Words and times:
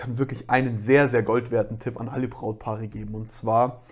kann 0.00 0.16
wirklich 0.16 0.48
einen 0.48 0.78
sehr, 0.78 1.10
sehr 1.10 1.22
goldwerten 1.22 1.78
Tipp 1.78 2.00
an 2.00 2.08
alle 2.08 2.26
Brautpaare 2.26 2.88
geben. 2.88 3.14
Und 3.14 3.30
zwar, 3.30 3.82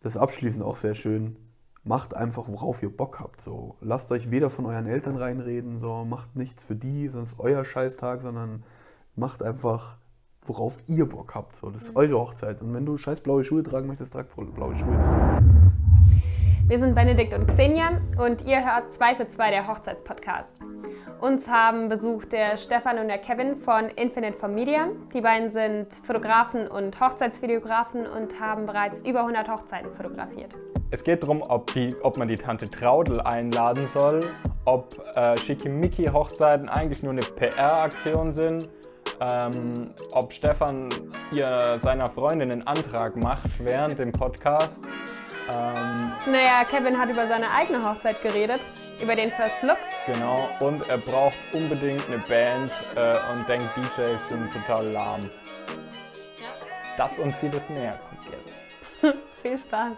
das 0.00 0.16
abschließend 0.16 0.62
auch 0.62 0.76
sehr 0.76 0.94
schön, 0.94 1.34
macht 1.82 2.14
einfach, 2.14 2.44
worauf 2.46 2.80
ihr 2.80 2.96
Bock 2.96 3.18
habt. 3.18 3.40
So. 3.40 3.74
Lasst 3.80 4.12
euch 4.12 4.30
weder 4.30 4.50
von 4.50 4.66
euren 4.66 4.86
Eltern 4.86 5.16
reinreden, 5.16 5.80
so 5.80 6.04
macht 6.04 6.36
nichts 6.36 6.64
für 6.64 6.76
die, 6.76 7.08
sonst 7.08 7.40
euer 7.40 7.64
Scheißtag, 7.64 8.22
sondern 8.22 8.62
macht 9.16 9.42
einfach, 9.42 9.96
worauf 10.42 10.80
ihr 10.86 11.08
Bock 11.08 11.34
habt. 11.34 11.56
So. 11.56 11.70
Das 11.70 11.82
ist 11.82 11.96
eure 11.96 12.20
Hochzeit. 12.20 12.62
Und 12.62 12.72
wenn 12.72 12.86
du 12.86 12.96
scheiß 12.96 13.20
blaue 13.20 13.42
Schuhe 13.42 13.64
tragen 13.64 13.88
möchtest, 13.88 14.12
trag 14.12 14.28
blaue 14.32 14.76
Schuhe. 14.76 15.04
So. 15.04 15.55
Wir 16.68 16.80
sind 16.80 16.96
Benedikt 16.96 17.32
und 17.32 17.46
Xenia 17.46 18.00
und 18.18 18.44
ihr 18.44 18.64
hört 18.64 18.92
2 18.92 19.14
für 19.14 19.28
2 19.28 19.50
der 19.52 19.68
Hochzeitspodcast. 19.68 20.58
Uns 21.20 21.48
haben 21.48 21.88
besucht 21.88 22.32
der 22.32 22.56
Stefan 22.56 22.98
und 22.98 23.06
der 23.06 23.18
Kevin 23.18 23.54
von 23.54 23.88
Infinite 23.90 24.36
for 24.36 24.48
Media. 24.48 24.88
Die 25.14 25.20
beiden 25.20 25.50
sind 25.50 25.86
Fotografen 26.02 26.66
und 26.66 26.98
Hochzeitsvideografen 26.98 28.04
und 28.04 28.40
haben 28.40 28.66
bereits 28.66 29.02
über 29.02 29.20
100 29.20 29.48
Hochzeiten 29.48 29.94
fotografiert. 29.94 30.56
Es 30.90 31.04
geht 31.04 31.22
darum, 31.22 31.40
ob, 31.48 31.72
die, 31.72 31.94
ob 32.02 32.16
man 32.16 32.26
die 32.26 32.34
Tante 32.34 32.68
Traudel 32.68 33.20
einladen 33.20 33.86
soll, 33.86 34.18
ob 34.64 34.88
äh, 35.14 35.36
Schickimicki-Hochzeiten 35.38 36.68
eigentlich 36.68 37.04
nur 37.04 37.12
eine 37.12 37.20
PR-Aktion 37.20 38.32
sind, 38.32 38.68
ähm, 39.20 39.94
ob 40.12 40.32
Stefan 40.32 40.88
ihr 41.32 41.78
seiner 41.78 42.06
Freundin 42.06 42.52
einen 42.52 42.66
Antrag 42.66 43.16
macht 43.16 43.50
während 43.58 43.98
dem 43.98 44.12
Podcast. 44.12 44.88
Ähm, 45.54 46.12
naja, 46.30 46.64
Kevin 46.64 46.98
hat 46.98 47.08
über 47.08 47.26
seine 47.28 47.50
eigene 47.50 47.82
Hochzeit 47.82 48.20
geredet, 48.22 48.60
über 49.00 49.14
den 49.14 49.30
First 49.30 49.62
Look. 49.62 49.78
Genau, 50.06 50.48
und 50.60 50.88
er 50.88 50.98
braucht 50.98 51.36
unbedingt 51.52 52.04
eine 52.08 52.18
Band 52.18 52.72
äh, 52.96 53.14
und 53.32 53.48
denkt, 53.48 53.66
DJs 53.76 54.28
sind 54.28 54.52
total 54.52 54.88
lahm. 54.90 55.20
Ja. 55.20 56.48
Das 56.96 57.18
und 57.18 57.32
vieles 57.36 57.68
mehr 57.68 57.98
kommt 58.08 58.26
jetzt. 58.32 59.16
Viel 59.42 59.58
Spaß. 59.58 59.92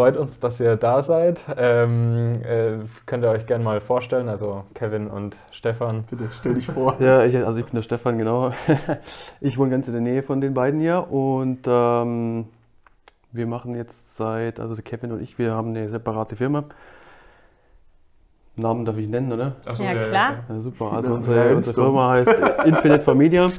Freut 0.00 0.16
uns, 0.16 0.40
dass 0.40 0.58
ihr 0.60 0.76
da 0.76 1.02
seid. 1.02 1.42
Ähm, 1.58 2.32
äh, 2.42 2.78
könnt 3.04 3.22
ihr 3.22 3.28
euch 3.28 3.44
gerne 3.44 3.62
mal 3.62 3.82
vorstellen, 3.82 4.30
also 4.30 4.64
Kevin 4.72 5.08
und 5.08 5.36
Stefan. 5.50 6.04
Bitte 6.08 6.30
stell 6.32 6.54
dich 6.54 6.68
vor. 6.68 6.96
ja, 7.00 7.26
ich, 7.26 7.36
also 7.36 7.58
ich 7.58 7.66
bin 7.66 7.74
der 7.74 7.82
Stefan, 7.82 8.16
genau. 8.16 8.50
ich 9.42 9.58
wohne 9.58 9.70
ganz 9.70 9.88
in 9.88 9.92
der 9.92 10.00
Nähe 10.00 10.22
von 10.22 10.40
den 10.40 10.54
beiden 10.54 10.80
hier 10.80 11.12
und 11.12 11.66
ähm, 11.66 12.46
wir 13.30 13.46
machen 13.46 13.74
jetzt 13.74 14.16
seit, 14.16 14.58
also 14.58 14.80
Kevin 14.80 15.12
und 15.12 15.20
ich, 15.20 15.38
wir 15.38 15.52
haben 15.52 15.68
eine 15.68 15.90
separate 15.90 16.34
Firma. 16.34 16.64
Namen 18.56 18.86
darf 18.86 18.96
ich 18.96 19.06
nennen, 19.06 19.30
oder? 19.30 19.56
So, 19.70 19.82
ja, 19.82 19.92
klar. 19.92 20.44
Ja, 20.48 20.60
super. 20.60 20.94
Also 20.94 21.12
unsere, 21.12 21.56
unsere 21.56 21.74
Firma 21.74 22.12
heißt 22.12 22.42
Infinite 22.64 23.00
for 23.02 23.14
Media. 23.14 23.50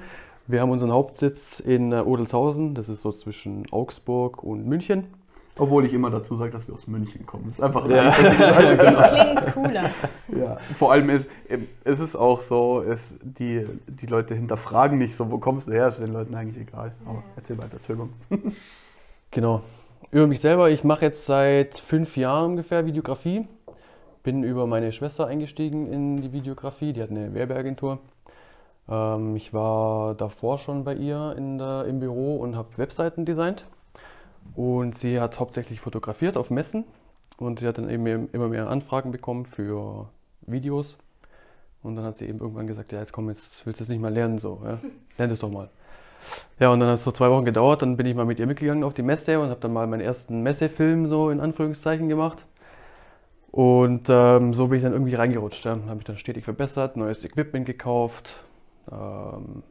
Wir 0.48 0.62
haben 0.62 0.72
unseren 0.72 0.92
Hauptsitz 0.92 1.60
in 1.60 1.92
äh, 1.92 1.98
Odelshausen, 1.98 2.74
das 2.74 2.90
ist 2.90 3.02
so 3.02 3.12
zwischen 3.12 3.72
Augsburg 3.72 4.42
und 4.42 4.66
München. 4.66 5.21
Obwohl 5.58 5.86
ich 5.86 5.94
immer 5.94 6.10
dazu 6.10 6.36
sage, 6.36 6.52
dass 6.52 6.68
wir 6.68 6.74
aus 6.74 6.88
München 6.88 7.26
kommen. 7.26 7.46
Das 7.46 7.56
ist 7.56 7.62
einfach 7.62 7.88
ja. 7.90 8.06
Das 8.78 9.12
klingt 9.12 9.54
cooler. 9.54 9.90
Ja, 10.36 10.58
vor 10.74 10.92
allem 10.94 11.10
ist 11.10 11.30
es 11.84 12.00
ist 12.00 12.16
auch 12.16 12.40
so, 12.40 12.82
es, 12.82 13.18
die, 13.22 13.66
die 13.88 14.06
Leute 14.06 14.34
hinterfragen 14.34 14.98
nicht 14.98 15.16
so, 15.16 15.30
wo 15.30 15.38
kommst 15.38 15.68
du 15.68 15.74
her, 15.74 15.90
ist 15.90 16.00
den 16.00 16.14
Leuten 16.14 16.36
eigentlich 16.36 16.58
egal. 16.58 16.94
Aber 17.06 17.24
erzähl 17.36 17.58
weiter, 17.58 17.78
Entschuldigung. 17.78 18.14
Genau. 19.34 19.62
Über 20.12 20.28
mich 20.28 20.42
selber, 20.42 20.70
ich 20.70 20.84
mache 20.84 21.06
jetzt 21.06 21.26
seit 21.26 21.78
fünf 21.78 22.18
Jahren 22.18 22.52
ungefähr 22.52 22.86
Videografie. 22.86 23.48
Bin 24.24 24.44
über 24.44 24.68
meine 24.68 24.92
Schwester 24.92 25.26
eingestiegen 25.26 25.88
in 25.88 26.18
die 26.18 26.34
Videografie, 26.34 26.92
die 26.92 27.02
hat 27.02 27.12
eine 27.12 27.34
Werbeagentur. 27.34 28.00
Ähm, 28.90 29.38
ich 29.38 29.54
war 29.54 30.16
davor 30.16 30.58
schon 30.58 30.84
bei 30.84 30.96
ihr 30.96 31.34
in 31.38 31.58
der, 31.58 31.86
im 31.86 32.02
Büro 32.02 32.36
und 32.36 32.58
habe 32.58 32.78
Webseiten 32.78 33.26
designt. 33.26 33.66
Und 34.56 34.98
sie 34.98 35.20
hat 35.20 35.40
hauptsächlich 35.40 35.80
fotografiert 35.80 36.38
auf 36.38 36.50
Messen 36.50 36.86
und 37.38 37.60
sie 37.60 37.68
hat 37.68 37.78
dann 37.78 37.90
eben 37.90 38.30
immer 38.32 38.48
mehr 38.48 38.70
Anfragen 38.70 39.12
bekommen 39.12 39.46
für 39.46 40.10
Videos. 40.42 40.98
Und 41.84 41.96
dann 41.96 42.06
hat 42.06 42.18
sie 42.18 42.28
eben 42.28 42.40
irgendwann 42.40 42.68
gesagt, 42.68 42.92
ja 42.92 43.00
jetzt 43.00 43.14
komm, 43.14 43.30
jetzt 43.30 43.66
willst 43.66 43.80
du 43.80 43.84
es 43.86 43.90
nicht 43.90 44.02
mal 44.02 44.14
lernen, 44.14 44.40
so, 44.40 44.62
ja? 44.64 44.80
lern 45.18 45.32
es 45.32 45.40
doch 45.40 45.50
mal. 45.50 45.70
Ja, 46.60 46.70
und 46.70 46.80
dann 46.80 46.90
hat 46.90 47.00
es 47.00 47.04
so 47.04 47.12
zwei 47.12 47.30
Wochen 47.32 47.46
gedauert, 47.46 47.82
dann 47.82 47.98
bin 47.98 48.06
ich 48.06 48.14
mal 48.14 48.26
mit 48.26 48.40
ihr 48.40 48.46
mitgegangen 48.46 48.84
auf 48.84 48.94
die 48.94 49.02
Messe 49.02 49.40
und 49.40 49.50
habe 49.50 49.60
dann 49.60 49.74
mal 49.74 49.88
meinen 49.88 50.02
ersten 50.02 50.42
Messefilm 50.44 51.10
so 51.10 51.32
in 51.32 51.40
Anführungszeichen 51.40 52.08
gemacht. 52.08 52.46
Und 53.50 54.08
ähm, 54.10 54.54
so 54.54 54.68
bin 54.68 54.78
ich 54.78 54.84
dann 54.84 54.94
irgendwie 54.94 55.16
reingerutscht. 55.16 55.66
Ja. 55.66 55.78
Habe 55.88 56.00
ich 56.00 56.06
dann 56.06 56.18
stetig 56.18 56.46
verbessert, 56.46 56.96
neues 56.96 57.24
Equipment 57.26 57.66
gekauft, 57.66 58.36
ähm, 58.90 59.64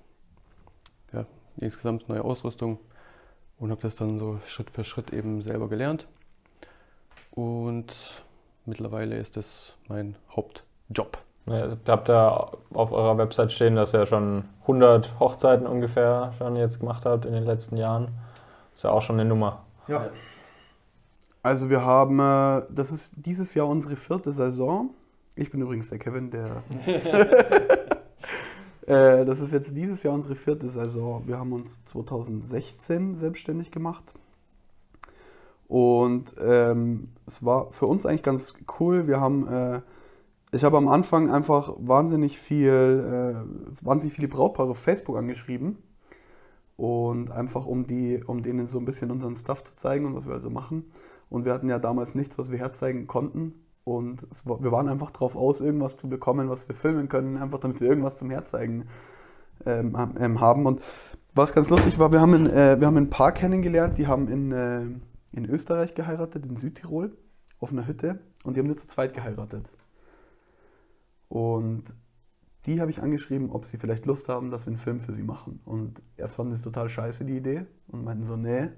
ja, 1.13 1.25
insgesamt 1.59 2.09
neue 2.09 2.25
Ausrüstung 2.25 2.79
und 3.61 3.71
habe 3.71 3.83
das 3.83 3.95
dann 3.95 4.19
so 4.19 4.41
Schritt 4.47 4.71
für 4.71 4.85
Schritt 4.85 5.13
eben 5.13 5.43
selber 5.43 5.69
gelernt. 5.69 6.07
Und 7.31 7.93
mittlerweile 8.65 9.17
ist 9.19 9.37
das 9.37 9.75
mein 9.87 10.17
Hauptjob. 10.35 11.19
Ja, 11.47 11.77
habt 11.87 12.11
ihr 12.11 12.53
auf 12.75 12.93
eurer 12.93 13.19
Website 13.19 13.53
stehen, 13.53 13.77
dass 13.77 13.95
ihr 13.95 14.07
schon 14.07 14.45
100 14.63 15.19
Hochzeiten 15.21 15.67
ungefähr 15.67 16.33
schon 16.39 16.57
jetzt 16.57 16.81
gemacht 16.81 17.05
habt 17.05 17.25
in 17.27 17.33
den 17.33 17.45
letzten 17.45 17.77
Jahren. 17.77 18.09
Ist 18.75 18.85
ja 18.85 18.91
auch 18.91 19.03
schon 19.03 19.21
eine 19.21 19.29
Nummer. 19.29 19.65
Ja. 19.89 20.09
Also 21.43 21.71
wir 21.71 21.85
haben, 21.85 22.19
äh, 22.19 22.67
das 22.71 22.93
ist 22.93 23.15
dieses 23.17 23.55
Jahr 23.55 23.67
unsere 23.67 23.97
vierte 23.97 24.33
Saison. 24.33 24.91
Ich 25.35 25.51
bin 25.51 25.61
übrigens 25.63 25.89
der 25.89 25.99
Kevin, 25.99 26.31
der 26.31 26.63
Äh, 28.91 29.25
das 29.25 29.39
ist 29.39 29.53
jetzt 29.53 29.77
dieses 29.77 30.03
Jahr 30.03 30.15
unsere 30.15 30.35
vierte 30.35 30.69
Saison. 30.69 31.23
Wir 31.25 31.39
haben 31.39 31.53
uns 31.53 31.85
2016 31.85 33.17
selbstständig 33.17 33.71
gemacht. 33.71 34.03
Und 35.69 36.35
ähm, 36.41 37.11
es 37.25 37.45
war 37.45 37.71
für 37.71 37.87
uns 37.87 38.05
eigentlich 38.05 38.25
ganz 38.25 38.55
cool. 38.81 39.07
Wir 39.07 39.21
haben, 39.21 39.47
äh, 39.47 39.81
ich 40.51 40.65
habe 40.65 40.77
am 40.77 40.89
Anfang 40.89 41.31
einfach 41.31 41.73
wahnsinnig 41.79 42.41
viel, 42.41 42.67
äh, 42.67 43.85
wahnsinnig 43.85 44.15
viele 44.15 44.27
Brautpaare 44.27 44.71
auf 44.71 44.79
Facebook 44.79 45.17
angeschrieben. 45.17 45.79
Und 46.77 47.31
einfach 47.31 47.67
um 47.67 47.87
die, 47.87 48.21
um 48.27 48.43
denen 48.43 48.67
so 48.67 48.79
ein 48.79 48.87
bisschen 48.87 49.13
unseren 49.13 49.37
Stuff 49.37 49.63
zu 49.63 49.77
zeigen 49.77 50.05
und 50.05 50.17
was 50.17 50.27
wir 50.27 50.35
also 50.35 50.51
machen. 50.51 50.91
Und 51.29 51.45
wir 51.45 51.55
hatten 51.55 51.69
ja 51.69 51.79
damals 51.79 52.17
nichts, 52.17 52.39
was 52.39 52.51
wir 52.51 52.59
herzeigen 52.59 53.07
konnten. 53.07 53.55
Und 53.85 54.27
war, 54.45 54.63
wir 54.63 54.73
waren 54.73 54.89
einfach 54.89 55.11
drauf 55.11 55.37
aus, 55.37 55.61
irgendwas 55.61 55.97
zu 55.97 56.09
bekommen, 56.09 56.49
was 56.49 56.69
wir 56.69 56.75
filmen 56.75 57.09
können, 57.09 57.39
einfach 57.39 57.59
damit 57.59 57.81
wir 57.81 57.89
irgendwas 57.89 58.19
zum 58.19 58.31
Herzeigen 58.31 58.87
ähm, 59.65 59.97
ähm, 60.19 60.41
haben. 60.41 60.67
Und 60.67 60.81
was 61.35 61.53
ganz 61.53 61.71
lustig 61.71 61.99
war, 61.99 62.13
wir 62.13 62.21
haben, 62.21 62.35
in, 62.35 62.47
äh, 62.47 62.79
wir 62.79 62.87
haben 62.87 62.97
ein 62.97 63.11
Paar 63.11 63.33
kennengelernt, 63.33 63.99
die 63.99 64.07
haben 64.07 64.29
in, 64.29 64.53
äh, 64.53 64.83
in 65.33 65.45
Österreich 65.45 65.95
geheiratet, 65.95 66.47
in 66.47 66.57
Südtirol, 66.57 67.17
auf 67.59 67.73
einer 67.73 67.87
Hütte. 67.87 68.21
Und 68.45 68.57
die 68.57 68.61
haben 68.61 68.67
nur 68.67 68.77
zu 68.77 68.87
zweit 68.87 69.15
geheiratet. 69.15 69.73
Und 71.29 71.85
die 72.67 72.81
habe 72.81 72.91
ich 72.91 73.03
angeschrieben, 73.03 73.51
ob 73.51 73.65
sie 73.65 73.79
vielleicht 73.79 74.07
Lust 74.07 74.29
haben, 74.29 74.51
dass 74.51 74.67
wir 74.67 74.73
einen 74.73 74.79
Film 74.79 75.01
für 75.01 75.15
sie 75.15 75.23
machen. 75.23 75.61
Und 75.65 76.03
erst 76.17 76.37
fanden 76.37 76.53
sie 76.53 76.57
es 76.57 76.63
total 76.63 76.89
scheiße, 76.89 77.25
die 77.25 77.37
Idee. 77.37 77.67
Und 77.89 78.05
meinten 78.05 78.27
so, 78.27 78.37
nee, 78.37 78.69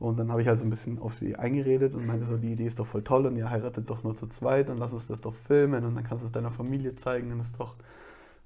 und 0.00 0.18
dann 0.18 0.30
habe 0.30 0.42
ich 0.42 0.48
halt 0.48 0.58
so 0.58 0.64
ein 0.64 0.70
bisschen 0.70 0.98
auf 0.98 1.14
sie 1.14 1.36
eingeredet 1.36 1.94
und 1.94 2.06
meinte 2.06 2.24
so, 2.24 2.36
die 2.36 2.52
Idee 2.52 2.66
ist 2.66 2.78
doch 2.78 2.86
voll 2.86 3.02
toll 3.02 3.26
und 3.26 3.36
ihr 3.36 3.50
heiratet 3.50 3.90
doch 3.90 4.04
nur 4.04 4.14
zu 4.14 4.28
zweit 4.28 4.70
und 4.70 4.78
lass 4.78 4.92
uns 4.92 5.08
das 5.08 5.20
doch 5.20 5.34
filmen 5.34 5.84
und 5.84 5.94
dann 5.94 6.04
kannst 6.04 6.22
du 6.22 6.26
es 6.26 6.32
deiner 6.32 6.50
Familie 6.50 6.94
zeigen 6.94 7.32
und 7.32 7.40
ist 7.40 7.58
doch 7.58 7.74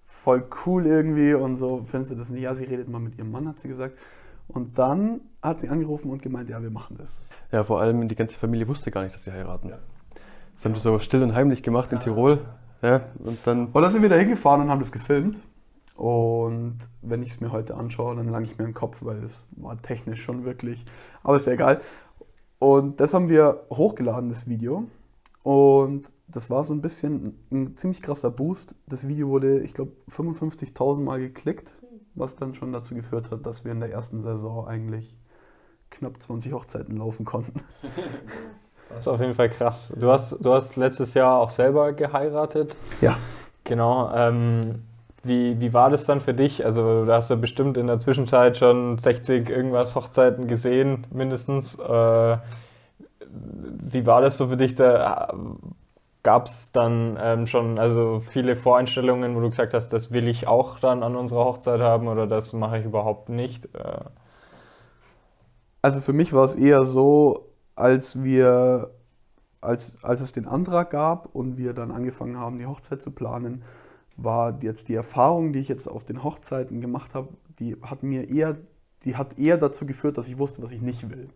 voll 0.07 0.45
cool 0.67 0.87
irgendwie 0.87 1.35
und 1.35 1.57
so, 1.57 1.83
findest 1.85 2.13
du 2.13 2.17
das 2.17 2.31
nicht? 2.31 2.43
Ja, 2.43 2.55
sie 2.55 2.65
redet 2.65 2.89
mal 2.89 3.01
mit 3.01 3.19
ihrem 3.19 3.31
Mann, 3.31 3.49
hat 3.49 3.59
sie 3.59 3.69
gesagt. 3.69 3.99
Und 4.49 4.79
dann 4.79 5.21
hat 5.43 5.61
sie 5.61 5.69
angerufen 5.69 6.11
und 6.11 6.23
gemeint, 6.23 6.49
ja, 6.49 6.63
wir 6.63 6.71
machen 6.71 6.97
das. 6.99 7.21
Ja, 7.51 7.65
vor 7.65 7.81
allem 7.81 8.09
die 8.09 8.15
ganze 8.15 8.37
Familie 8.37 8.69
wusste 8.69 8.91
gar 8.91 9.03
nicht, 9.03 9.15
dass 9.15 9.25
sie 9.25 9.33
heiraten. 9.33 9.69
Ja. 9.69 9.79
Das 10.55 10.65
haben 10.65 10.75
sie 10.75 10.81
so 10.81 10.99
still 10.99 11.23
und 11.23 11.35
heimlich 11.35 11.63
gemacht 11.63 11.93
in 11.93 12.01
Tirol. 12.01 12.41
Ja, 12.83 13.03
und 13.19 13.39
dann. 13.45 13.67
Und 13.67 13.83
dann 13.83 13.93
sind 13.93 14.03
wir 14.03 14.09
da 14.09 14.17
hingefahren 14.17 14.63
und 14.63 14.71
haben 14.71 14.81
das 14.81 14.93
gefilmt. 14.93 15.41
Und 15.97 16.79
wenn 17.03 17.23
ich 17.23 17.31
es 17.31 17.41
mir 17.41 17.53
heute 17.53 17.77
anschaue, 17.77 18.17
dann 18.17 18.29
lange 18.29 18.47
ich 18.47 18.59
mir 18.59 18.65
den 18.65 18.75
Kopf, 18.75 19.05
weil 19.05 19.23
es 19.23 19.47
war 19.53 19.81
technisch 19.81 20.23
schon 20.23 20.45
wirklich, 20.45 20.85
aber 21.23 21.37
ist 21.37 21.47
ja 21.47 21.53
egal. 21.53 21.81
Und 22.59 23.01
das 23.01 23.13
haben 23.15 23.29
wir 23.29 23.65
hochgeladen, 23.71 24.31
das 24.31 24.49
Video. 24.49 24.85
Und 25.43 26.07
das 26.29 26.49
war 26.49 26.65
so 26.65 26.73
ein 26.73 26.81
bisschen 26.81 27.39
ein 27.51 27.77
ziemlich 27.77 28.01
krasser 28.01 28.31
Boost. 28.31 28.77
Das 28.87 29.09
Video 29.09 29.29
wurde, 29.29 29.61
ich 29.61 29.75
glaube, 29.75 29.93
55.000 30.11 31.03
Mal 31.03 31.19
geklickt, 31.19 31.73
was 32.15 32.37
dann 32.37 32.55
schon 32.55 32.73
dazu 32.73 32.95
geführt 32.95 33.31
hat, 33.31 33.45
dass 33.47 33.65
wir 33.65 33.73
in 33.73 33.81
der 33.81 33.91
ersten 33.91 34.21
Saison 34.21 34.67
eigentlich 34.67 35.17
knapp 35.91 36.21
20 36.21 36.53
Hochzeiten 36.53 36.97
laufen 36.97 37.25
konnten. 37.25 37.61
Das 38.89 39.05
ist 39.05 39.09
auf 39.09 39.21
jeden 39.21 39.33
Fall 39.33 39.49
krass. 39.49 39.91
Du 39.99 40.11
hast, 40.11 40.33
du 40.33 40.53
hast 40.53 40.77
letztes 40.77 41.15
Jahr 41.15 41.39
auch 41.39 41.49
selber 41.49 41.95
geheiratet. 41.95 42.77
Ja. 43.01 43.17
Genau. 43.65 44.13
Ähm, 44.15 44.83
wie, 45.23 45.61
wie 45.61 45.73
war 45.73 45.91
das 45.91 46.05
dann 46.05 46.21
für 46.21 46.35
dich? 46.35 46.65
Also, 46.65 47.05
du 47.05 47.13
hast 47.13 47.31
ja 47.31 47.37
bestimmt 47.37 47.77
in 47.77 47.87
der 47.87 47.99
Zwischenzeit 47.99 48.57
schon 48.57 48.99
60 48.99 49.49
irgendwas 49.49 49.95
Hochzeiten 49.95 50.49
gesehen, 50.49 51.07
mindestens. 51.11 51.79
Äh, 51.79 52.39
wie 53.29 54.07
war 54.07 54.21
das 54.21 54.37
so 54.37 54.49
für 54.49 54.57
dich? 54.57 54.75
Da 54.75 55.33
gab 56.23 56.47
es 56.47 56.73
dann 56.73 57.19
ähm, 57.21 57.47
schon 57.47 57.79
also 57.79 58.23
viele 58.29 58.57
Voreinstellungen, 58.57 59.35
wo 59.35 59.41
du 59.41 59.51
gesagt 59.51 59.75
hast, 59.75 59.93
das 59.93 60.13
will 60.13 60.29
ich 60.29 60.47
auch 60.47 60.79
dann 60.79 61.03
an 61.03 61.17
unserer 61.17 61.45
Hochzeit 61.45 61.81
haben 61.81 62.09
oder 62.09 62.27
das 62.27 62.53
mache 62.53 62.79
ich 62.79 62.85
überhaupt 62.85 63.29
nicht? 63.29 63.67
Äh. 63.75 64.05
Also 65.83 66.01
für 66.01 66.13
mich 66.13 66.33
war 66.33 66.45
es 66.45 66.55
eher 66.55 66.85
so, 66.85 67.49
als 67.75 68.23
wir, 68.23 68.91
als, 69.61 70.03
als 70.05 70.21
es 70.21 70.33
den 70.33 70.47
Antrag 70.47 70.91
gab 70.91 71.35
und 71.35 71.57
wir 71.57 71.73
dann 71.73 71.91
angefangen 71.91 72.39
haben, 72.39 72.59
die 72.59 72.67
Hochzeit 72.67 73.03
zu 73.03 73.11
planen, 73.11 73.65
war 74.25 74.63
jetzt 74.63 74.89
die 74.89 74.95
Erfahrung, 74.95 75.53
die 75.53 75.59
ich 75.59 75.69
jetzt 75.69 75.89
auf 75.89 76.05
den 76.05 76.23
Hochzeiten 76.23 76.81
gemacht 76.81 77.15
habe, 77.15 77.29
die 77.59 77.77
hat 77.83 78.03
mir 78.03 78.31
eher, 78.31 78.57
die 79.05 79.17
hat 79.17 79.39
eher 79.39 79.59
dazu 79.59 79.87
geführt, 79.87 80.19
dass 80.19 80.29
ich 80.29 80.39
wusste, 80.39 80.63
was 80.63 80.71
ich 80.71 80.81
nicht 80.81 81.11
will. 81.11 81.29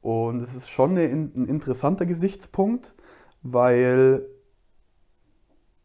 Und 0.00 0.40
es 0.40 0.54
ist 0.54 0.70
schon 0.70 0.96
ein 0.96 1.46
interessanter 1.46 2.06
Gesichtspunkt, 2.06 2.94
weil 3.42 4.26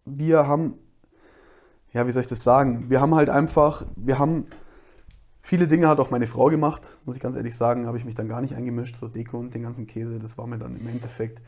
wir 0.05 0.47
haben, 0.47 0.75
ja, 1.91 2.07
wie 2.07 2.11
soll 2.11 2.21
ich 2.21 2.27
das 2.27 2.43
sagen? 2.43 2.89
Wir 2.89 3.01
haben 3.01 3.15
halt 3.15 3.29
einfach, 3.29 3.85
wir 3.95 4.19
haben 4.19 4.45
viele 5.41 5.67
Dinge 5.67 5.87
hat 5.87 5.99
auch 5.99 6.11
meine 6.11 6.27
Frau 6.27 6.47
gemacht, 6.47 6.99
muss 7.05 7.15
ich 7.15 7.21
ganz 7.21 7.35
ehrlich 7.35 7.55
sagen, 7.55 7.87
habe 7.87 7.97
ich 7.97 8.05
mich 8.05 8.15
dann 8.15 8.29
gar 8.29 8.41
nicht 8.41 8.55
eingemischt, 8.55 8.95
so 8.95 9.07
Deko 9.07 9.39
und 9.39 9.53
den 9.53 9.63
ganzen 9.63 9.87
Käse, 9.87 10.19
das 10.19 10.37
war 10.37 10.47
mir 10.47 10.57
dann 10.57 10.75
im 10.77 10.87
Endeffekt. 10.87 11.41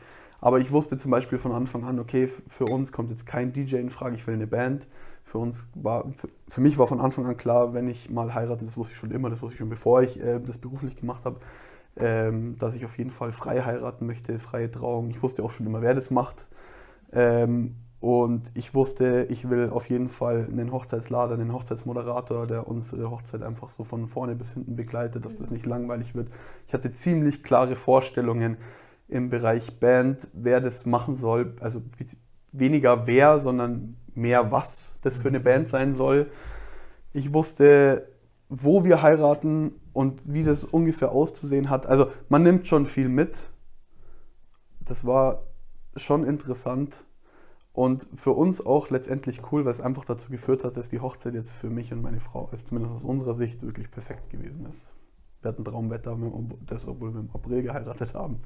Aber 0.44 0.60
ich 0.60 0.72
wusste 0.72 0.98
zum 0.98 1.10
Beispiel 1.10 1.38
von 1.38 1.52
Anfang 1.52 1.84
an, 1.84 1.98
okay, 1.98 2.26
für 2.26 2.66
uns 2.66 2.92
kommt 2.92 3.08
jetzt 3.08 3.24
kein 3.24 3.54
DJ 3.54 3.76
in 3.76 3.88
Frage, 3.88 4.14
ich 4.16 4.26
will 4.26 4.34
eine 4.34 4.46
Band. 4.46 4.86
Für 5.22 5.38
uns 5.38 5.66
war, 5.74 6.12
für, 6.16 6.28
für 6.48 6.60
mich 6.60 6.76
war 6.76 6.86
von 6.86 7.00
Anfang 7.00 7.24
an 7.24 7.38
klar, 7.38 7.72
wenn 7.72 7.88
ich 7.88 8.10
mal 8.10 8.34
heirate, 8.34 8.62
das 8.62 8.76
wusste 8.76 8.92
ich 8.92 8.98
schon 8.98 9.10
immer, 9.10 9.30
das 9.30 9.40
wusste 9.40 9.54
ich 9.54 9.58
schon 9.60 9.70
bevor 9.70 10.02
ich 10.02 10.22
äh, 10.22 10.40
das 10.40 10.58
beruflich 10.58 10.96
gemacht 10.96 11.24
habe, 11.24 11.40
ähm, 11.96 12.58
dass 12.58 12.74
ich 12.74 12.84
auf 12.84 12.98
jeden 12.98 13.08
Fall 13.08 13.32
frei 13.32 13.62
heiraten 13.62 14.04
möchte, 14.04 14.38
freie 14.38 14.70
Trauung. 14.70 15.08
Ich 15.08 15.22
wusste 15.22 15.42
auch 15.42 15.50
schon 15.50 15.64
immer, 15.64 15.80
wer 15.80 15.94
das 15.94 16.10
macht. 16.10 16.46
Ähm, 17.14 17.76
und 18.00 18.52
ich 18.52 18.74
wusste, 18.74 19.26
ich 19.30 19.48
will 19.48 19.70
auf 19.70 19.88
jeden 19.88 20.10
Fall 20.10 20.46
einen 20.52 20.72
Hochzeitslader, 20.72 21.32
einen 21.36 21.54
Hochzeitsmoderator, 21.54 22.46
der 22.46 22.68
unsere 22.68 23.10
Hochzeit 23.10 23.42
einfach 23.42 23.70
so 23.70 23.82
von 23.82 24.08
vorne 24.08 24.34
bis 24.34 24.52
hinten 24.52 24.76
begleitet, 24.76 25.24
dass 25.24 25.36
das 25.36 25.50
nicht 25.50 25.64
langweilig 25.64 26.14
wird. 26.14 26.28
Ich 26.66 26.74
hatte 26.74 26.92
ziemlich 26.92 27.42
klare 27.42 27.76
Vorstellungen 27.76 28.58
im 29.14 29.30
Bereich 29.30 29.78
Band, 29.78 30.28
wer 30.32 30.60
das 30.60 30.86
machen 30.86 31.14
soll. 31.14 31.54
Also 31.60 31.82
weniger 32.52 33.06
wer, 33.06 33.38
sondern 33.40 33.96
mehr 34.14 34.50
was 34.50 34.94
das 35.02 35.16
für 35.16 35.28
eine 35.28 35.40
Band 35.40 35.68
sein 35.68 35.94
soll. 35.94 36.30
Ich 37.12 37.32
wusste, 37.32 38.08
wo 38.48 38.84
wir 38.84 39.02
heiraten 39.02 39.72
und 39.92 40.32
wie 40.32 40.42
das 40.42 40.64
ungefähr 40.64 41.12
auszusehen 41.12 41.70
hat. 41.70 41.86
Also 41.86 42.08
man 42.28 42.42
nimmt 42.42 42.66
schon 42.66 42.86
viel 42.86 43.08
mit. 43.08 43.36
Das 44.80 45.04
war 45.04 45.46
schon 45.96 46.24
interessant 46.24 47.04
und 47.72 48.08
für 48.14 48.32
uns 48.32 48.64
auch 48.64 48.90
letztendlich 48.90 49.52
cool, 49.52 49.64
weil 49.64 49.72
es 49.72 49.80
einfach 49.80 50.04
dazu 50.04 50.28
geführt 50.28 50.64
hat, 50.64 50.76
dass 50.76 50.88
die 50.88 51.00
Hochzeit 51.00 51.34
jetzt 51.34 51.52
für 51.52 51.70
mich 51.70 51.92
und 51.92 52.02
meine 52.02 52.20
Frau, 52.20 52.48
also 52.50 52.64
zumindest 52.64 52.96
aus 52.96 53.04
unserer 53.04 53.34
Sicht, 53.34 53.62
wirklich 53.62 53.90
perfekt 53.90 54.30
gewesen 54.30 54.66
ist. 54.66 54.84
Wir 55.44 55.50
hatten 55.50 55.64
Traumwetter, 55.64 56.16
das, 56.66 56.88
obwohl 56.88 57.12
wir 57.12 57.20
im 57.20 57.30
April 57.32 57.62
geheiratet 57.62 58.14
haben. 58.14 58.40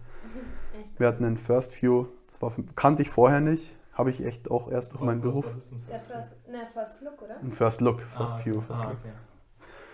Wir 0.97 1.07
hatten 1.07 1.25
einen 1.25 1.37
First 1.37 1.81
View, 1.81 2.07
das 2.27 2.43
war, 2.43 2.53
kannte 2.75 3.03
ich 3.03 3.11
vorher 3.11 3.41
nicht, 3.41 3.77
habe 3.93 4.11
ich 4.11 4.25
echt 4.25 4.51
auch 4.51 4.71
erst 4.71 4.93
durch 4.93 5.03
meinen 5.03 5.21
Beruf. 5.21 5.47
Der 5.89 6.01
First, 6.01 6.35
ne, 6.49 6.67
First 6.73 7.03
Look, 7.03 7.23
oder? 7.23 7.39
Ein 7.41 7.53
First 7.53 7.81
Look, 7.81 8.01
First 8.01 8.35
ah, 8.35 8.45
View, 8.45 8.61
First 8.61 8.83
ah, 8.83 8.91
Look. 8.91 8.99
Okay 8.99 9.13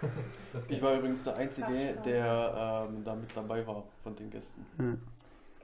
ich 0.68 0.82
war 0.82 0.94
übrigens 0.94 1.24
der 1.24 1.36
Einzige, 1.36 1.94
der 2.04 2.86
ähm, 2.88 3.04
da 3.04 3.14
mit 3.14 3.34
dabei 3.34 3.66
war 3.66 3.84
von 4.02 4.16
den 4.16 4.30
Gästen. 4.30 4.66
Ja. 4.78 4.96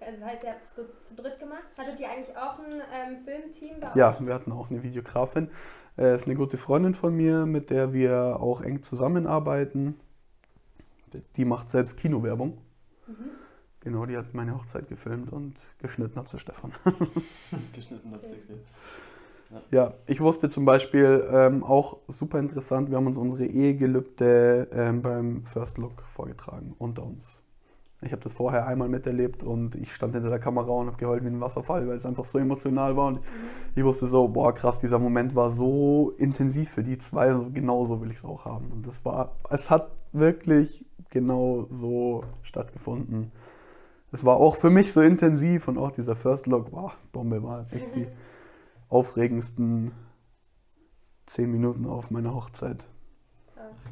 Also 0.06 0.20
das 0.20 0.30
heißt, 0.30 0.44
ihr 0.44 0.50
habt 0.50 0.62
es 0.62 0.74
zu, 0.74 0.82
zu, 1.00 1.14
dritt 1.14 1.38
gemacht. 1.38 1.64
Hattet 1.76 2.00
ihr 2.00 2.10
eigentlich 2.10 2.34
auch 2.36 2.58
ein 2.58 2.80
ähm, 2.92 3.18
Filmteam 3.24 3.80
bei 3.80 3.90
Ja, 3.94 4.16
wir 4.18 4.32
hatten 4.32 4.52
auch 4.52 4.70
eine 4.70 4.82
Videografin. 4.82 5.50
Äh, 5.98 6.14
ist 6.14 6.26
eine 6.26 6.36
gute 6.36 6.56
Freundin 6.56 6.94
von 6.94 7.14
mir, 7.14 7.44
mit 7.44 7.68
der 7.70 7.92
wir 7.92 8.40
auch 8.40 8.62
eng 8.62 8.82
zusammenarbeiten. 8.82 10.00
Die 11.36 11.44
macht 11.44 11.70
selbst 11.70 11.96
Kinowerbung. 11.96 12.58
Mhm. 13.06 13.14
Genau, 13.80 14.04
die 14.04 14.16
hat 14.16 14.34
meine 14.34 14.54
Hochzeit 14.54 14.88
gefilmt 14.88 15.32
und 15.32 15.54
geschnitten 15.78 16.18
hat 16.18 16.28
sie 16.28 16.38
Stefan. 16.38 16.72
geschnitten 17.72 18.12
hat 18.12 18.20
sie. 18.20 18.36
Ja, 19.70 19.94
ich 20.06 20.20
wusste 20.20 20.48
zum 20.48 20.64
Beispiel 20.64 21.26
ähm, 21.32 21.64
auch 21.64 21.98
super 22.06 22.38
interessant, 22.38 22.88
wir 22.88 22.96
haben 22.96 23.06
uns 23.06 23.16
unsere 23.16 23.46
Ehegelübde 23.46 24.68
ähm, 24.72 25.02
beim 25.02 25.44
First 25.44 25.78
Look 25.78 26.02
vorgetragen 26.02 26.74
unter 26.78 27.04
uns. 27.04 27.39
Ich 28.02 28.12
habe 28.12 28.22
das 28.22 28.32
vorher 28.32 28.66
einmal 28.66 28.88
miterlebt 28.88 29.42
und 29.42 29.74
ich 29.74 29.94
stand 29.94 30.14
hinter 30.14 30.30
der 30.30 30.38
Kamera 30.38 30.70
und 30.70 30.86
habe 30.86 30.96
geheult 30.96 31.22
wie 31.22 31.28
ein 31.28 31.40
Wasserfall, 31.40 31.86
weil 31.86 31.96
es 31.96 32.06
einfach 32.06 32.24
so 32.24 32.38
emotional 32.38 32.96
war. 32.96 33.08
Und 33.08 33.16
mhm. 33.16 33.24
ich 33.74 33.84
wusste 33.84 34.06
so, 34.06 34.26
boah, 34.28 34.54
krass, 34.54 34.78
dieser 34.78 34.98
Moment 34.98 35.34
war 35.34 35.50
so 35.50 36.14
intensiv 36.16 36.70
für 36.70 36.82
die 36.82 36.96
zwei, 36.96 37.28
also 37.28 37.50
genau 37.50 37.84
so 37.84 38.00
will 38.00 38.10
ich 38.10 38.16
es 38.18 38.24
auch 38.24 38.46
haben. 38.46 38.72
Und 38.72 38.86
das 38.86 39.04
war, 39.04 39.36
es 39.50 39.68
hat 39.68 39.90
wirklich 40.12 40.86
genau 41.10 41.66
so 41.68 42.24
stattgefunden. 42.42 43.32
Es 44.12 44.24
war 44.24 44.38
auch 44.38 44.56
für 44.56 44.70
mich 44.70 44.92
so 44.92 45.02
intensiv 45.02 45.68
und 45.68 45.76
auch 45.76 45.90
dieser 45.90 46.16
First 46.16 46.46
Look, 46.46 46.70
boah, 46.70 46.92
Bombe 47.12 47.42
war 47.42 47.66
echt 47.70 47.94
die 47.94 48.06
aufregendsten 48.88 49.92
zehn 51.26 51.50
Minuten 51.50 51.86
auf 51.86 52.10
meiner 52.10 52.34
Hochzeit. 52.34 52.88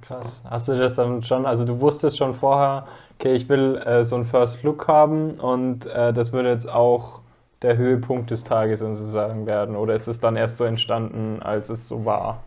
Krass. 0.03 0.43
Hast 0.49 0.69
du 0.69 0.79
das 0.79 0.95
dann 0.95 1.23
schon, 1.23 1.45
also 1.45 1.65
du 1.65 1.81
wusstest 1.81 2.17
schon 2.17 2.35
vorher, 2.35 2.87
okay, 3.19 3.35
ich 3.35 3.49
will 3.49 3.77
äh, 3.77 4.05
so 4.05 4.17
einen 4.17 4.25
First 4.25 4.63
Look 4.63 4.89
haben 4.89 5.33
und 5.33 5.87
äh, 5.87 6.13
das 6.13 6.33
würde 6.33 6.51
jetzt 6.51 6.69
auch 6.69 7.21
der 7.63 7.77
Höhepunkt 7.77 8.31
des 8.31 8.45
Tages 8.45 8.81
sozusagen 8.81 9.47
werden? 9.47 9.77
Oder 9.77 9.95
ist 9.95 10.07
es 10.07 10.21
dann 10.21 10.37
erst 10.37 10.57
so 10.57 10.65
entstanden, 10.65 11.43
als 11.43 11.69
es 11.69 11.89
so 11.89 12.05
war? 12.05 12.43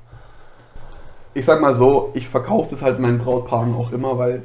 Ich 1.34 1.46
sag 1.46 1.62
mal 1.62 1.76
so, 1.76 2.12
ich 2.14 2.28
verkaufe 2.28 2.70
das 2.70 2.82
halt 2.82 3.00
meinen 3.00 3.20
Brautpaaren 3.20 3.74
auch 3.76 3.92
immer, 3.92 4.18
weil 4.18 4.44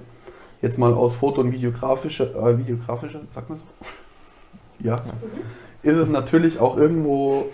jetzt 0.63 0.79
mal 0.79 0.93
aus 0.93 1.15
Foto- 1.15 1.41
und 1.41 1.53
videografischer, 1.53 2.35
äh, 2.35 2.59
videografischer, 2.59 3.21
sag 3.31 3.49
mal 3.49 3.57
so, 3.57 3.65
ja, 4.81 5.01
ist 5.87 5.97
es 5.97 6.09
natürlich 6.09 6.59
auch 6.59 6.77
irgendwo 6.77 7.47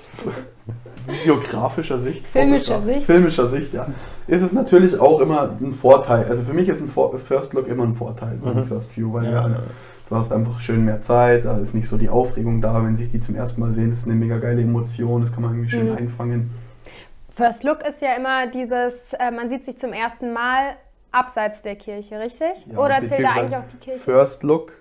videografischer 1.07 1.99
Sicht, 2.01 2.27
filmischer 2.27 2.83
Sicht. 2.83 3.05
filmischer 3.05 3.49
Sicht, 3.49 3.75
ja, 3.75 3.87
ist 4.27 4.43
es 4.43 4.53
natürlich 4.53 4.99
auch 4.99 5.21
immer 5.21 5.51
ein 5.61 5.73
Vorteil. 5.73 6.25
Also 6.25 6.43
für 6.43 6.55
mich 6.55 6.69
ist 6.69 6.81
ein 6.81 6.89
First 6.89 7.53
Look 7.53 7.69
immer 7.69 7.85
ein 7.85 7.95
Vorteil, 7.95 8.37
mhm. 8.37 8.59
ein 8.59 8.65
First 8.65 8.97
View, 8.97 9.13
weil 9.13 9.27
ja, 9.27 9.49
ja, 9.49 9.63
du 10.09 10.17
hast 10.17 10.33
einfach 10.33 10.61
schön 10.61 10.85
mehr 10.85 11.03
Zeit, 11.03 11.45
da 11.45 11.59
ist 11.59 11.75
nicht 11.75 11.89
so 11.89 11.99
die 11.99 12.09
Aufregung 12.09 12.63
da, 12.63 12.83
wenn 12.83 12.97
sich 12.97 13.11
die 13.11 13.21
zum 13.21 13.35
ersten 13.35 13.61
Mal 13.61 13.73
sehen, 13.73 13.91
das 13.91 13.99
ist 13.99 14.07
eine 14.07 14.15
mega 14.15 14.39
geile 14.39 14.63
Emotion, 14.63 15.21
das 15.21 15.33
kann 15.33 15.43
man 15.43 15.53
irgendwie 15.53 15.71
schön 15.71 15.91
mhm. 15.91 15.97
einfangen. 15.97 16.51
First 17.35 17.65
Look 17.65 17.87
ist 17.87 18.01
ja 18.01 18.15
immer 18.15 18.47
dieses, 18.47 19.13
äh, 19.15 19.31
man 19.31 19.49
sieht 19.49 19.65
sich 19.65 19.79
zum 19.79 19.93
ersten 19.93 20.33
Mal 20.33 20.77
abseits 21.11 21.63
der 21.63 21.77
Kirche, 21.77 22.19
richtig? 22.19 22.67
Ja, 22.71 22.79
Oder 22.79 23.03
zählt 23.05 23.25
da 23.25 23.33
eigentlich 23.33 23.57
auch 23.57 23.65
die 23.73 23.77
Kirche? 23.79 24.01
First 24.01 24.43
Look 24.43 24.73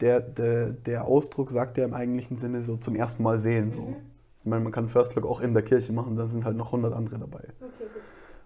der, 0.00 0.20
der, 0.20 0.70
der 0.70 1.04
Ausdruck 1.04 1.50
sagt 1.50 1.78
ja 1.78 1.84
im 1.84 1.94
eigentlichen 1.94 2.36
Sinne 2.38 2.64
so 2.64 2.76
zum 2.76 2.94
ersten 2.94 3.22
Mal 3.22 3.38
sehen. 3.38 3.70
So. 3.70 3.80
Mhm. 3.80 3.96
Ich 4.38 4.46
meine, 4.46 4.62
man 4.62 4.72
kann 4.72 4.88
First 4.88 5.14
Look 5.14 5.26
auch 5.26 5.40
in 5.40 5.54
der 5.54 5.62
Kirche 5.62 5.92
machen, 5.92 6.14
da 6.14 6.28
sind 6.28 6.44
halt 6.44 6.56
noch 6.56 6.66
100 6.66 6.92
andere 6.92 7.18
dabei. 7.18 7.44
Okay, 7.60 7.86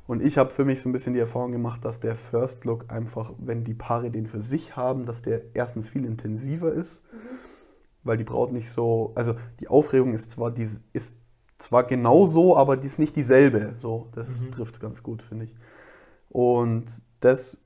und 0.06 0.22
ich 0.22 0.38
habe 0.38 0.50
für 0.50 0.64
mich 0.64 0.80
so 0.80 0.88
ein 0.88 0.92
bisschen 0.92 1.14
die 1.14 1.20
Erfahrung 1.20 1.52
gemacht, 1.52 1.84
dass 1.84 2.00
der 2.00 2.16
First 2.16 2.64
Look 2.64 2.90
einfach, 2.90 3.32
wenn 3.38 3.62
die 3.62 3.74
Paare 3.74 4.10
den 4.10 4.26
für 4.26 4.40
sich 4.40 4.74
haben, 4.74 5.06
dass 5.06 5.22
der 5.22 5.54
erstens 5.54 5.88
viel 5.88 6.04
intensiver 6.04 6.72
ist, 6.72 7.02
mhm. 7.12 7.18
weil 8.02 8.16
die 8.16 8.24
Braut 8.24 8.50
nicht 8.50 8.70
so, 8.70 9.12
also 9.14 9.36
die 9.60 9.68
Aufregung 9.68 10.14
ist 10.14 10.30
zwar, 10.30 10.50
die, 10.50 10.68
ist 10.92 11.14
zwar 11.58 11.84
genau 11.84 12.26
so, 12.26 12.56
aber 12.56 12.76
die 12.76 12.88
ist 12.88 12.98
nicht 12.98 13.14
dieselbe. 13.14 13.74
So, 13.76 14.08
das 14.14 14.40
mhm. 14.40 14.50
trifft 14.50 14.74
es 14.74 14.80
ganz 14.80 15.02
gut, 15.04 15.22
finde 15.22 15.44
ich. 15.44 15.54
Und 16.28 16.86
das 17.20 17.60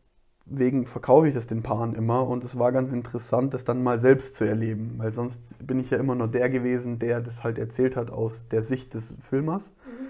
Deswegen 0.47 0.87
verkaufe 0.87 1.27
ich 1.27 1.35
das 1.35 1.47
den 1.47 1.63
Paaren 1.63 1.95
immer 1.95 2.27
und 2.27 2.45
es 2.45 2.59
war 2.59 2.71
ganz 2.71 2.91
interessant, 2.91 3.55
das 3.55 3.65
dann 3.65 3.83
mal 3.83 3.99
selbst 3.99 4.35
zu 4.35 4.45
erleben, 4.45 4.95
weil 4.99 5.13
sonst 5.13 5.41
bin 5.67 5.81
ich 5.81 5.91
ja 5.91 5.99
immer 5.99 6.15
nur 6.15 6.29
der 6.29 6.51
gewesen, 6.51 6.99
der 6.99 7.23
das 7.23 7.43
halt 7.43 7.59
erzählt 7.59 7.97
hat 7.97 8.11
aus 8.11 8.47
der 8.49 8.63
Sicht 8.63 8.93
des 8.93 9.15
Filmers 9.21 9.73
mhm. 9.87 10.07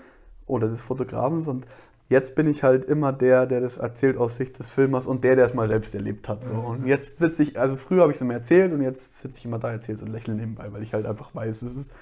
oder 0.46 0.68
des 0.68 0.82
Fotografens 0.82 1.46
und 1.46 1.66
jetzt 2.08 2.34
bin 2.34 2.48
ich 2.48 2.64
halt 2.64 2.84
immer 2.84 3.12
der, 3.12 3.46
der 3.46 3.60
das 3.60 3.76
erzählt 3.76 4.16
aus 4.16 4.36
Sicht 4.36 4.58
des 4.58 4.70
Filmers 4.70 5.06
und 5.06 5.22
der, 5.22 5.36
der 5.36 5.44
es 5.44 5.54
mal 5.54 5.68
selbst 5.68 5.94
erlebt 5.94 6.28
hat. 6.28 6.44
So. 6.44 6.52
Mhm. 6.52 6.64
Und 6.64 6.86
jetzt 6.86 7.18
sitze 7.18 7.44
ich, 7.44 7.58
also 7.58 7.76
früher 7.76 8.02
habe 8.02 8.10
ich 8.10 8.16
es 8.16 8.22
immer 8.22 8.34
erzählt 8.34 8.72
und 8.72 8.82
jetzt 8.82 9.20
sitze 9.20 9.38
ich 9.38 9.44
immer 9.44 9.60
da, 9.60 9.70
erzähle 9.70 9.98
und 10.02 10.08
lächle 10.08 10.34
nebenbei, 10.34 10.72
weil 10.72 10.82
ich 10.82 10.94
halt 10.94 11.06
einfach 11.06 11.32
weiß, 11.32 11.62
es 11.62 11.76
ist, 11.76 11.92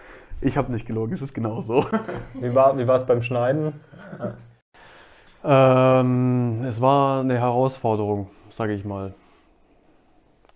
ich 0.40 0.56
habe 0.56 0.72
nicht 0.72 0.86
gelogen, 0.86 1.12
es 1.12 1.20
ist 1.20 1.34
genau 1.34 1.60
so. 1.60 1.84
Wie 2.40 2.54
war 2.54 2.78
wie 2.78 2.82
es 2.82 3.06
beim 3.06 3.22
Schneiden? 3.22 3.74
Ähm, 5.44 6.64
es 6.64 6.80
war 6.80 7.20
eine 7.20 7.38
Herausforderung, 7.38 8.28
sage 8.50 8.74
ich 8.74 8.84
mal. 8.84 9.14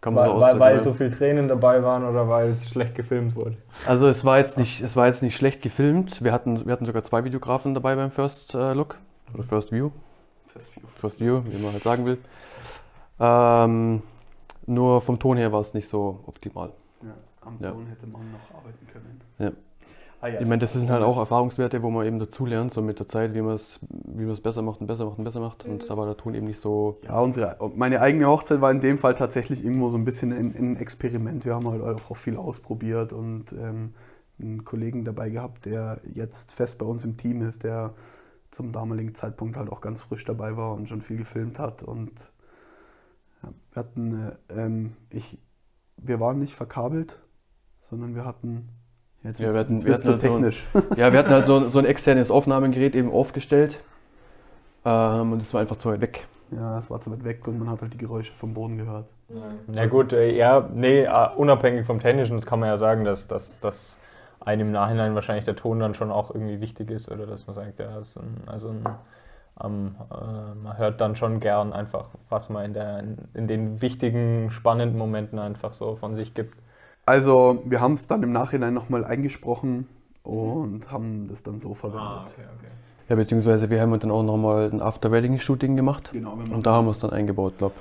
Kann 0.01 0.15
man 0.15 0.25
Weil, 0.25 0.35
so 0.35 0.41
weil, 0.41 0.61
weil 0.61 0.81
so 0.81 0.95
viel 0.95 1.11
Tränen 1.11 1.49
dabei 1.49 1.83
waren 1.83 2.05
oder 2.05 2.29
weil 2.29 2.51
es 2.51 2.69
schlecht 2.69 2.95
gefilmt 2.95 3.35
wurde? 3.35 3.57
Also 3.87 4.07
es 4.07 4.25
war 4.25 4.39
jetzt 4.39 4.59
nicht, 4.59 4.81
es 4.81 4.95
war 4.95 5.07
jetzt 5.07 5.23
nicht 5.23 5.37
schlecht 5.37 5.63
gefilmt. 5.63 6.23
Wir 6.23 6.33
hatten, 6.33 6.65
wir 6.65 6.73
hatten 6.73 6.85
sogar 6.87 7.03
zwei 7.03 7.25
Videografen 7.25 7.75
dabei 7.75 7.97
beim 7.97 8.13
First 8.13 8.55
äh, 8.55 8.73
Look 8.73 8.99
oder 9.35 9.43
First 9.43 9.73
View. 9.73 9.91
First 10.97 11.21
View, 11.21 11.43
wie 11.47 11.59
man 11.63 11.73
halt 11.73 11.83
sagen 11.83 12.07
will. 12.07 12.19
Ähm, 13.19 14.03
nur 14.67 15.01
vom 15.01 15.19
Ton 15.19 15.37
her 15.37 15.53
war 15.53 15.61
es 15.61 15.75
nicht 15.75 15.89
so 15.89 16.21
optimal. 16.27 16.73
Ja, 17.03 17.15
am 17.41 17.59
Ja. 17.61 17.73
Ton 17.73 17.87
hätte 17.87 18.07
man 18.07 18.23
noch 18.33 18.57
arbeiten 18.57 18.87
können. 18.87 19.21
Ja. 19.39 19.51
Ah, 20.21 20.29
ja, 20.29 20.41
Ich 20.41 20.47
meine, 20.47 20.61
das 20.61 20.73
sind 20.73 20.91
halt 20.91 21.03
auch 21.03 21.19
Erfahrungswerte, 21.19 21.83
wo 21.83 21.91
man 21.91 22.07
eben 22.07 22.19
dazulernt, 22.19 22.73
so 22.73 22.81
mit 22.83 22.99
der 22.99 23.09
Zeit, 23.09 23.35
wie 23.35 23.43
man 23.43 23.55
es 23.55 23.79
wie 23.91 24.25
man 24.25 24.33
es 24.33 24.41
besser 24.41 24.63
macht 24.63 24.81
und 24.81 24.87
besser 24.87 25.05
macht 25.05 25.19
und 25.19 25.25
besser 25.25 25.41
macht. 25.41 25.65
Und 25.65 25.89
da 25.89 25.97
war 25.97 26.07
der 26.07 26.17
Ton 26.17 26.35
eben 26.35 26.47
nicht 26.47 26.61
so. 26.61 26.99
Ja, 27.03 27.21
unsere, 27.21 27.57
meine 27.75 28.01
eigene 28.01 28.27
Hochzeit 28.27 28.61
war 28.61 28.71
in 28.71 28.81
dem 28.81 28.99
Fall 28.99 29.15
tatsächlich 29.15 29.65
irgendwo 29.65 29.91
so 29.91 29.99
ein 29.99 30.05
bisschen 30.05 30.33
ein, 30.33 30.55
ein 30.57 30.77
Experiment. 30.77 31.45
Wir 31.45 31.55
haben 31.55 31.69
halt 31.69 31.83
auch 31.83 32.17
viel 32.17 32.37
ausprobiert 32.37 33.13
und 33.13 33.53
ähm, 33.53 33.95
einen 34.41 34.65
Kollegen 34.65 35.05
dabei 35.05 35.31
gehabt, 35.31 35.67
der 35.67 36.01
jetzt 36.15 36.53
fest 36.53 36.79
bei 36.79 36.87
uns 36.87 37.05
im 37.05 37.17
Team 37.17 37.43
ist, 37.43 37.65
der 37.65 37.95
zum 38.51 38.73
damaligen 38.73 39.15
Zeitpunkt 39.15 39.57
halt 39.57 39.71
auch 39.71 39.81
ganz 39.81 40.03
frisch 40.03 40.25
dabei 40.25 40.57
war 40.57 40.75
und 40.75 40.89
schon 40.89 41.03
viel 41.03 41.19
gefilmt 41.19 41.59
hat. 41.59 41.83
Und 41.83 42.31
ja, 43.43 43.51
wir 43.73 43.81
hatten, 43.81 44.15
äh, 44.49 44.61
ähm, 44.61 44.97
ich, 45.11 45.39
wir 45.97 46.21
waren 46.21 46.39
nicht 46.39 46.55
verkabelt, 46.55 47.21
sondern 47.81 48.15
wir 48.15 48.25
hatten, 48.25 48.69
jetzt 49.27 49.41
Ja, 49.41 49.53
wir 49.53 49.61
hatten- 49.61 49.79
wir 49.85 49.91
wird's 49.93 50.05
so 50.05 50.13
hatten 50.13 50.23
halt 50.23 50.33
so 50.33 50.37
ein- 50.39 50.43
technisch. 50.43 50.67
Ja, 50.97 51.13
wir 51.13 51.19
hatten 51.19 51.31
halt 51.31 51.47
so, 51.47 51.61
so 51.69 51.79
ein 51.79 51.85
externes 51.85 52.31
Aufnahmegerät 52.31 52.95
eben 52.95 53.11
aufgestellt. 53.13 53.79
Ähm, 54.85 55.33
und 55.33 55.43
es 55.43 55.53
war 55.53 55.61
einfach 55.61 55.77
zu 55.77 55.91
weit 55.91 56.01
weg. 56.01 56.27
Ja, 56.53 56.79
es 56.79 56.91
war 56.91 57.01
zu 57.01 57.11
weit 57.11 57.25
weg 57.25 57.47
und 57.49 57.59
man 57.59 57.69
hat 57.71 57.83
halt 57.83 57.93
die 57.93 57.99
Geräusche 57.99 58.33
vom 58.33 58.55
Boden 58.55 58.77
gehört. 58.79 59.07
Na 59.67 59.87
gut, 59.87 60.13
äh, 60.13 60.31
ja, 60.37 60.69
nee, 60.73 61.03
äh, 61.03 61.29
unabhängig 61.37 61.85
vom 61.87 61.99
Technischen, 61.99 62.37
das 62.37 62.47
kann 62.47 62.61
man 62.61 62.69
ja 62.69 62.77
sagen, 62.77 63.05
dass, 63.05 63.27
dass, 63.27 63.59
dass 63.59 63.99
einem 64.39 64.69
im 64.69 64.73
Nachhinein 64.73 65.17
wahrscheinlich 65.17 65.45
der 65.45 65.57
Ton 65.57 65.81
dann 65.81 65.95
schon 65.95 66.13
auch 66.13 66.33
irgendwie 66.33 66.61
wichtig 66.61 66.93
ist 66.93 67.11
oder 67.11 67.27
dass 67.27 67.49
man 67.49 67.55
sagt, 67.55 67.81
ja, 67.81 67.99
ist 67.99 68.17
ein, 68.17 68.37
also 68.47 68.69
ein, 68.69 68.85
ähm, 69.65 69.97
äh, 70.13 70.55
man 70.63 70.79
hört 70.79 71.01
dann 71.01 71.17
schon 71.17 71.41
gern 71.41 71.73
einfach, 71.73 72.11
was 72.29 72.49
man 72.49 72.67
in, 72.67 72.75
der, 72.75 73.01
in, 73.01 73.17
in 73.35 73.49
den 73.49 73.83
wichtigen, 73.83 74.53
spannenden 74.53 74.97
Momenten 74.99 75.41
einfach 75.41 75.73
so 75.73 75.97
von 75.97 76.15
sich 76.15 76.33
gibt. 76.35 76.57
Also, 77.07 77.63
wir 77.65 77.81
haben 77.81 77.95
es 77.95 78.09
dann 78.09 78.23
im 78.25 78.33
Nachhinein 78.33 78.75
nochmal 78.75 79.05
eingesprochen 79.05 79.87
und 80.25 80.91
haben 80.91 81.29
das 81.29 81.45
dann 81.45 81.61
so 81.61 81.73
verwendet. 81.75 82.35
okay. 82.35 82.71
Ja, 83.09 83.15
beziehungsweise 83.15 83.71
wir 83.71 83.81
haben 83.81 83.99
dann 84.01 84.11
auch 84.11 84.25
nochmal 84.25 84.69
ein 84.73 84.83
After-Wedding-Shooting 84.83 85.77
gemacht. 85.77 86.11
Genau, 86.13 86.33
Und 86.33 86.67
da 86.67 86.73
haben 86.73 86.87
wir 86.87 86.91
es 86.91 86.99
dann 86.99 87.11
eingebaut, 87.11 87.59
glaube 87.59 87.77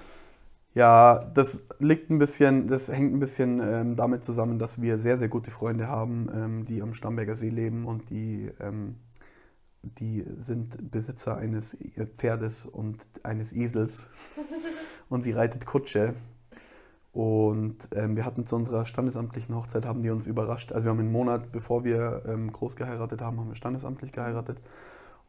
Ja, 0.75 1.25
das 1.34 1.63
liegt 1.79 2.12
ein 2.12 2.20
bisschen, 2.20 2.67
das 2.67 2.89
hängt 2.89 3.13
ein 3.15 3.20
bisschen 3.20 3.60
ähm, 3.60 3.96
damit 3.96 4.24
zusammen, 4.24 4.60
dass 4.60 4.79
wir 4.79 5.00
sehr, 5.00 5.17
sehr 5.17 5.27
gute 5.27 5.50
Freunde 5.50 5.88
haben, 5.88 6.29
ähm, 6.32 6.65
die 6.65 6.84
am 6.84 6.94
Starnberger 6.94 7.36
See 7.36 7.50
leben 7.50 7.86
und 7.86 8.12
die, 8.12 8.51
ähm, 8.60 8.98
die 9.82 10.24
sind 10.38 10.91
Besitzer 10.91 11.38
eines 11.38 11.75
Pferdes 12.17 12.65
und 12.65 12.98
eines 13.24 13.53
Esels 13.53 14.05
und 15.10 15.24
sie 15.24 15.32
reitet 15.32 15.65
Kutsche. 15.65 16.13
Und 17.15 17.88
ähm, 17.95 18.17
wir 18.17 18.25
hatten 18.25 18.45
zu 18.45 18.57
unserer 18.57 18.86
standesamtlichen 18.86 19.55
Hochzeit, 19.55 19.86
haben 19.86 20.03
die 20.03 20.10
uns 20.10 20.27
überrascht. 20.27 20.74
Also 20.74 20.84
wir 20.84 20.91
haben 20.91 21.00
einen 21.00 21.13
Monat, 21.13 21.50
bevor 21.53 21.86
wir 21.86 22.24
ähm, 22.27 22.51
groß 22.51 22.75
geheiratet 22.75 23.22
haben, 23.22 23.39
haben 23.39 23.48
wir 23.48 23.55
standesamtlich 23.55 24.12
geheiratet. 24.12 24.62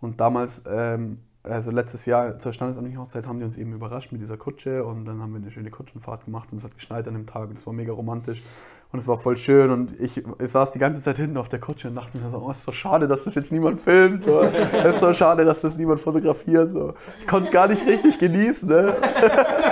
Und 0.00 0.20
damals, 0.20 0.64
ähm, 0.68 1.20
also 1.44 1.70
letztes 1.70 2.04
Jahr 2.04 2.40
zur 2.40 2.52
standesamtlichen 2.52 3.00
Hochzeit, 3.00 3.28
haben 3.28 3.38
die 3.38 3.44
uns 3.44 3.56
eben 3.56 3.72
überrascht 3.72 4.10
mit 4.10 4.20
dieser 4.20 4.36
Kutsche. 4.36 4.84
Und 4.84 5.04
dann 5.04 5.22
haben 5.22 5.30
wir 5.30 5.40
eine 5.40 5.52
schöne 5.52 5.70
Kutschenfahrt 5.70 6.24
gemacht 6.24 6.48
und 6.50 6.58
es 6.58 6.64
hat 6.64 6.74
geschneit 6.74 7.06
an 7.06 7.14
dem 7.14 7.26
Tag 7.26 7.50
und 7.50 7.56
es 7.56 7.64
war 7.68 7.72
mega 7.72 7.92
romantisch. 7.92 8.42
Und 8.90 8.98
es 8.98 9.06
war 9.06 9.16
voll 9.16 9.36
schön 9.36 9.70
und 9.70 10.00
ich, 10.00 10.24
ich 10.40 10.50
saß 10.50 10.72
die 10.72 10.80
ganze 10.80 11.00
Zeit 11.02 11.18
hinten 11.18 11.36
auf 11.36 11.46
der 11.46 11.60
Kutsche 11.60 11.86
und 11.86 11.94
dachte 11.94 12.18
mir 12.18 12.28
so, 12.30 12.38
oh, 12.38 12.50
ist 12.50 12.64
so 12.64 12.72
schade, 12.72 13.06
dass 13.06 13.22
das 13.22 13.36
jetzt 13.36 13.52
niemand 13.52 13.78
filmt. 13.78 14.24
So. 14.24 14.40
Es 14.72 14.94
ist 14.94 15.00
so 15.00 15.12
schade, 15.12 15.44
dass 15.44 15.60
das 15.60 15.76
niemand 15.76 16.00
fotografiert. 16.00 16.72
So. 16.72 16.94
Ich 17.20 17.28
konnte 17.28 17.46
es 17.46 17.52
gar 17.52 17.68
nicht 17.68 17.86
richtig 17.86 18.18
genießen. 18.18 18.68
Ne? 18.68 18.96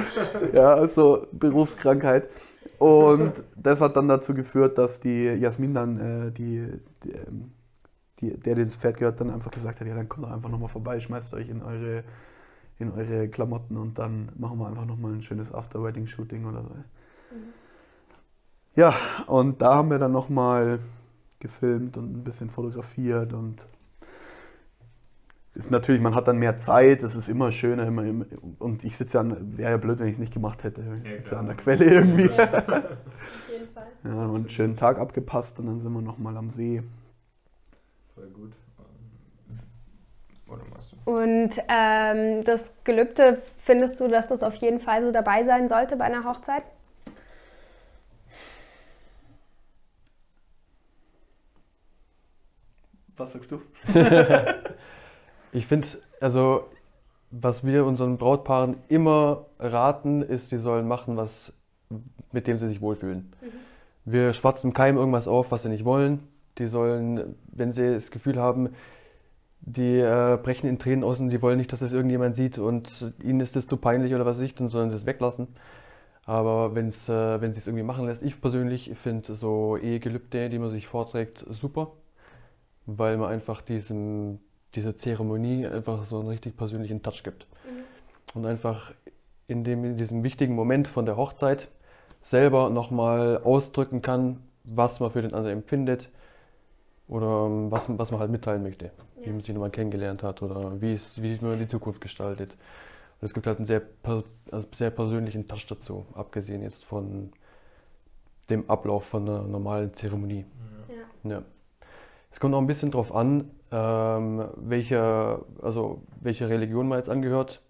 ja, 0.52 0.74
also 0.74 1.26
Berufskrankheit. 1.32 2.28
Und 2.78 3.44
das 3.56 3.80
hat 3.80 3.96
dann 3.96 4.08
dazu 4.08 4.34
geführt, 4.34 4.76
dass 4.78 4.98
die 5.00 5.26
Jasmin 5.26 5.74
dann, 5.74 6.00
äh, 6.00 6.32
die, 6.32 6.66
die, 7.04 7.12
ähm, 7.12 7.52
die, 8.20 8.36
der, 8.38 8.54
der 8.54 8.64
das 8.64 8.76
Pferd 8.76 8.96
gehört, 8.96 9.20
dann 9.20 9.30
einfach 9.30 9.50
gesagt 9.50 9.80
hat, 9.80 9.86
ja, 9.86 9.94
dann 9.94 10.08
kommt 10.08 10.26
doch 10.26 10.32
einfach 10.32 10.48
nochmal 10.48 10.68
vorbei, 10.68 10.98
schmeißt 10.98 11.34
euch 11.34 11.48
in 11.48 11.62
eure, 11.62 12.04
in 12.78 12.92
eure 12.92 13.28
Klamotten 13.28 13.76
und 13.76 13.98
dann 13.98 14.30
machen 14.36 14.58
wir 14.58 14.66
einfach 14.66 14.86
nochmal 14.86 15.12
ein 15.12 15.22
schönes 15.22 15.52
After-Wedding-Shooting 15.52 16.44
oder 16.44 16.62
so. 16.62 16.70
Ja, 18.74 18.94
und 19.26 19.60
da 19.60 19.74
haben 19.74 19.90
wir 19.90 19.98
dann 19.98 20.12
nochmal 20.12 20.80
gefilmt 21.40 21.96
und 21.96 22.16
ein 22.16 22.24
bisschen 22.24 22.48
fotografiert 22.48 23.32
und 23.32 23.66
ist 25.54 25.70
natürlich, 25.70 26.00
man 26.00 26.14
hat 26.14 26.28
dann 26.28 26.38
mehr 26.38 26.56
Zeit, 26.56 27.02
es 27.02 27.14
ist 27.14 27.28
immer 27.28 27.52
schöner, 27.52 27.86
immer, 27.86 28.04
immer 28.04 28.24
und 28.58 28.84
ich 28.84 28.96
sitze 28.96 29.18
ja, 29.18 29.20
an- 29.20 29.56
wäre 29.58 29.72
ja 29.72 29.76
blöd, 29.76 29.98
wenn 29.98 30.06
ich 30.06 30.14
es 30.14 30.18
nicht 30.18 30.32
gemacht 30.32 30.64
hätte. 30.64 30.82
Ich 31.04 31.12
sitze 31.12 31.34
ja 31.34 31.40
an 31.40 31.46
der 31.46 31.56
Quelle 31.56 31.84
irgendwie. 31.84 32.30
Ja, 32.30 32.54
auf 32.66 33.48
jeden 33.50 33.68
Fall. 33.68 33.86
Ja, 34.04 34.26
und 34.26 34.36
einen 34.36 34.50
schönen 34.50 34.76
Tag 34.76 34.98
abgepasst 34.98 35.58
und 35.60 35.66
dann 35.66 35.80
sind 35.80 35.92
wir 35.92 36.02
nochmal 36.02 36.36
am 36.36 36.50
See. 36.50 36.82
Voll 38.14 38.28
gut. 38.30 38.52
Du? 41.04 41.10
Und 41.10 41.50
ähm, 41.68 42.44
das 42.44 42.72
Gelübde, 42.84 43.42
findest 43.58 43.98
du, 44.00 44.08
dass 44.08 44.28
das 44.28 44.42
auf 44.42 44.54
jeden 44.56 44.80
Fall 44.80 45.02
so 45.04 45.10
dabei 45.12 45.44
sein 45.44 45.68
sollte 45.68 45.96
bei 45.96 46.04
einer 46.04 46.24
Hochzeit? 46.24 46.62
Was 53.16 53.32
sagst 53.32 53.50
du? 53.50 53.60
Ich 55.52 55.66
finde, 55.66 55.86
also, 56.20 56.64
was 57.30 57.64
wir 57.64 57.84
unseren 57.84 58.18
Brautpaaren 58.18 58.76
immer 58.88 59.46
raten, 59.58 60.22
ist, 60.22 60.50
sie 60.50 60.58
sollen 60.58 60.88
machen, 60.88 61.16
was, 61.16 61.52
mit 62.32 62.46
dem 62.46 62.56
sie 62.56 62.68
sich 62.68 62.80
wohlfühlen. 62.80 63.32
Wir 64.04 64.32
schwatzen 64.32 64.72
keinem 64.72 64.96
irgendwas 64.96 65.28
auf, 65.28 65.52
was 65.52 65.62
sie 65.62 65.68
nicht 65.68 65.84
wollen. 65.84 66.26
Die 66.58 66.66
sollen, 66.66 67.36
wenn 67.52 67.72
sie 67.72 67.92
das 67.92 68.10
Gefühl 68.10 68.38
haben, 68.38 68.70
die 69.60 69.98
äh, 69.98 70.38
brechen 70.42 70.68
in 70.68 70.78
Tränen 70.78 71.04
aus 71.04 71.20
und 71.20 71.28
die 71.28 71.40
wollen 71.40 71.56
nicht, 71.56 71.72
dass 71.72 71.80
das 71.80 71.92
irgendjemand 71.92 72.34
sieht 72.34 72.58
und 72.58 73.14
ihnen 73.22 73.40
ist 73.40 73.54
das 73.54 73.66
zu 73.66 73.76
peinlich 73.76 74.12
oder 74.12 74.26
was 74.26 74.38
weiß 74.38 74.44
ich, 74.44 74.54
dann 74.54 74.68
sollen 74.68 74.90
sie 74.90 74.96
es 74.96 75.06
weglassen. 75.06 75.48
Aber 76.24 76.74
wenn's, 76.74 77.08
äh, 77.08 77.40
wenn 77.40 77.52
sie 77.52 77.58
es 77.58 77.66
irgendwie 77.66 77.84
machen 77.84 78.06
lässt, 78.06 78.22
ich 78.22 78.40
persönlich 78.40 78.90
finde 78.94 79.34
so 79.34 79.76
Ehegelübde, 79.76 80.50
die 80.50 80.58
man 80.58 80.70
sich 80.70 80.86
vorträgt, 80.86 81.44
super, 81.48 81.92
weil 82.86 83.16
man 83.16 83.30
einfach 83.30 83.62
diesem, 83.62 84.40
dieser 84.74 84.96
Zeremonie 84.96 85.66
einfach 85.66 86.04
so 86.04 86.18
einen 86.18 86.28
richtig 86.28 86.56
persönlichen 86.56 87.02
Touch 87.02 87.22
gibt. 87.22 87.46
Und 88.34 88.46
einfach 88.46 88.92
in, 89.46 89.64
dem, 89.64 89.84
in 89.84 89.96
diesem 89.96 90.22
wichtigen 90.22 90.54
Moment 90.54 90.88
von 90.88 91.04
der 91.04 91.16
Hochzeit 91.16 91.68
selber 92.22 92.70
nochmal 92.70 93.38
ausdrücken 93.38 94.00
kann, 94.00 94.40
was 94.64 95.00
man 95.00 95.10
für 95.10 95.22
den 95.22 95.34
anderen 95.34 95.58
empfindet 95.58 96.10
oder 97.08 97.46
ähm, 97.46 97.70
was, 97.70 97.86
was 97.98 98.10
man 98.10 98.20
halt 98.20 98.30
mitteilen 98.30 98.62
möchte, 98.62 98.92
wie 99.22 99.30
man 99.30 99.40
sich 99.40 99.52
nochmal 99.52 99.70
kennengelernt 99.70 100.22
hat 100.22 100.40
oder 100.42 100.80
wie, 100.80 100.94
es, 100.94 101.20
wie 101.20 101.36
man 101.40 101.58
die 101.58 101.66
Zukunft 101.66 102.00
gestaltet. 102.00 102.56
Und 103.20 103.26
es 103.26 103.34
gibt 103.34 103.46
halt 103.46 103.58
einen 103.58 103.66
sehr, 103.66 103.82
also 104.50 104.66
sehr 104.72 104.90
persönlichen 104.90 105.46
Touch 105.46 105.66
dazu, 105.66 106.06
abgesehen 106.14 106.62
jetzt 106.62 106.84
von 106.84 107.32
dem 108.50 108.68
Ablauf 108.70 109.04
von 109.04 109.28
einer 109.28 109.42
normalen 109.42 109.92
Zeremonie. 109.94 110.46
Ja. 111.24 111.42
Es 112.30 112.40
kommt 112.40 112.54
auch 112.54 112.60
ein 112.60 112.66
bisschen 112.66 112.90
drauf 112.90 113.14
an, 113.14 113.50
ähm, 113.72 114.48
welcher, 114.56 115.44
also 115.62 116.02
welche 116.20 116.48
Religion 116.48 116.88
man 116.88 116.98
jetzt 116.98 117.08
angehört. 117.08 117.62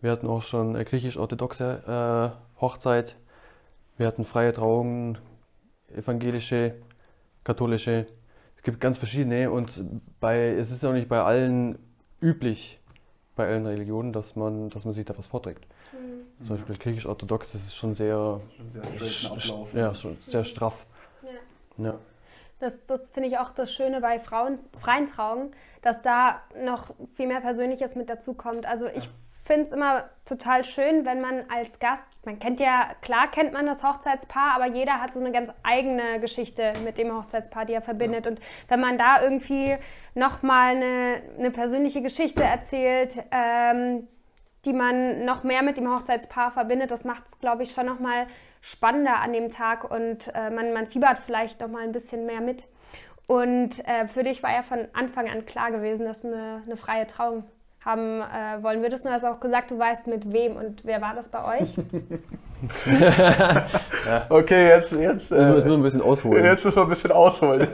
Wir 0.00 0.12
hatten 0.12 0.28
auch 0.28 0.42
schon 0.42 0.76
eine 0.76 0.84
griechisch-orthodoxe 0.84 2.34
äh, 2.56 2.60
Hochzeit. 2.60 3.16
Wir 3.96 4.06
hatten 4.06 4.24
freie 4.24 4.52
Trauungen, 4.52 5.18
evangelische, 5.96 6.74
katholische. 7.42 8.06
Es 8.56 8.62
gibt 8.62 8.80
ganz 8.80 8.98
verschiedene 8.98 9.50
und 9.50 9.82
bei, 10.20 10.50
es 10.50 10.70
ist 10.70 10.84
auch 10.84 10.92
nicht 10.92 11.08
bei 11.08 11.20
allen 11.22 11.78
üblich, 12.20 12.78
bei 13.34 13.48
allen 13.48 13.66
Religionen, 13.66 14.12
dass 14.12 14.36
man, 14.36 14.68
dass 14.70 14.84
man 14.84 14.94
sich 14.94 15.04
da 15.04 15.16
was 15.16 15.26
vorträgt. 15.26 15.66
Zum 16.40 16.56
Beispiel 16.56 16.76
griechisch-orthodox, 16.76 17.52
das 17.52 17.62
ist 17.62 17.74
schon 17.74 17.94
sehr, 17.94 18.40
Sehr 18.70 18.84
straighten 18.84 19.38
Ablauf. 19.38 19.74
ja, 19.74 19.94
schon 19.94 20.16
sehr 20.26 20.44
straff. 20.44 20.86
Ja. 21.78 21.94
Das, 22.60 22.84
das 22.86 23.08
finde 23.08 23.28
ich 23.28 23.38
auch 23.38 23.52
das 23.52 23.72
Schöne 23.72 24.00
bei 24.00 24.18
Frauen, 24.18 24.58
freien 24.78 25.06
Trauungen, 25.06 25.52
dass 25.82 26.02
da 26.02 26.42
noch 26.64 26.94
viel 27.14 27.26
mehr 27.26 27.40
Persönliches 27.40 27.94
mit 27.94 28.10
dazukommt. 28.10 28.66
Also 28.66 28.86
ich 28.86 29.08
finde 29.44 29.62
es 29.62 29.72
immer 29.72 30.04
total 30.26 30.62
schön, 30.62 31.06
wenn 31.06 31.20
man 31.20 31.44
als 31.48 31.78
Gast, 31.78 32.06
man 32.24 32.38
kennt 32.38 32.60
ja, 32.60 32.90
klar 33.00 33.30
kennt 33.30 33.52
man 33.52 33.64
das 33.64 33.82
Hochzeitspaar, 33.82 34.54
aber 34.54 34.66
jeder 34.66 35.00
hat 35.00 35.14
so 35.14 35.20
eine 35.20 35.32
ganz 35.32 35.50
eigene 35.62 36.20
Geschichte 36.20 36.74
mit 36.84 36.98
dem 36.98 37.16
Hochzeitspaar, 37.16 37.64
die 37.64 37.72
er 37.72 37.80
verbindet. 37.80 38.26
Und 38.26 38.40
wenn 38.68 38.80
man 38.80 38.98
da 38.98 39.22
irgendwie 39.22 39.78
nochmal 40.14 40.76
eine, 40.76 41.22
eine 41.38 41.50
persönliche 41.50 42.02
Geschichte 42.02 42.42
erzählt, 42.42 43.14
ähm, 43.30 44.06
die 44.64 44.72
man 44.72 45.24
noch 45.24 45.44
mehr 45.44 45.62
mit 45.62 45.78
dem 45.78 45.88
Hochzeitspaar 45.90 46.50
verbindet. 46.50 46.90
Das 46.90 47.04
macht 47.04 47.24
es, 47.28 47.38
glaube 47.38 47.62
ich, 47.62 47.72
schon 47.72 47.86
nochmal 47.86 48.26
spannender 48.60 49.20
an 49.20 49.32
dem 49.32 49.50
Tag 49.50 49.90
und 49.90 50.28
äh, 50.34 50.50
man, 50.50 50.72
man 50.72 50.86
fiebert 50.86 51.18
vielleicht 51.18 51.60
nochmal 51.60 51.84
ein 51.84 51.92
bisschen 51.92 52.26
mehr 52.26 52.40
mit. 52.40 52.66
Und 53.26 53.86
äh, 53.86 54.06
für 54.08 54.24
dich 54.24 54.42
war 54.42 54.52
ja 54.52 54.62
von 54.62 54.88
Anfang 54.94 55.28
an 55.28 55.44
klar 55.44 55.70
gewesen, 55.70 56.06
dass 56.06 56.22
du 56.22 56.28
eine, 56.28 56.62
eine 56.64 56.76
freie 56.76 57.06
Trauung 57.06 57.44
haben 57.84 58.20
äh, 58.20 58.62
wollen 58.62 58.82
würdest. 58.82 59.04
Du 59.04 59.10
hast 59.10 59.24
auch 59.24 59.40
gesagt, 59.40 59.70
du 59.70 59.78
weißt 59.78 60.06
mit 60.06 60.32
wem 60.32 60.56
und 60.56 60.84
wer 60.84 61.00
war 61.00 61.14
das 61.14 61.28
bei 61.28 61.60
euch? 61.60 61.76
ja. 64.06 64.26
Okay, 64.28 64.68
jetzt, 64.68 64.92
jetzt, 64.92 65.30
äh, 65.30 65.52
müssen 65.52 65.68
wir 65.68 65.74
ein 65.74 65.82
bisschen 65.82 66.02
ausholen. 66.02 66.44
Jetzt 66.44 66.64
müssen 66.64 66.76
wir 66.76 66.82
ein 66.82 66.88
bisschen 66.88 67.12
ausholen. 67.12 67.68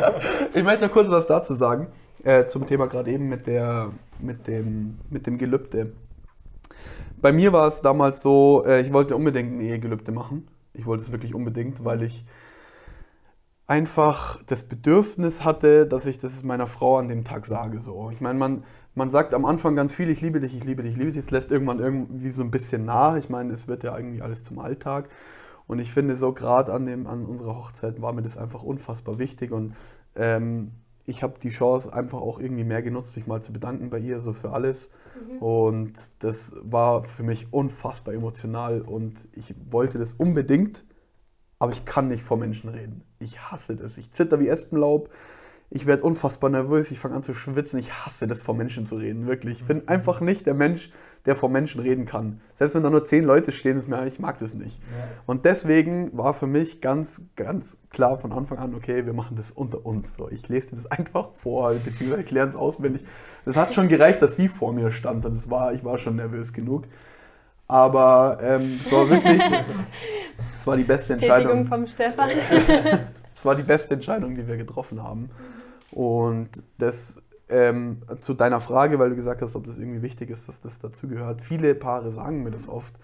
ich 0.54 0.62
möchte 0.62 0.84
noch 0.84 0.92
kurz 0.92 1.08
was 1.08 1.26
dazu 1.26 1.54
sagen 1.54 1.88
äh, 2.26 2.46
zum 2.46 2.66
Thema 2.66 2.86
gerade 2.86 3.10
eben 3.12 3.28
mit 3.28 3.46
der, 3.46 3.92
mit 4.18 4.46
dem, 4.46 4.98
mit 5.10 5.26
dem 5.26 5.38
Gelübde. 5.38 5.92
Bei 7.20 7.32
mir 7.32 7.52
war 7.52 7.66
es 7.66 7.80
damals 7.80 8.22
so, 8.22 8.64
äh, 8.66 8.80
ich 8.82 8.92
wollte 8.92 9.16
unbedingt 9.16 9.52
ein 9.52 9.60
Ehegelübde 9.60 10.12
machen. 10.12 10.48
Ich 10.74 10.86
wollte 10.86 11.02
es 11.02 11.12
wirklich 11.12 11.34
unbedingt, 11.34 11.84
weil 11.84 12.02
ich 12.02 12.24
einfach 13.66 14.42
das 14.46 14.62
Bedürfnis 14.62 15.42
hatte, 15.42 15.86
dass 15.86 16.06
ich 16.06 16.18
das 16.18 16.42
meiner 16.42 16.66
Frau 16.66 16.98
an 16.98 17.08
dem 17.08 17.24
Tag 17.24 17.46
sage. 17.46 17.80
So. 17.80 18.10
Ich 18.10 18.20
meine, 18.20 18.38
man, 18.38 18.64
man 18.94 19.10
sagt 19.10 19.34
am 19.34 19.44
Anfang 19.44 19.74
ganz 19.74 19.92
viel, 19.92 20.08
ich 20.08 20.20
liebe 20.20 20.40
dich, 20.40 20.56
ich 20.56 20.64
liebe 20.64 20.82
dich, 20.82 20.92
ich 20.92 20.98
liebe 20.98 21.10
dich. 21.10 21.18
Es 21.18 21.30
lässt 21.30 21.50
irgendwann 21.50 21.80
irgendwie 21.80 22.28
so 22.28 22.42
ein 22.42 22.50
bisschen 22.50 22.84
nach. 22.84 23.16
Ich 23.16 23.28
meine, 23.28 23.52
es 23.52 23.66
wird 23.66 23.82
ja 23.82 23.96
irgendwie 23.96 24.22
alles 24.22 24.42
zum 24.42 24.58
Alltag. 24.58 25.08
Und 25.66 25.80
ich 25.80 25.90
finde 25.90 26.14
so 26.14 26.32
gerade 26.32 26.72
an, 26.72 27.06
an 27.06 27.24
unserer 27.24 27.56
Hochzeit 27.56 28.00
war 28.00 28.12
mir 28.12 28.22
das 28.22 28.36
einfach 28.36 28.62
unfassbar 28.62 29.18
wichtig. 29.18 29.50
Und 29.50 29.74
ähm, 30.14 30.72
ich 31.06 31.22
habe 31.22 31.38
die 31.38 31.50
Chance 31.50 31.92
einfach 31.92 32.20
auch 32.20 32.38
irgendwie 32.38 32.64
mehr 32.64 32.82
genutzt, 32.82 33.16
mich 33.16 33.26
mal 33.26 33.40
zu 33.40 33.52
bedanken 33.52 33.90
bei 33.90 33.98
ihr, 33.98 34.20
so 34.20 34.32
für 34.32 34.50
alles. 34.50 34.90
Mhm. 35.14 35.38
Und 35.38 35.92
das 36.18 36.52
war 36.60 37.04
für 37.04 37.22
mich 37.22 37.52
unfassbar 37.52 38.14
emotional 38.14 38.82
und 38.82 39.28
ich 39.32 39.54
wollte 39.70 39.98
das 39.98 40.14
unbedingt, 40.14 40.84
aber 41.58 41.72
ich 41.72 41.84
kann 41.84 42.08
nicht 42.08 42.22
vor 42.22 42.36
Menschen 42.36 42.68
reden. 42.68 43.04
Ich 43.20 43.40
hasse 43.40 43.76
das. 43.76 43.96
Ich 43.96 44.10
zitter 44.10 44.40
wie 44.40 44.48
Espenlaub. 44.48 45.08
Ich 45.70 45.86
werde 45.86 46.02
unfassbar 46.02 46.50
nervös. 46.50 46.90
Ich 46.90 46.98
fange 46.98 47.14
an 47.14 47.22
zu 47.22 47.34
schwitzen. 47.34 47.78
Ich 47.78 47.92
hasse 47.92 48.26
das, 48.26 48.42
vor 48.42 48.54
Menschen 48.54 48.86
zu 48.86 48.96
reden. 48.96 49.26
Wirklich. 49.26 49.60
Ich 49.60 49.66
bin 49.66 49.78
mhm. 49.78 49.88
einfach 49.88 50.20
nicht 50.20 50.44
der 50.46 50.54
Mensch, 50.54 50.90
der 51.26 51.36
vor 51.36 51.48
Menschen 51.48 51.80
reden 51.80 52.06
kann. 52.06 52.40
Selbst 52.54 52.74
wenn 52.74 52.82
da 52.82 52.90
nur 52.90 53.04
zehn 53.04 53.24
Leute 53.24 53.52
stehen, 53.52 53.76
ist 53.76 53.88
mir, 53.88 54.06
ich 54.06 54.18
mag 54.18 54.38
das 54.38 54.54
nicht. 54.54 54.80
Ja. 54.80 55.08
Und 55.26 55.44
deswegen 55.44 56.16
war 56.16 56.32
für 56.32 56.46
mich 56.46 56.80
ganz, 56.80 57.20
ganz 57.34 57.76
klar 57.90 58.18
von 58.18 58.32
Anfang 58.32 58.58
an, 58.58 58.74
okay, 58.74 59.04
wir 59.04 59.12
machen 59.12 59.36
das 59.36 59.50
unter 59.50 59.84
uns. 59.84 60.14
So, 60.14 60.30
ich 60.30 60.48
lese 60.48 60.70
dir 60.70 60.76
das 60.76 60.86
einfach 60.90 61.32
vor, 61.32 61.74
beziehungsweise 61.74 62.22
ich 62.22 62.30
lerne 62.30 62.50
es 62.50 62.56
auswendig. 62.56 63.02
Es 63.44 63.56
hat 63.56 63.74
schon 63.74 63.88
gereicht, 63.88 64.22
dass 64.22 64.36
sie 64.36 64.48
vor 64.48 64.72
mir 64.72 64.90
stand 64.92 65.26
und 65.26 65.36
das 65.36 65.50
war, 65.50 65.74
ich 65.74 65.84
war 65.84 65.98
schon 65.98 66.16
nervös 66.16 66.52
genug. 66.52 66.84
Aber 67.68 68.38
ähm, 68.40 68.80
es 68.82 68.92
war 68.92 69.10
wirklich, 69.10 69.42
es 70.58 70.66
war 70.66 70.76
die 70.76 70.84
beste 70.84 71.14
Entscheidung. 71.14 71.66
vom 71.66 71.86
Stefan. 71.86 72.30
Es 73.38 73.44
war 73.44 73.54
die 73.54 73.64
beste 73.64 73.92
Entscheidung, 73.92 74.34
die 74.34 74.48
wir 74.48 74.56
getroffen 74.56 75.02
haben. 75.02 75.28
Und 75.90 76.62
das 76.78 77.20
ähm, 77.48 78.02
zu 78.20 78.34
deiner 78.34 78.60
Frage, 78.60 78.98
weil 78.98 79.10
du 79.10 79.16
gesagt 79.16 79.42
hast, 79.42 79.56
ob 79.56 79.66
das 79.66 79.78
irgendwie 79.78 80.02
wichtig 80.02 80.30
ist, 80.30 80.48
dass 80.48 80.60
das 80.60 80.78
dazugehört. 80.78 81.42
Viele 81.42 81.74
Paare 81.74 82.12
sagen 82.12 82.42
mir 82.42 82.50
das 82.50 82.68
oft, 82.68 82.98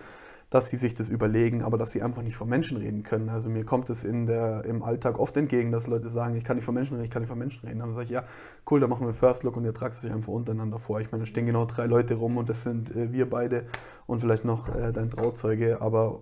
dass 0.53 0.69
sie 0.69 0.77
sich 0.77 0.93
das 0.93 1.09
überlegen, 1.09 1.63
aber 1.63 1.79
dass 1.79 1.93
sie 1.93 2.03
einfach 2.03 2.21
nicht 2.21 2.37
von 2.37 2.47
Menschen 2.47 2.77
reden 2.77 3.05
können. 3.05 3.31
Also 3.31 3.49
mir 3.49 3.65
kommt 3.65 3.89
es 3.89 4.05
in 4.05 4.27
der, 4.27 4.67
im 4.67 4.83
Alltag 4.83 5.19
oft 5.19 5.35
entgegen, 5.39 5.73
dass 5.73 5.87
Leute 5.87 6.11
sagen, 6.11 6.37
ich 6.37 6.45
kann 6.45 6.57
nicht 6.57 6.67
von 6.67 6.75
Menschen 6.75 6.95
reden, 6.97 7.05
ich 7.07 7.11
kann 7.11 7.23
nicht 7.23 7.31
von 7.31 7.39
Menschen 7.39 7.67
reden. 7.67 7.79
Dann 7.79 7.95
sage 7.95 8.05
ich, 8.05 8.11
ja, 8.11 8.25
cool, 8.71 8.79
dann 8.79 8.91
machen 8.91 9.07
wir 9.07 9.15
First 9.15 9.45
Look 9.45 9.57
und 9.57 9.65
ihr 9.65 9.73
tragt 9.73 9.95
es 9.95 10.05
euch 10.05 10.13
einfach 10.13 10.33
untereinander 10.33 10.79
vor. 10.79 11.01
Ich 11.01 11.11
meine, 11.11 11.23
da 11.23 11.27
stehen 11.27 11.47
genau 11.47 11.65
drei 11.65 11.87
Leute 11.87 12.15
rum 12.15 12.37
und 12.37 12.51
das 12.51 12.63
sind 12.63 12.95
äh, 12.95 13.13
wir 13.13 13.31
beide 13.31 13.65
und 14.07 14.21
vielleicht 14.21 14.45
noch 14.45 14.69
äh, 14.75 14.93
dein 14.93 15.09
Trauzeuge, 15.09 15.81
aber 15.81 16.21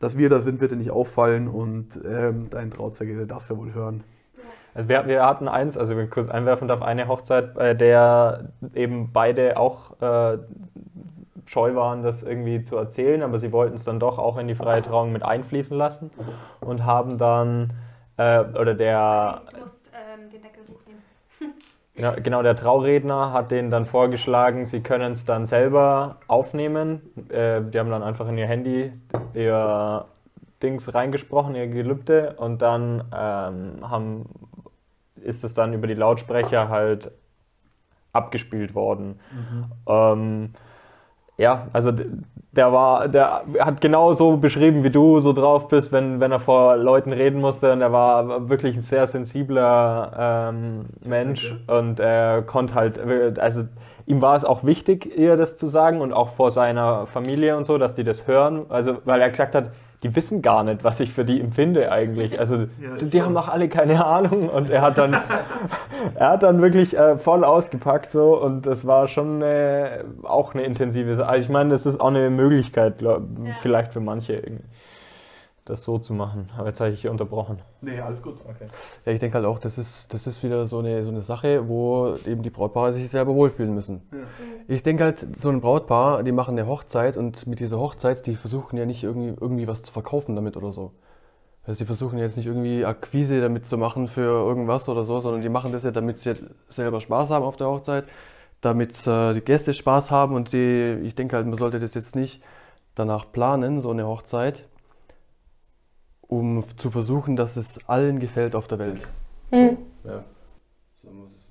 dass 0.00 0.18
wir 0.18 0.28
da 0.28 0.40
sind, 0.40 0.60
wird 0.60 0.72
dir 0.72 0.76
nicht 0.76 0.90
auffallen 0.90 1.46
und 1.46 2.00
ähm, 2.04 2.48
dein 2.50 2.72
Trauzeuge, 2.72 3.14
der 3.14 3.26
darf 3.26 3.44
es 3.44 3.50
ja 3.50 3.56
wohl 3.56 3.72
hören. 3.72 4.02
Also 4.74 4.88
wir, 4.88 5.06
wir, 5.06 5.24
hatten 5.24 5.48
eins, 5.48 5.76
also 5.76 5.96
wenn 5.96 6.04
ich 6.04 6.10
kurz 6.10 6.28
einwerfen 6.28 6.68
darf, 6.68 6.82
eine 6.82 7.08
Hochzeit, 7.08 7.54
bei 7.54 7.74
der 7.74 8.50
eben 8.74 9.12
beide 9.12 9.58
auch 9.58 10.00
äh, 10.00 10.38
scheu 11.46 11.74
waren, 11.74 12.02
das 12.02 12.22
irgendwie 12.22 12.62
zu 12.62 12.76
erzählen, 12.76 13.22
aber 13.22 13.38
sie 13.38 13.50
wollten 13.50 13.74
es 13.74 13.84
dann 13.84 13.98
doch 13.98 14.18
auch 14.18 14.38
in 14.38 14.46
die 14.46 14.54
freie 14.54 14.82
Trauung 14.82 15.12
mit 15.12 15.24
einfließen 15.24 15.76
lassen 15.76 16.10
und 16.60 16.84
haben 16.84 17.18
dann, 17.18 17.72
äh, 18.16 18.40
oder 18.40 18.74
der... 18.74 19.42
Du 19.52 19.60
musst 19.60 19.90
ähm, 19.92 20.30
den 20.30 20.42
Deckel 20.42 20.62
hochnehmen. 20.72 21.02
Genau, 21.94 22.12
genau, 22.22 22.42
der 22.42 22.54
Trauredner 22.54 23.32
hat 23.32 23.50
denen 23.50 23.70
dann 23.70 23.84
vorgeschlagen, 23.84 24.66
sie 24.66 24.82
können 24.82 25.12
es 25.12 25.24
dann 25.24 25.44
selber 25.46 26.18
aufnehmen. 26.28 27.00
Äh, 27.28 27.62
die 27.62 27.78
haben 27.80 27.90
dann 27.90 28.04
einfach 28.04 28.28
in 28.28 28.38
ihr 28.38 28.46
Handy 28.46 28.92
ihr 29.34 30.04
Dings 30.62 30.94
reingesprochen, 30.94 31.54
ihr 31.56 31.66
Gelübde, 31.66 32.34
und 32.36 32.62
dann 32.62 33.02
ähm, 33.12 33.90
haben 33.90 34.26
ist 35.22 35.44
es 35.44 35.54
dann 35.54 35.72
über 35.72 35.86
die 35.86 35.94
Lautsprecher 35.94 36.68
halt 36.68 37.10
abgespielt 38.12 38.74
worden. 38.74 39.20
Mhm. 39.32 39.64
Ähm, 39.86 40.46
ja, 41.36 41.68
also 41.72 41.92
der 42.52 42.72
war, 42.72 43.08
der 43.08 43.44
hat 43.60 43.80
genau 43.80 44.12
so 44.12 44.36
beschrieben, 44.36 44.82
wie 44.82 44.90
du 44.90 45.20
so 45.20 45.32
drauf 45.32 45.68
bist, 45.68 45.92
wenn, 45.92 46.20
wenn 46.20 46.32
er 46.32 46.40
vor 46.40 46.76
Leuten 46.76 47.12
reden 47.12 47.40
musste. 47.40 47.72
Und 47.72 47.80
er 47.80 47.92
war 47.92 48.48
wirklich 48.48 48.76
ein 48.76 48.82
sehr 48.82 49.06
sensibler 49.06 50.50
ähm, 50.52 50.86
Mensch 51.02 51.54
und 51.66 52.00
er 52.00 52.42
konnte 52.42 52.74
halt, 52.74 53.38
also 53.38 53.62
ihm 54.06 54.20
war 54.20 54.36
es 54.36 54.44
auch 54.44 54.64
wichtig, 54.64 55.16
ihr 55.16 55.36
das 55.36 55.56
zu 55.56 55.66
sagen 55.66 56.00
und 56.00 56.12
auch 56.12 56.30
vor 56.30 56.50
seiner 56.50 57.06
Familie 57.06 57.56
und 57.56 57.64
so, 57.64 57.78
dass 57.78 57.94
die 57.94 58.04
das 58.04 58.26
hören. 58.26 58.66
Also, 58.68 58.98
weil 59.04 59.20
er 59.20 59.30
gesagt 59.30 59.54
hat, 59.54 59.70
die 60.02 60.16
wissen 60.16 60.40
gar 60.40 60.64
nicht, 60.64 60.82
was 60.82 61.00
ich 61.00 61.12
für 61.12 61.24
die 61.24 61.40
empfinde 61.40 61.92
eigentlich. 61.92 62.38
Also 62.38 62.56
ja, 62.56 62.96
die, 63.00 63.10
die 63.10 63.22
haben 63.22 63.36
auch 63.36 63.48
alle 63.48 63.68
keine 63.68 64.04
Ahnung 64.04 64.48
und 64.48 64.70
er 64.70 64.82
hat 64.82 64.96
dann, 64.96 65.12
er 66.14 66.30
hat 66.30 66.42
dann 66.42 66.62
wirklich 66.62 66.96
äh, 66.96 67.18
voll 67.18 67.44
ausgepackt 67.44 68.10
so 68.10 68.40
und 68.40 68.66
das 68.66 68.86
war 68.86 69.08
schon 69.08 69.42
äh, 69.42 70.04
auch 70.22 70.54
eine 70.54 70.62
intensive 70.62 71.14
Sache. 71.14 71.28
Also 71.28 71.44
ich 71.44 71.50
meine, 71.50 71.70
das 71.70 71.84
ist 71.84 72.00
auch 72.00 72.08
eine 72.08 72.30
Möglichkeit, 72.30 72.98
glaub, 72.98 73.22
ja. 73.44 73.54
vielleicht 73.60 73.92
für 73.92 74.00
manche 74.00 74.34
irgendwie 74.34 74.64
das 75.70 75.84
so 75.84 75.98
zu 75.98 76.12
machen. 76.12 76.50
Aber 76.56 76.68
jetzt 76.68 76.80
habe 76.80 76.90
ich 76.90 77.00
hier 77.00 77.10
unterbrochen. 77.10 77.60
Nee, 77.80 78.00
alles 78.00 78.22
gut. 78.22 78.38
Okay. 78.44 78.66
Ja, 79.06 79.12
ich 79.12 79.20
denke 79.20 79.36
halt 79.36 79.46
auch, 79.46 79.58
das 79.58 79.78
ist, 79.78 80.12
das 80.12 80.26
ist 80.26 80.42
wieder 80.42 80.66
so 80.66 80.78
eine, 80.78 81.04
so 81.04 81.10
eine 81.10 81.22
Sache, 81.22 81.68
wo 81.68 82.14
eben 82.26 82.42
die 82.42 82.50
Brautpaare 82.50 82.92
sich 82.92 83.08
selber 83.10 83.34
wohlfühlen 83.34 83.74
müssen. 83.74 84.02
Ja. 84.10 84.18
Ich 84.70 84.84
denke 84.84 85.02
halt, 85.02 85.36
so 85.36 85.48
ein 85.48 85.60
Brautpaar, 85.60 86.22
die 86.22 86.30
machen 86.30 86.56
eine 86.56 86.68
Hochzeit 86.68 87.16
und 87.16 87.44
mit 87.48 87.58
dieser 87.58 87.80
Hochzeit, 87.80 88.24
die 88.24 88.36
versuchen 88.36 88.78
ja 88.78 88.86
nicht 88.86 89.02
irgendwie, 89.02 89.34
irgendwie 89.40 89.66
was 89.66 89.82
zu 89.82 89.90
verkaufen 89.90 90.36
damit 90.36 90.56
oder 90.56 90.70
so. 90.70 90.92
Also 91.64 91.78
die 91.78 91.86
versuchen 91.86 92.20
jetzt 92.20 92.36
nicht 92.36 92.46
irgendwie 92.46 92.84
Akquise 92.84 93.40
damit 93.40 93.66
zu 93.66 93.76
machen 93.76 94.06
für 94.06 94.20
irgendwas 94.20 94.88
oder 94.88 95.02
so, 95.02 95.18
sondern 95.18 95.42
die 95.42 95.48
machen 95.48 95.72
das 95.72 95.82
ja, 95.82 95.90
damit 95.90 96.20
sie 96.20 96.34
selber 96.68 97.00
Spaß 97.00 97.30
haben 97.30 97.44
auf 97.44 97.56
der 97.56 97.66
Hochzeit, 97.66 98.04
damit 98.60 98.94
äh, 99.08 99.34
die 99.34 99.40
Gäste 99.40 99.74
Spaß 99.74 100.12
haben 100.12 100.36
und 100.36 100.52
die, 100.52 101.00
ich 101.02 101.16
denke 101.16 101.34
halt, 101.34 101.48
man 101.48 101.58
sollte 101.58 101.80
das 101.80 101.94
jetzt 101.94 102.14
nicht 102.14 102.40
danach 102.94 103.32
planen, 103.32 103.80
so 103.80 103.90
eine 103.90 104.06
Hochzeit, 104.06 104.68
um 106.20 106.62
zu 106.76 106.92
versuchen, 106.92 107.34
dass 107.34 107.56
es 107.56 107.80
allen 107.88 108.20
gefällt 108.20 108.54
auf 108.54 108.68
der 108.68 108.78
Welt. 108.78 109.08
Mhm. 109.50 109.78
So, 110.04 110.08
ja. 110.10 110.24
So 110.94 111.08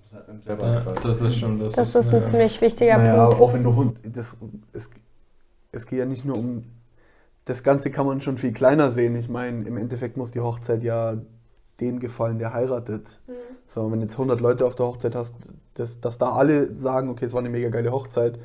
es 0.10 0.16
halt 0.16 0.30
einem 0.30 0.42
selber 0.42 0.74
ja, 0.74 0.94
Das 1.04 1.22
ist 1.22 1.36
schon 1.38 1.60
das. 1.60 1.74
Das 1.74 1.90
ist, 1.90 1.96
ist 1.96 2.14
ein 2.14 2.22
ja. 2.22 2.30
ziemlich 2.30 2.62
wichtiger 2.62 2.98
naja, 2.98 3.28
Punkt. 3.28 3.42
Auch 3.42 3.54
wenn 3.54 3.64
du 3.64 3.76
Hund. 3.76 4.00
Das, 4.04 4.38
es, 4.74 4.90
es 5.72 5.86
geht 5.86 6.00
ja 6.00 6.06
nicht 6.06 6.26
nur 6.26 6.38
um. 6.38 6.64
Das 7.46 7.64
Ganze 7.64 7.90
kann 7.90 8.06
man 8.06 8.22
schon 8.22 8.38
viel 8.38 8.52
kleiner 8.52 8.92
sehen. 8.92 9.16
Ich 9.16 9.30
meine, 9.30 9.68
im 9.68 9.78
Endeffekt 9.78 10.18
muss 10.18 10.32
die 10.32 10.40
Hochzeit 10.40 10.84
ja 10.84 11.18
dem 11.80 12.00
gefallen, 12.00 12.40
der 12.40 12.54
heiratet. 12.54 13.22
Mhm. 13.28 13.34
So, 13.68 13.92
wenn 13.92 14.02
jetzt 14.02 14.14
100 14.14 14.42
Leute 14.42 14.66
auf 14.66 14.76
der 14.76 14.88
Hochzeit 14.88 15.16
hast, 15.16 15.34
dass, 15.76 16.00
dass 16.00 16.18
da 16.18 16.34
alle 16.34 16.76
sagen, 16.78 17.10
okay, 17.10 17.26
es 17.26 17.34
war 17.34 17.40
eine 17.40 17.50
mega 17.50 17.70
geile 17.70 17.92
Hochzeit, 17.92 18.40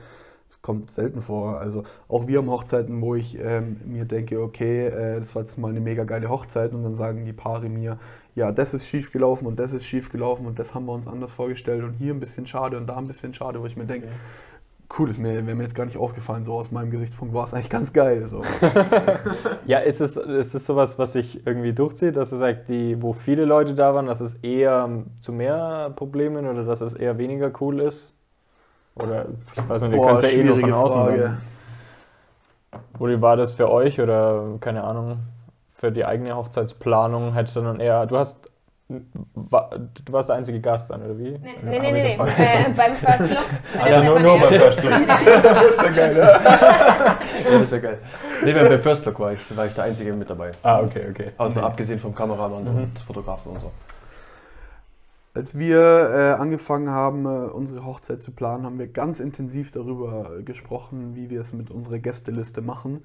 kommt 0.63 0.91
selten 0.91 1.21
vor. 1.21 1.59
Also 1.59 1.83
auch 2.09 2.27
wir 2.27 2.39
haben 2.39 2.51
Hochzeiten, 2.51 3.01
wo 3.03 3.15
ich 3.15 3.39
ähm, 3.39 3.77
mir 3.85 4.05
denke, 4.05 4.41
okay, 4.41 4.87
äh, 4.87 5.19
das 5.19 5.35
war 5.35 5.43
jetzt 5.43 5.59
mal 5.59 5.69
eine 5.69 5.81
mega 5.81 6.05
geile 6.05 6.29
Hochzeit 6.29 6.73
und 6.73 6.85
dann 6.85 6.95
sagen 6.95 7.25
die 7.25 7.33
Paare 7.33 7.69
mir, 7.69 7.99
ja, 8.35 8.51
das 8.53 8.75
ist 8.75 8.87
schief 8.87 9.13
gelaufen 9.13 9.47
und 9.47 9.59
das 9.59 9.73
ist 9.73 9.85
schief 9.85 10.11
gelaufen 10.11 10.47
und 10.47 10.59
das 10.59 10.75
haben 10.75 10.87
wir 10.87 10.93
uns 10.93 11.07
anders 11.07 11.33
vorgestellt 11.33 11.85
und 11.85 11.95
hier 11.95 12.13
ein 12.13 12.21
bisschen 12.21 12.47
schade 12.47 12.77
und 12.77 12.87
da 12.87 12.97
ein 12.97 13.07
bisschen 13.07 13.33
schade, 13.33 13.61
wo 13.61 13.67
ich 13.67 13.77
mir 13.77 13.85
denke, 13.85 14.09
cool, 14.99 15.09
ist 15.09 15.19
mir, 15.19 15.47
wäre 15.47 15.57
mir 15.57 15.63
jetzt 15.63 15.75
gar 15.75 15.85
nicht 15.85 15.97
aufgefallen, 15.97 16.45
so 16.45 16.53
aus 16.55 16.71
meinem 16.71 16.91
Gesichtspunkt 16.91 17.35
war 17.35 17.45
es 17.45 17.55
eigentlich 17.55 17.71
ganz 17.71 17.93
geil. 17.93 18.27
So. 18.29 18.43
ja, 19.67 19.79
ist 19.79 20.01
es, 20.01 20.17
ist 20.17 20.55
es 20.55 20.67
sowas, 20.67 20.99
was 20.99 21.13
sich 21.13 21.47
irgendwie 21.47 21.73
durchzieht, 21.73 22.17
dass 22.17 22.33
es 22.33 22.41
sagt, 22.41 22.69
die, 22.69 23.01
wo 23.01 23.13
viele 23.13 23.45
Leute 23.45 23.75
da 23.75 23.95
waren, 23.95 24.07
dass 24.07 24.21
es 24.21 24.37
eher 24.37 24.89
zu 25.21 25.33
mehr 25.33 25.93
Problemen 25.97 26.47
oder 26.47 26.65
dass 26.65 26.81
es 26.81 26.95
eher 26.95 27.19
weniger 27.19 27.51
cool 27.61 27.81
ist? 27.81 28.13
Oder 28.97 29.27
ich 29.55 29.69
weiß 29.69 29.83
nicht, 29.83 29.97
ihr 29.97 30.07
könnt 30.07 30.23
es 30.23 30.33
ja 30.33 30.39
eh 30.39 30.45
nur 30.45 30.59
von 30.59 30.73
außen 30.73 31.01
Frage. 31.01 31.37
Oder 32.99 33.21
war 33.21 33.37
das 33.37 33.53
für 33.53 33.71
euch 33.71 34.01
oder 34.01 34.57
keine 34.61 34.85
Ahnung, 34.85 35.19
für 35.85 35.93
die 35.93 36.07
eigene 36.07 36.35
Hochzeitsplanung 36.35 37.35
hättest 37.35 37.57
du 37.57 37.61
dann 37.61 37.79
eher, 37.79 38.07
du 38.07 38.17
hast 38.17 38.39
Du 38.89 40.13
warst 40.13 40.29
der 40.29 40.37
einzige 40.37 40.61
Gast 40.61 40.91
dann, 40.91 41.03
oder 41.03 41.19
wie? 41.19 41.39
Nee, 41.39 41.55
Ja, 41.63 41.71
nee, 41.71 41.81
nee, 41.81 41.93
nee. 41.93 42.13
Äh, 42.13 42.71
beim 42.77 42.95
First 42.95 43.31
Look. 43.31 43.45
Ah, 43.81 44.03
nur, 44.03 44.21
nur 44.21 44.39
beim. 44.39 44.53
First 44.53 44.83
Look. 44.83 44.93
Das 45.09 45.71
ist 45.71 45.83
ja 45.83 45.91
geil, 45.91 46.17
ja. 46.17 46.27
Ja, 47.45 47.51
das 47.51 47.63
ist 47.63 47.73
ja 47.73 47.79
geil. 47.79 47.99
Nee, 48.45 48.53
beim 48.53 48.81
First 48.81 49.07
Look 49.07 49.19
war 49.21 49.33
ich, 49.33 49.57
war 49.57 49.67
ich 49.67 49.75
der 49.75 49.85
Einzige 49.85 50.13
mit 50.13 50.29
dabei. 50.29 50.51
Ah, 50.63 50.81
okay, 50.81 51.07
okay. 51.11 51.27
Also 51.39 51.63
abgesehen 51.63 51.99
vom 51.99 52.15
Kameramann 52.15 52.67
und 52.67 52.99
Fotografen 52.99 53.53
und 53.53 53.61
so. 53.61 53.73
Als 55.35 55.59
wir 55.59 55.81
äh, 55.81 56.41
angefangen 56.41 56.91
haben, 56.91 57.25
äh, 57.25 57.51
unsere 57.51 57.87
Hochzeit 57.87 58.23
zu 58.23 58.33
planen, 58.33 58.67
haben 58.67 58.79
wir 58.79 58.89
ganz 58.89 59.19
intensiv 59.19 59.71
darüber 59.71 60.31
äh, 60.39 60.43
gesprochen, 60.43 61.17
wie 61.17 61.31
wir 61.31 61.41
es 61.41 61.55
mit 61.55 61.71
unserer 61.71 61.99
Gästeliste 61.99 62.61
machen, 62.61 63.03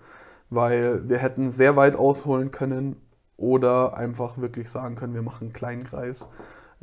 weil 0.50 1.08
wir 1.08 1.18
hätten 1.18 1.52
sehr 1.52 1.76
weit 1.76 1.96
ausholen 1.96 2.52
können 2.52 2.96
oder 3.38 3.98
einfach 3.98 4.38
wirklich 4.38 4.70
sagen 4.70 4.96
können, 4.96 5.14
wir 5.14 5.22
machen 5.22 5.46
einen 5.46 5.54
kleinen 5.54 5.84
Kreis. 5.84 6.30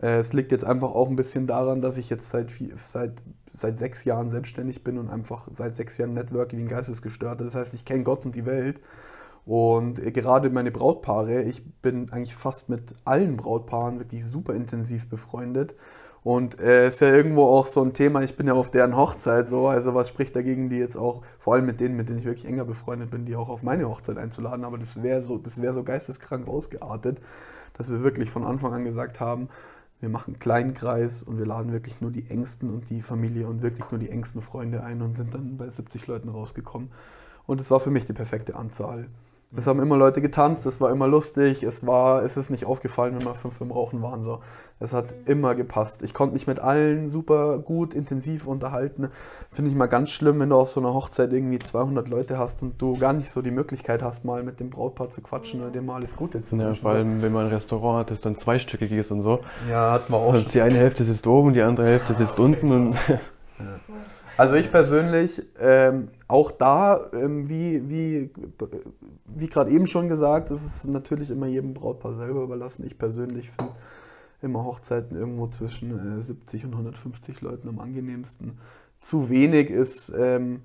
Äh, 0.00 0.18
es 0.18 0.33
liegt 0.33 0.52
jetzt 0.52 0.64
einfach 0.64 0.90
auch 0.92 1.09
ein 1.09 1.16
bisschen 1.16 1.46
daran, 1.46 1.83
dass 1.83 1.98
ich 1.98 2.11
jetzt 2.11 2.31
seit, 2.31 2.52
seit, 2.76 3.22
seit 3.52 3.79
sechs 3.79 4.05
Jahren 4.05 4.31
selbstständig 4.31 4.85
bin 4.85 4.98
und 4.98 5.11
einfach 5.11 5.48
seit 5.52 5.76
sechs 5.76 5.98
Jahren 5.98 6.14
networke 6.14 6.57
wie 6.57 6.62
ein 6.62 6.68
Geistesgestörter. 6.68 7.44
Das 7.44 7.55
heißt, 7.55 7.74
ich 7.74 7.85
kenne 7.85 8.05
Gott 8.05 8.24
und 8.24 8.35
die 8.35 8.46
Welt. 8.46 8.81
Und 9.44 10.05
äh, 10.05 10.11
gerade 10.12 10.50
meine 10.50 10.72
Brautpaare, 10.72 11.42
ich 11.42 11.64
bin 11.81 12.11
eigentlich 12.11 12.35
fast 12.35 12.68
mit 12.68 12.94
allen 13.05 13.37
Brautpaaren 13.37 13.98
wirklich 13.98 14.24
super 14.24 14.55
intensiv 14.55 15.09
befreundet. 15.09 15.76
Und 16.26 16.58
äh, 16.58 16.88
ist 16.88 17.00
ja 17.00 17.14
irgendwo 17.14 17.44
auch 17.44 17.66
so 17.66 17.80
ein 17.84 17.92
Thema, 17.92 18.20
ich 18.20 18.36
bin 18.36 18.48
ja 18.48 18.54
auf 18.54 18.68
deren 18.68 18.96
Hochzeit 18.96 19.46
so, 19.46 19.68
also 19.68 19.94
was 19.94 20.08
spricht 20.08 20.34
dagegen, 20.34 20.68
die 20.68 20.76
jetzt 20.76 20.96
auch, 20.96 21.22
vor 21.38 21.54
allem 21.54 21.66
mit 21.66 21.80
denen, 21.80 21.96
mit 21.96 22.08
denen 22.08 22.18
ich 22.18 22.24
wirklich 22.24 22.46
enger 22.46 22.64
befreundet 22.64 23.12
bin, 23.12 23.26
die 23.26 23.36
auch 23.36 23.48
auf 23.48 23.62
meine 23.62 23.88
Hochzeit 23.88 24.18
einzuladen, 24.18 24.64
aber 24.64 24.76
das 24.76 25.04
wäre 25.04 25.22
so, 25.22 25.38
das 25.38 25.62
wäre 25.62 25.72
so 25.72 25.84
geisteskrank 25.84 26.48
ausgeartet, 26.48 27.20
dass 27.74 27.92
wir 27.92 28.02
wirklich 28.02 28.28
von 28.28 28.42
Anfang 28.42 28.74
an 28.74 28.84
gesagt 28.84 29.20
haben, 29.20 29.48
wir 30.00 30.08
machen 30.08 30.32
einen 30.32 30.40
kleinen 30.40 30.74
Kreis 30.74 31.22
und 31.22 31.38
wir 31.38 31.46
laden 31.46 31.70
wirklich 31.70 32.00
nur 32.00 32.10
die 32.10 32.28
Ängsten 32.28 32.70
und 32.70 32.90
die 32.90 33.02
Familie 33.02 33.46
und 33.46 33.62
wirklich 33.62 33.88
nur 33.92 34.00
die 34.00 34.10
engsten 34.10 34.40
Freunde 34.40 34.82
ein 34.82 35.02
und 35.02 35.12
sind 35.12 35.32
dann 35.32 35.56
bei 35.56 35.70
70 35.70 36.08
Leuten 36.08 36.28
rausgekommen. 36.28 36.90
Und 37.46 37.60
es 37.60 37.70
war 37.70 37.78
für 37.78 37.92
mich 37.92 38.04
die 38.04 38.14
perfekte 38.14 38.56
Anzahl. 38.56 39.06
Es 39.54 39.66
haben 39.66 39.80
immer 39.80 39.96
Leute 39.96 40.20
getanzt, 40.20 40.66
es 40.66 40.80
war 40.80 40.90
immer 40.90 41.06
lustig, 41.06 41.62
es 41.62 41.87
war, 41.87 42.22
es 42.24 42.37
ist 42.37 42.50
nicht 42.50 42.66
aufgefallen, 42.66 43.14
wenn 43.16 43.24
wir 43.24 43.35
fünf 43.35 43.59
beim 43.59 43.70
Rauchen 43.70 44.02
waren. 44.02 44.22
So. 44.22 44.40
Es 44.80 44.92
hat 44.92 45.14
immer 45.24 45.54
gepasst. 45.54 46.02
Ich 46.02 46.12
konnte 46.14 46.35
mich 46.35 46.46
mit 46.46 46.59
allen 46.59 47.09
super 47.09 47.59
gut, 47.59 47.94
intensiv 47.94 48.46
unterhalten. 48.46 49.09
Finde 49.50 49.70
ich 49.70 49.76
mal 49.76 49.87
ganz 49.87 50.11
schlimm, 50.11 50.40
wenn 50.40 50.50
du 50.50 50.56
auf 50.56 50.70
so 50.70 50.80
einer 50.80 50.92
Hochzeit 50.92 51.32
irgendwie 51.32 51.59
200 51.61 52.09
Leute 52.09 52.38
hast 52.38 52.61
und 52.62 52.82
du 52.82 52.98
gar 52.98 53.12
nicht 53.12 53.30
so 53.30 53.40
die 53.40 53.52
Möglichkeit 53.52 54.02
hast, 54.02 54.24
mal 54.24 54.42
mit 54.42 54.59
dem 54.61 54.68
Brautpaar 54.68 55.09
zu 55.11 55.22
quatschen 55.22 55.61
oder 55.62 55.70
dem 55.70 55.87
mal 55.87 55.94
alles 55.94 56.16
Gute 56.16 56.42
zu 56.42 56.56
Ja, 56.56 56.66
wünschen. 56.66 56.82
vor 56.82 56.90
allem, 56.90 57.22
wenn 57.22 57.32
man 57.32 57.46
ein 57.46 57.52
Restaurant 57.52 58.00
hat, 58.00 58.11
das 58.11 58.20
dann 58.20 58.37
zweistöckig 58.37 58.90
ist 58.92 59.11
und 59.12 59.22
so. 59.22 59.40
ja, 59.70 59.92
hatten 59.92 60.12
wir 60.12 60.18
auch 60.18 60.35
Und 60.35 60.40
schon. 60.40 60.50
die 60.52 60.61
eine 60.61 60.76
Hälfte 60.76 61.04
sitzt 61.04 61.26
oben, 61.26 61.54
die 61.54 61.62
andere 61.62 61.87
Hälfte 61.87 62.12
sitzt 62.14 62.38
unten. 62.40 62.72
Und 62.72 62.96
Also 64.37 64.54
ich 64.56 64.70
persönlich, 64.70 65.42
ähm, 65.59 66.09
auch 66.28 66.50
da, 66.50 67.08
ähm, 67.12 67.48
wie, 67.48 67.88
wie, 67.88 68.30
wie 69.26 69.46
gerade 69.48 69.70
eben 69.70 69.86
schon 69.86 70.08
gesagt, 70.08 70.50
ist 70.50 70.86
natürlich 70.86 71.30
immer 71.30 71.46
jedem 71.46 71.72
Brautpaar 71.72 72.14
selber 72.14 72.42
überlassen. 72.42 72.84
Ich 72.84 72.98
persönlich 72.98 73.50
finde 73.50 73.72
immer 74.42 74.64
Hochzeiten 74.64 75.16
irgendwo 75.16 75.46
zwischen 75.46 76.18
äh, 76.18 76.20
70 76.20 76.64
und 76.64 76.72
150 76.72 77.40
Leuten 77.42 77.68
am 77.68 77.78
angenehmsten. 77.78 78.58
Zu 78.98 79.28
wenig 79.28 79.70
ist, 79.70 80.12
ähm, 80.16 80.62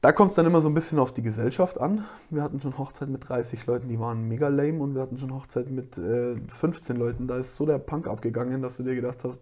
da 0.00 0.12
kommt 0.12 0.30
es 0.30 0.36
dann 0.36 0.46
immer 0.46 0.60
so 0.60 0.68
ein 0.68 0.74
bisschen 0.74 0.98
auf 0.98 1.12
die 1.12 1.22
Gesellschaft 1.22 1.78
an. 1.80 2.04
Wir 2.30 2.42
hatten 2.42 2.60
schon 2.60 2.76
Hochzeiten 2.78 3.12
mit 3.12 3.28
30 3.28 3.66
Leuten, 3.66 3.88
die 3.88 3.98
waren 3.98 4.28
mega 4.28 4.48
lame 4.48 4.82
und 4.82 4.94
wir 4.94 5.02
hatten 5.02 5.18
schon 5.18 5.34
Hochzeiten 5.34 5.74
mit 5.74 5.98
äh, 5.98 6.36
15 6.48 6.96
Leuten. 6.96 7.26
Da 7.26 7.36
ist 7.36 7.56
so 7.56 7.66
der 7.66 7.78
Punk 7.78 8.06
abgegangen, 8.06 8.62
dass 8.62 8.78
du 8.78 8.82
dir 8.82 8.94
gedacht 8.94 9.24
hast, 9.24 9.40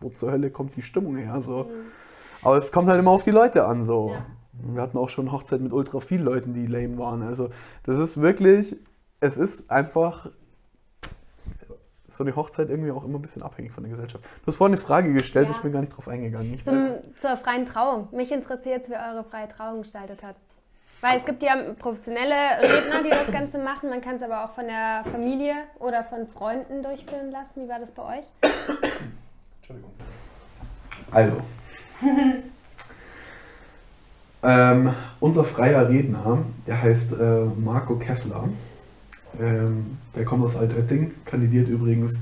wo 0.00 0.10
zur 0.10 0.30
Hölle 0.30 0.50
kommt 0.50 0.76
die 0.76 0.82
Stimmung 0.82 1.16
her? 1.16 1.40
So. 1.42 1.70
Aber 2.42 2.56
es 2.56 2.70
kommt 2.70 2.88
halt 2.88 2.98
immer 2.98 3.10
auf 3.10 3.24
die 3.24 3.30
Leute 3.30 3.64
an. 3.64 3.84
So. 3.84 4.10
Ja. 4.10 4.26
Wir 4.62 4.82
hatten 4.82 4.98
auch 4.98 5.08
schon 5.08 5.30
Hochzeit 5.32 5.60
mit 5.60 5.72
ultra 5.72 6.00
vielen 6.00 6.24
Leuten, 6.24 6.52
die 6.52 6.66
lame 6.66 6.98
waren. 6.98 7.22
Also 7.22 7.50
das 7.84 7.98
ist 7.98 8.20
wirklich, 8.20 8.76
es 9.20 9.36
ist 9.38 9.70
einfach 9.70 10.30
so 12.10 12.24
eine 12.24 12.34
Hochzeit 12.34 12.68
irgendwie 12.70 12.90
auch 12.90 13.04
immer 13.04 13.18
ein 13.18 13.22
bisschen 13.22 13.42
abhängig 13.42 13.72
von 13.72 13.84
der 13.84 13.92
Gesellschaft. 13.92 14.24
Du 14.24 14.46
hast 14.48 14.56
vorhin 14.56 14.74
eine 14.74 14.82
Frage 14.82 15.12
gestellt, 15.12 15.48
Ja. 15.48 15.54
ich 15.54 15.62
bin 15.62 15.72
gar 15.72 15.80
nicht 15.80 15.96
drauf 15.96 16.08
eingegangen. 16.08 16.56
Zum, 16.64 16.90
zur 17.20 17.36
freien 17.36 17.66
Trauung. 17.66 18.08
Mich 18.12 18.32
interessiert 18.32 18.84
es, 18.84 18.90
wer 18.90 19.12
eure 19.12 19.24
freie 19.24 19.48
Trauung 19.48 19.82
gestaltet 19.82 20.22
hat. 20.22 20.36
Weil 21.00 21.18
es 21.18 21.24
gibt 21.24 21.44
ja 21.44 21.54
professionelle 21.78 22.34
Redner, 22.60 23.02
die 23.04 23.10
das 23.10 23.30
Ganze 23.30 23.58
machen. 23.58 23.88
Man 23.88 24.00
kann 24.00 24.16
es 24.16 24.22
aber 24.22 24.44
auch 24.44 24.50
von 24.54 24.66
der 24.66 25.04
Familie 25.12 25.54
oder 25.78 26.02
von 26.02 26.26
Freunden 26.26 26.82
durchführen 26.82 27.30
lassen. 27.30 27.64
Wie 27.64 27.68
war 27.68 27.78
das 27.78 27.92
bei 27.92 28.18
euch? 28.18 28.24
Entschuldigung. 29.60 29.92
Also. 31.12 31.36
Ähm, 34.42 34.92
unser 35.20 35.44
freier 35.44 35.88
Redner, 35.88 36.38
der 36.66 36.82
heißt 36.82 37.12
äh, 37.12 37.44
Marco 37.56 37.96
Kessler. 37.96 38.48
Ähm, 39.40 39.98
der 40.16 40.24
kommt 40.24 40.44
aus 40.44 40.56
Altötting, 40.56 41.12
kandidiert 41.24 41.68
übrigens 41.68 42.20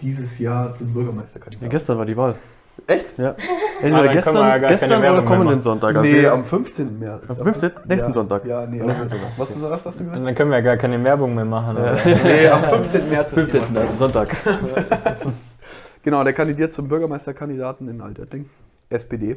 dieses 0.00 0.38
Jahr 0.38 0.74
zum 0.74 0.88
ja, 0.88 0.94
Bürgermeisterkandidaten. 0.94 1.70
gestern 1.70 1.98
war 1.98 2.06
die 2.06 2.16
Wahl. 2.16 2.36
Echt? 2.86 3.18
Ja. 3.18 3.34
Entweder 3.80 4.02
wir 4.02 4.06
ja 4.06 4.12
gestern, 4.12 4.34
gar 4.34 4.58
keine 4.60 4.68
gestern 4.68 4.90
oder 4.90 5.02
Werbung 5.02 5.18
mehr 5.18 5.24
kommenden 5.26 5.46
machen. 5.56 5.62
Sonntag. 5.62 5.96
Also 5.96 6.10
Nee, 6.10 6.26
am 6.26 6.44
15. 6.44 6.98
März. 6.98 7.22
Am 7.28 7.36
15.? 7.36 7.70
Nächsten 7.86 8.08
ja, 8.10 8.14
Sonntag. 8.14 8.44
Ja, 8.46 8.66
nee, 8.66 8.80
am 8.80 8.86
Nächsten 8.86 9.08
15. 9.08 9.28
Was, 9.36 9.60
was 9.60 9.84
hast 9.84 10.00
du 10.00 10.04
gesagt? 10.04 10.26
Dann 10.26 10.34
können 10.34 10.50
wir 10.50 10.58
ja 10.58 10.64
gar 10.64 10.76
keine 10.76 11.04
Werbung 11.04 11.34
mehr 11.34 11.44
machen. 11.44 11.76
Oder? 11.76 11.98
Nee, 12.04 12.48
am 12.48 12.64
15. 12.64 13.08
März. 13.08 13.32
ist 13.32 13.36
die 13.36 13.58
15. 13.58 13.74
Wahl. 13.74 13.82
also 13.82 13.96
Sonntag. 13.96 14.36
Genau, 16.04 16.24
der 16.24 16.32
kandidiert 16.32 16.72
zum 16.72 16.88
Bürgermeisterkandidaten 16.88 17.86
in 17.88 18.00
Altötting. 18.00 18.48
SPD. 18.88 19.36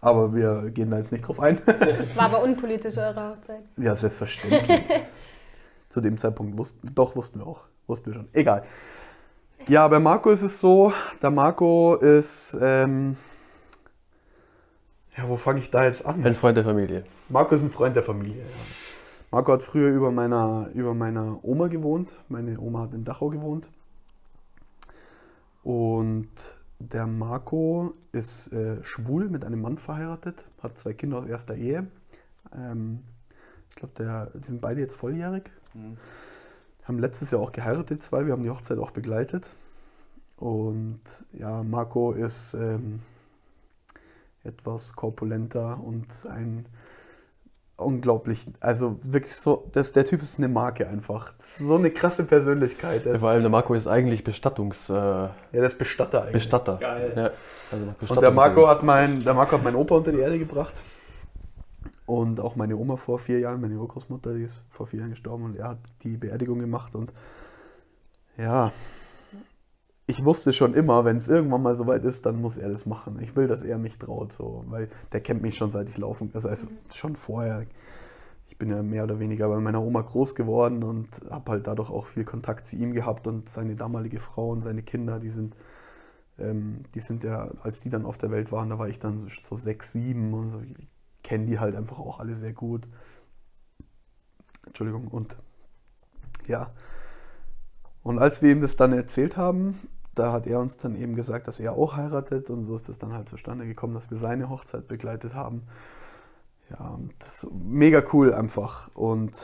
Aber 0.00 0.34
wir 0.34 0.70
gehen 0.70 0.90
da 0.90 0.98
jetzt 0.98 1.12
nicht 1.12 1.26
drauf 1.26 1.40
ein. 1.40 1.58
War 2.14 2.24
aber 2.24 2.42
unpolitisch 2.42 2.96
eure 2.98 3.30
Hochzeit. 3.30 3.62
Ja, 3.76 3.96
selbstverständlich. 3.96 4.68
Zu 5.88 6.00
dem 6.00 6.18
Zeitpunkt 6.18 6.58
wussten, 6.58 6.94
doch 6.94 7.16
wussten 7.16 7.40
wir 7.40 7.46
auch, 7.46 7.62
wussten 7.86 8.06
wir 8.06 8.14
schon. 8.14 8.28
Egal. 8.32 8.64
Ja, 9.68 9.88
bei 9.88 9.98
Marco 9.98 10.30
ist 10.30 10.42
es 10.42 10.60
so, 10.60 10.92
der 11.22 11.30
Marco 11.30 11.96
ist, 11.96 12.56
ähm, 12.60 13.16
ja, 15.16 15.28
wo 15.28 15.36
fange 15.36 15.60
ich 15.60 15.70
da 15.70 15.84
jetzt 15.84 16.04
an? 16.04 16.24
Ein 16.24 16.34
Freund 16.34 16.56
der 16.56 16.64
Familie. 16.64 17.04
Marco 17.28 17.54
ist 17.54 17.62
ein 17.62 17.70
Freund 17.70 17.96
der 17.96 18.02
Familie. 18.02 18.42
Ja. 18.42 18.46
Marco 19.30 19.52
hat 19.52 19.62
früher 19.62 19.90
über 19.90 20.12
meiner, 20.12 20.68
über 20.74 20.94
meiner 20.94 21.38
Oma 21.42 21.68
gewohnt. 21.68 22.20
Meine 22.28 22.60
Oma 22.60 22.82
hat 22.82 22.94
in 22.94 23.04
Dachau 23.04 23.28
gewohnt. 23.28 23.70
Und 25.64 26.28
der 26.78 27.06
Marco 27.06 27.94
ist 28.12 28.52
äh, 28.52 28.82
schwul 28.82 29.28
mit 29.28 29.44
einem 29.44 29.60
Mann 29.60 29.78
verheiratet, 29.78 30.46
hat 30.62 30.78
zwei 30.78 30.92
Kinder 30.92 31.18
aus 31.18 31.26
erster 31.26 31.54
Ehe. 31.54 31.86
Ähm, 32.54 33.02
ich 33.70 33.76
glaube, 33.76 34.30
die 34.34 34.46
sind 34.46 34.60
beide 34.60 34.80
jetzt 34.80 34.96
volljährig. 34.96 35.50
Haben 36.84 36.98
letztes 36.98 37.30
Jahr 37.30 37.40
auch 37.40 37.52
geheiratet, 37.52 38.02
zwei. 38.02 38.24
Wir 38.24 38.32
haben 38.32 38.42
die 38.42 38.50
Hochzeit 38.50 38.78
auch 38.78 38.90
begleitet. 38.90 39.50
Und 40.36 41.00
ja, 41.32 41.62
Marco 41.62 42.12
ist 42.12 42.54
ähm, 42.54 43.00
etwas 44.44 44.94
korpulenter 44.94 45.82
und 45.82 46.26
ein 46.26 46.66
unglaublich, 47.76 48.46
also 48.60 48.98
wirklich 49.02 49.34
so, 49.34 49.68
das, 49.72 49.92
der 49.92 50.04
Typ 50.04 50.22
ist 50.22 50.38
eine 50.38 50.48
Marke 50.48 50.88
einfach. 50.88 51.34
So 51.58 51.76
eine 51.76 51.90
krasse 51.90 52.24
Persönlichkeit. 52.24 53.04
Ja, 53.04 53.18
vor 53.18 53.30
allem 53.30 53.42
der 53.42 53.50
Marco 53.50 53.74
ist 53.74 53.86
eigentlich 53.86 54.24
Bestattungsbestatter. 54.24 55.34
ja, 55.52 55.60
der 55.60 55.68
ist 55.68 55.78
Bestatter 55.78 56.22
eigentlich. 56.22 56.32
Bestatter. 56.32 56.76
Geil. 56.76 57.12
Ja, 57.14 57.30
also 57.70 57.84
nach 57.84 57.92
Und 57.92 57.98
Bestattung 57.98 58.20
der 58.22 58.30
Marco, 58.30 58.66
hat 58.66 58.82
mein, 58.82 59.22
der 59.22 59.34
Marco 59.34 59.52
hat 59.56 59.64
meinen 59.64 59.76
Opa 59.76 59.96
unter 59.96 60.12
die 60.12 60.20
Erde 60.20 60.38
gebracht. 60.38 60.82
Und 62.06 62.40
auch 62.40 62.56
meine 62.56 62.76
Oma 62.76 62.96
vor 62.96 63.18
vier 63.18 63.40
Jahren, 63.40 63.60
meine 63.60 63.76
Urgroßmutter, 63.78 64.34
die 64.34 64.42
ist 64.42 64.64
vor 64.70 64.86
vier 64.86 65.00
Jahren 65.00 65.10
gestorben 65.10 65.44
und 65.44 65.56
er 65.56 65.70
hat 65.70 65.78
die 66.02 66.16
Beerdigung 66.16 66.60
gemacht. 66.60 66.94
Und 66.94 67.12
ja, 68.38 68.72
ich 70.06 70.24
wusste 70.24 70.52
schon 70.52 70.74
immer, 70.74 71.04
wenn 71.04 71.16
es 71.16 71.28
irgendwann 71.28 71.62
mal 71.62 71.74
soweit 71.76 72.04
ist, 72.04 72.26
dann 72.26 72.40
muss 72.40 72.56
er 72.56 72.68
das 72.68 72.86
machen. 72.86 73.18
Ich 73.20 73.34
will, 73.34 73.48
dass 73.48 73.62
er 73.62 73.78
mich 73.78 73.98
traut, 73.98 74.32
so, 74.32 74.64
weil 74.68 74.88
der 75.12 75.20
kennt 75.20 75.42
mich 75.42 75.56
schon 75.56 75.70
seit 75.70 75.88
ich 75.88 75.98
laufen, 75.98 76.30
also, 76.34 76.48
also 76.48 76.68
schon 76.94 77.16
vorher. 77.16 77.66
Ich 78.48 78.56
bin 78.58 78.70
ja 78.70 78.82
mehr 78.82 79.04
oder 79.04 79.18
weniger 79.18 79.48
bei 79.48 79.58
meiner 79.58 79.82
Oma 79.82 80.02
groß 80.02 80.34
geworden 80.34 80.84
und 80.84 81.08
habe 81.30 81.52
halt 81.52 81.66
dadurch 81.66 81.90
auch 81.90 82.06
viel 82.06 82.24
Kontakt 82.24 82.66
zu 82.66 82.76
ihm 82.76 82.92
gehabt 82.92 83.26
und 83.26 83.48
seine 83.48 83.74
damalige 83.74 84.20
Frau 84.20 84.50
und 84.50 84.62
seine 84.62 84.82
Kinder, 84.82 85.18
die 85.18 85.30
sind 85.30 85.56
ähm, 86.38 86.84
die 86.94 87.00
sind 87.00 87.24
ja, 87.24 87.50
als 87.62 87.80
die 87.80 87.90
dann 87.90 88.04
auf 88.04 88.18
der 88.18 88.30
Welt 88.30 88.52
waren, 88.52 88.70
da 88.70 88.78
war 88.78 88.88
ich 88.88 88.98
dann 88.98 89.18
so, 89.18 89.28
so 89.42 89.56
sechs, 89.56 89.92
sieben 89.92 90.34
und 90.34 90.48
so, 90.50 90.60
ich 90.60 90.88
kenne 91.22 91.46
die 91.46 91.58
halt 91.58 91.74
einfach 91.74 91.98
auch 91.98 92.20
alle 92.20 92.36
sehr 92.36 92.52
gut. 92.52 92.86
Entschuldigung, 94.66 95.08
und 95.08 95.36
ja. 96.46 96.72
Und 98.02 98.18
als 98.18 98.42
wir 98.42 98.52
ihm 98.52 98.60
das 98.60 98.76
dann 98.76 98.92
erzählt 98.92 99.36
haben, 99.36 99.80
da 100.16 100.32
hat 100.32 100.46
er 100.46 100.58
uns 100.58 100.76
dann 100.76 100.96
eben 100.96 101.14
gesagt, 101.14 101.46
dass 101.46 101.60
er 101.60 101.74
auch 101.74 101.94
heiratet 101.94 102.50
und 102.50 102.64
so 102.64 102.74
ist 102.74 102.88
das 102.88 102.98
dann 102.98 103.12
halt 103.12 103.28
zustande 103.28 103.66
gekommen, 103.66 103.94
dass 103.94 104.10
wir 104.10 104.18
seine 104.18 104.48
Hochzeit 104.48 104.88
begleitet 104.88 105.34
haben. 105.34 105.62
Ja, 106.70 106.98
das 107.18 107.44
ist 107.44 107.52
mega 107.52 108.02
cool 108.12 108.34
einfach. 108.34 108.90
Und 108.94 109.36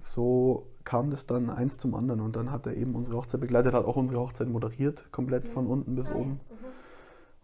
so 0.00 0.66
kam 0.84 1.10
das 1.10 1.26
dann 1.26 1.50
eins 1.50 1.76
zum 1.78 1.94
anderen 1.94 2.20
und 2.20 2.36
dann 2.36 2.52
hat 2.52 2.66
er 2.66 2.76
eben 2.76 2.94
unsere 2.94 3.16
Hochzeit 3.16 3.40
begleitet, 3.40 3.72
hat 3.72 3.84
auch 3.84 3.96
unsere 3.96 4.20
Hochzeit 4.20 4.48
moderiert, 4.48 5.10
komplett 5.10 5.48
von 5.48 5.66
unten 5.66 5.94
bis 5.94 6.10
oben. 6.10 6.40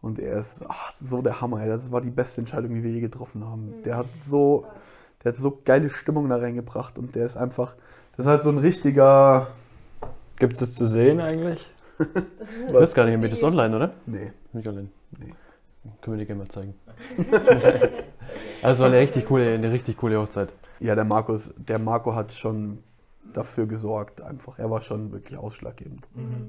Und 0.02 0.18
er 0.18 0.40
ist 0.40 0.64
ach, 0.68 0.92
so 1.00 1.22
der 1.22 1.40
Hammer, 1.40 1.62
ey. 1.62 1.68
das 1.68 1.90
war 1.90 2.00
die 2.00 2.10
beste 2.10 2.42
Entscheidung, 2.42 2.74
die 2.74 2.82
wir 2.82 2.90
je 2.90 3.00
getroffen 3.00 3.44
haben. 3.44 3.82
Der 3.84 3.96
hat 3.96 4.06
so, 4.22 4.66
der 5.24 5.32
hat 5.32 5.38
so 5.38 5.58
geile 5.64 5.88
Stimmung 5.88 6.28
da 6.28 6.36
reingebracht 6.36 6.98
und 6.98 7.14
der 7.14 7.26
ist 7.26 7.36
einfach, 7.36 7.74
das 8.16 8.26
ist 8.26 8.30
halt 8.30 8.42
so 8.42 8.50
ein 8.50 8.58
richtiger, 8.58 9.48
Gibt 10.38 10.54
es 10.54 10.58
das 10.60 10.74
zu 10.74 10.86
sehen 10.86 11.20
eigentlich? 11.20 11.66
Ich 12.68 12.74
weiß 12.74 12.92
gar 12.92 13.06
nicht, 13.06 13.18
mit 13.18 13.32
das 13.32 13.42
online, 13.42 13.74
oder? 13.74 13.90
nee, 14.04 14.30
Nicht 14.52 14.68
online. 14.68 14.88
nee. 15.18 15.32
Können 16.02 16.18
wir 16.18 16.24
dir 16.24 16.26
gerne 16.26 16.42
mal 16.42 16.48
zeigen. 16.48 16.74
also 18.62 18.80
war 18.80 18.88
eine 18.90 18.98
richtig 18.98 19.24
coole, 19.26 19.54
eine 19.54 19.72
richtig 19.72 19.96
coole 19.96 20.20
Hochzeit. 20.20 20.52
Ja, 20.80 20.94
der 20.94 21.04
Markus, 21.04 21.54
der 21.56 21.78
Marco 21.78 22.14
hat 22.14 22.32
schon 22.34 22.82
dafür 23.32 23.66
gesorgt, 23.66 24.22
einfach. 24.22 24.58
Er 24.58 24.70
war 24.70 24.82
schon 24.82 25.12
wirklich 25.12 25.38
ausschlaggebend. 25.38 26.06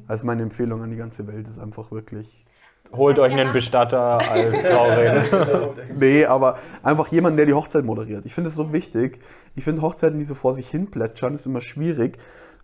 Also 0.07 0.25
meine 0.25 0.41
Empfehlung 0.41 0.81
an 0.81 0.89
die 0.91 0.97
ganze 0.97 1.27
Welt 1.27 1.47
ist 1.47 1.59
einfach 1.59 1.91
wirklich. 1.91 2.45
Holt 2.91 3.19
euch 3.19 3.31
einen 3.33 3.53
Bestatter 3.53 4.19
als 4.31 4.63
Trauredner. 4.63 5.75
Nee, 5.95 6.25
aber 6.25 6.57
einfach 6.83 7.07
jemanden, 7.09 7.37
der 7.37 7.45
die 7.45 7.53
Hochzeit 7.53 7.85
moderiert. 7.85 8.25
Ich 8.25 8.33
finde 8.33 8.49
es 8.49 8.55
so 8.55 8.73
wichtig. 8.73 9.19
Ich 9.55 9.63
finde 9.63 9.81
Hochzeiten, 9.81 10.17
die 10.19 10.25
so 10.25 10.35
vor 10.35 10.53
sich 10.55 10.67
hin 10.69 10.89
plätschern, 10.91 11.33
ist 11.35 11.45
immer 11.45 11.61
schwierig. 11.61 12.17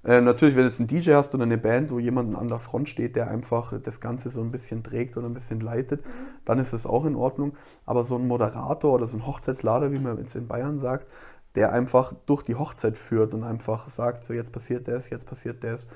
Äh, 0.05 0.19
natürlich, 0.19 0.55
wenn 0.55 0.63
du 0.63 0.69
jetzt 0.69 0.79
einen 0.79 0.87
DJ 0.87 1.13
hast 1.13 1.33
oder 1.33 1.43
eine 1.43 1.57
Band, 1.57 1.91
wo 1.91 1.97
jemand 1.97 2.35
an 2.35 2.49
der 2.49 2.59
Front 2.59 2.89
steht, 2.89 3.15
der 3.15 3.29
einfach 3.29 3.79
das 3.79 4.01
Ganze 4.01 4.29
so 4.29 4.41
ein 4.41 4.51
bisschen 4.51 4.83
trägt 4.83 5.15
oder 5.15 5.27
ein 5.27 5.33
bisschen 5.33 5.61
leitet, 5.61 6.03
dann 6.43 6.59
ist 6.59 6.73
das 6.73 6.85
auch 6.85 7.05
in 7.05 7.15
Ordnung. 7.15 7.53
Aber 7.85 8.03
so 8.03 8.15
ein 8.15 8.27
Moderator 8.27 8.93
oder 8.93 9.07
so 9.07 9.17
ein 9.17 9.25
Hochzeitslader, 9.25 9.91
wie 9.93 9.99
man 9.99 10.17
jetzt 10.17 10.35
in 10.35 10.47
Bayern 10.47 10.79
sagt, 10.79 11.07
der 11.55 11.71
einfach 11.71 12.13
durch 12.25 12.43
die 12.43 12.55
Hochzeit 12.55 12.97
führt 12.97 13.33
und 13.33 13.43
einfach 13.43 13.87
sagt, 13.87 14.23
so 14.23 14.33
jetzt 14.33 14.51
passiert 14.51 14.87
das, 14.87 15.09
jetzt 15.09 15.25
passiert 15.25 15.63
das, 15.63 15.87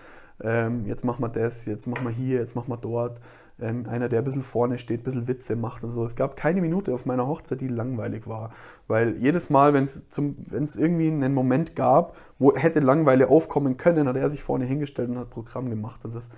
ähm, 0.42 0.86
jetzt 0.86 1.04
machen 1.04 1.22
wir 1.24 1.30
das, 1.30 1.66
jetzt 1.66 1.88
machen 1.88 2.06
wir 2.06 2.12
hier, 2.12 2.40
jetzt 2.40 2.56
machen 2.56 2.70
wir 2.70 2.78
dort. 2.78 3.20
Ähm, 3.60 3.88
einer, 3.90 4.08
der 4.08 4.20
ein 4.20 4.24
bisschen 4.24 4.44
vorne 4.44 4.78
steht, 4.78 5.02
ein 5.02 5.04
bisschen 5.04 5.28
Witze 5.28 5.56
macht 5.56 5.84
und 5.84 5.92
so. 5.92 6.04
Es 6.04 6.16
gab 6.16 6.36
keine 6.36 6.62
Minute 6.62 6.94
auf 6.94 7.06
meiner 7.06 7.28
Hochzeit, 7.28 7.60
die 7.60 7.68
langweilig 7.68 8.28
war. 8.28 8.52
Weil 8.88 9.18
jedes 9.18 9.50
Mal, 9.50 9.74
wenn 9.74 9.84
es 9.84 10.76
irgendwie 10.76 11.08
einen 11.08 11.34
Moment 11.34 11.76
gab, 11.76 12.16
wo 12.38 12.56
hätte 12.56 12.80
Langeweile 12.80 13.30
aufkommen 13.30 13.78
können, 13.78 14.08
hat 14.08 14.16
er 14.16 14.30
sich 14.30 14.44
vorne 14.44 14.66
hingestellt 14.66 15.10
und 15.10 15.18
hat 15.18 15.32
Programm 15.32 15.70
gemacht. 15.70 16.06
Und 16.06 16.14
das 16.14 16.30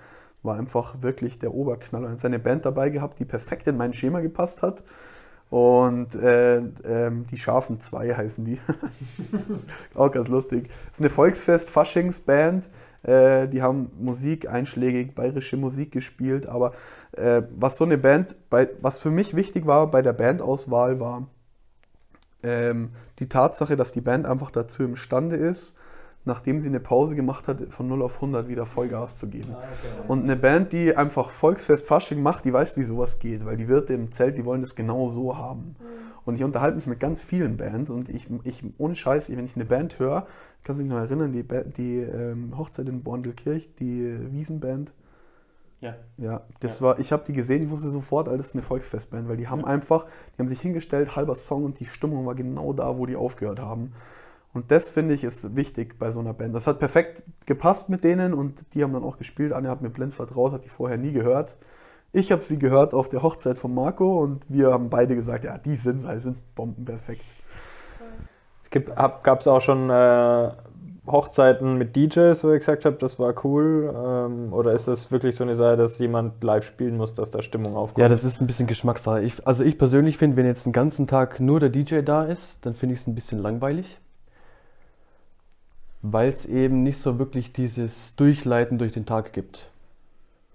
war 0.42 0.56
einfach 0.56 1.02
wirklich 1.02 1.38
der 1.38 1.52
Oberknaller. 1.52 2.08
Er 2.08 2.12
hat 2.12 2.20
seine 2.20 2.38
Band 2.38 2.64
dabei 2.64 2.88
gehabt, 2.88 3.18
die 3.18 3.24
perfekt 3.24 3.66
in 3.66 3.76
mein 3.76 3.92
Schema 3.92 4.20
gepasst 4.20 4.62
hat. 4.62 4.82
Und 5.50 6.14
äh, 6.14 6.58
ähm, 6.84 7.26
die 7.26 7.36
Schafen 7.36 7.80
2 7.80 8.14
heißen 8.14 8.44
die. 8.44 8.60
Auch 9.94 10.12
ganz 10.12 10.28
lustig. 10.28 10.68
Das 10.68 10.94
ist 10.94 11.00
eine 11.00 11.10
Volksfest-Faschingsband. 11.10 12.70
Äh, 13.02 13.48
die 13.48 13.62
haben 13.62 13.90
Musik, 13.98 14.48
einschlägig, 14.48 15.14
bayerische 15.14 15.56
Musik 15.56 15.92
gespielt. 15.92 16.46
Aber 16.46 16.72
äh, 17.12 17.42
was 17.56 17.76
so 17.76 17.84
eine 17.84 17.98
Band, 17.98 18.36
bei, 18.50 18.68
was 18.80 18.98
für 18.98 19.10
mich 19.10 19.34
wichtig 19.34 19.66
war 19.66 19.90
bei 19.90 20.02
der 20.02 20.12
Bandauswahl, 20.12 21.00
war 21.00 21.28
ähm, 22.42 22.90
die 23.18 23.28
Tatsache, 23.28 23.76
dass 23.76 23.92
die 23.92 24.00
Band 24.00 24.26
einfach 24.26 24.50
dazu 24.50 24.82
imstande 24.82 25.36
ist, 25.36 25.74
nachdem 26.24 26.60
sie 26.60 26.68
eine 26.68 26.80
Pause 26.80 27.14
gemacht 27.16 27.48
hat, 27.48 27.72
von 27.72 27.88
0 27.88 28.02
auf 28.02 28.16
100 28.16 28.48
wieder 28.48 28.66
Vollgas 28.66 29.16
zu 29.16 29.26
geben. 29.26 29.56
Und 30.06 30.24
eine 30.24 30.36
Band, 30.36 30.72
die 30.72 30.94
einfach 30.96 31.30
Volksfest 31.30 31.86
Fasching 31.86 32.22
macht, 32.22 32.44
die 32.44 32.52
weiß, 32.52 32.76
wie 32.76 32.82
sowas 32.82 33.18
geht, 33.18 33.46
weil 33.46 33.56
die 33.56 33.68
Wirte 33.68 33.94
im 33.94 34.12
Zelt, 34.12 34.36
die 34.36 34.44
wollen 34.44 34.60
das 34.60 34.74
genau 34.74 35.08
so 35.08 35.36
haben. 35.36 35.76
Und 36.30 36.36
ich 36.36 36.44
unterhalte 36.44 36.76
mich 36.76 36.86
mit 36.86 37.00
ganz 37.00 37.22
vielen 37.22 37.56
Bands 37.58 37.90
und 37.90 38.08
ich, 38.08 38.28
ich 38.44 38.64
ohne 38.78 38.94
Scheiß, 38.94 39.30
wenn 39.30 39.44
ich 39.44 39.56
eine 39.56 39.66
Band 39.66 39.98
höre, 39.98 40.26
kannst 40.64 40.80
du 40.80 40.84
dich 40.84 40.92
noch 40.92 40.98
erinnern, 41.00 41.32
die, 41.32 41.44
die 41.76 41.98
ähm, 41.98 42.56
Hochzeit 42.58 42.88
in 42.88 43.02
Borndelkirch, 43.02 43.74
die 43.76 44.16
Wiesenband, 44.32 44.92
Ja. 45.80 45.94
ja, 46.18 46.42
das 46.60 46.80
Ja. 46.80 46.86
war, 46.86 46.98
ich 46.98 47.12
habe 47.12 47.24
die 47.26 47.32
gesehen, 47.32 47.62
ich 47.62 47.70
wusste 47.70 47.88
sofort, 47.88 48.28
das 48.28 48.48
ist 48.48 48.54
eine 48.54 48.62
Volksfestband, 48.62 49.28
weil 49.28 49.36
die 49.38 49.48
haben 49.48 49.64
einfach, 49.64 50.06
die 50.34 50.38
haben 50.40 50.48
sich 50.48 50.60
hingestellt, 50.60 51.16
halber 51.16 51.34
Song 51.34 51.64
und 51.64 51.80
die 51.80 51.86
Stimmung 51.86 52.26
war 52.26 52.34
genau 52.34 52.72
da, 52.74 52.98
wo 52.98 53.06
die 53.06 53.16
aufgehört 53.16 53.60
haben. 53.60 53.92
Und 54.52 54.70
das 54.72 54.90
finde 54.90 55.14
ich 55.14 55.24
ist 55.24 55.56
wichtig 55.56 55.98
bei 55.98 56.12
so 56.12 56.20
einer 56.20 56.34
Band. 56.34 56.54
Das 56.54 56.66
hat 56.66 56.78
perfekt 56.80 57.22
gepasst 57.46 57.88
mit 57.88 58.04
denen 58.04 58.34
und 58.34 58.74
die 58.74 58.82
haben 58.82 58.92
dann 58.92 59.04
auch 59.04 59.18
gespielt. 59.18 59.52
Anne 59.52 59.70
hat 59.70 59.82
mir 59.82 59.90
blind 59.90 60.14
vertraut, 60.14 60.52
hat 60.52 60.64
die 60.64 60.68
vorher 60.68 60.98
nie 60.98 61.12
gehört. 61.12 61.56
Ich 62.12 62.32
habe 62.32 62.42
sie 62.42 62.58
gehört 62.58 62.92
auf 62.92 63.08
der 63.08 63.22
Hochzeit 63.22 63.58
von 63.58 63.72
Marco 63.72 64.20
und 64.20 64.44
wir 64.48 64.72
haben 64.72 64.90
beide 64.90 65.14
gesagt, 65.14 65.44
ja, 65.44 65.58
die 65.58 65.76
sind, 65.76 66.02
die 66.02 66.20
sind 66.20 66.54
bombenperfekt. 66.54 67.24
Gab 68.70 69.40
es 69.40 69.46
auch 69.46 69.60
schon 69.60 69.90
äh, 69.90 70.50
Hochzeiten 71.06 71.76
mit 71.76 71.96
DJs, 71.96 72.42
wo 72.44 72.50
ihr 72.50 72.58
gesagt 72.58 72.84
habt, 72.84 73.02
das 73.02 73.18
war 73.18 73.34
cool? 73.44 73.92
Ähm, 73.94 74.52
oder 74.52 74.72
ist 74.72 74.88
das 74.88 75.10
wirklich 75.10 75.36
so 75.36 75.44
eine 75.44 75.54
Sache, 75.54 75.76
dass 75.76 75.98
jemand 75.98 76.42
live 76.42 76.64
spielen 76.64 76.96
muss, 76.96 77.14
dass 77.14 77.30
da 77.30 77.42
Stimmung 77.42 77.76
aufkommt? 77.76 78.02
Ja, 78.02 78.08
das 78.08 78.24
ist 78.24 78.40
ein 78.40 78.46
bisschen 78.46 78.66
Geschmackssache. 78.66 79.22
Ich, 79.22 79.46
also 79.46 79.64
ich 79.64 79.78
persönlich 79.78 80.16
finde, 80.16 80.36
wenn 80.36 80.46
jetzt 80.46 80.66
den 80.66 80.72
ganzen 80.72 81.06
Tag 81.06 81.40
nur 81.40 81.60
der 81.60 81.70
DJ 81.70 82.00
da 82.02 82.24
ist, 82.24 82.58
dann 82.62 82.74
finde 82.74 82.94
ich 82.94 83.02
es 83.02 83.06
ein 83.06 83.14
bisschen 83.14 83.40
langweilig. 83.40 83.98
Weil 86.02 86.32
es 86.32 86.46
eben 86.46 86.82
nicht 86.82 87.00
so 87.00 87.18
wirklich 87.18 87.52
dieses 87.52 88.16
Durchleiten 88.16 88.78
durch 88.78 88.92
den 88.92 89.06
Tag 89.06 89.32
gibt. 89.32 89.70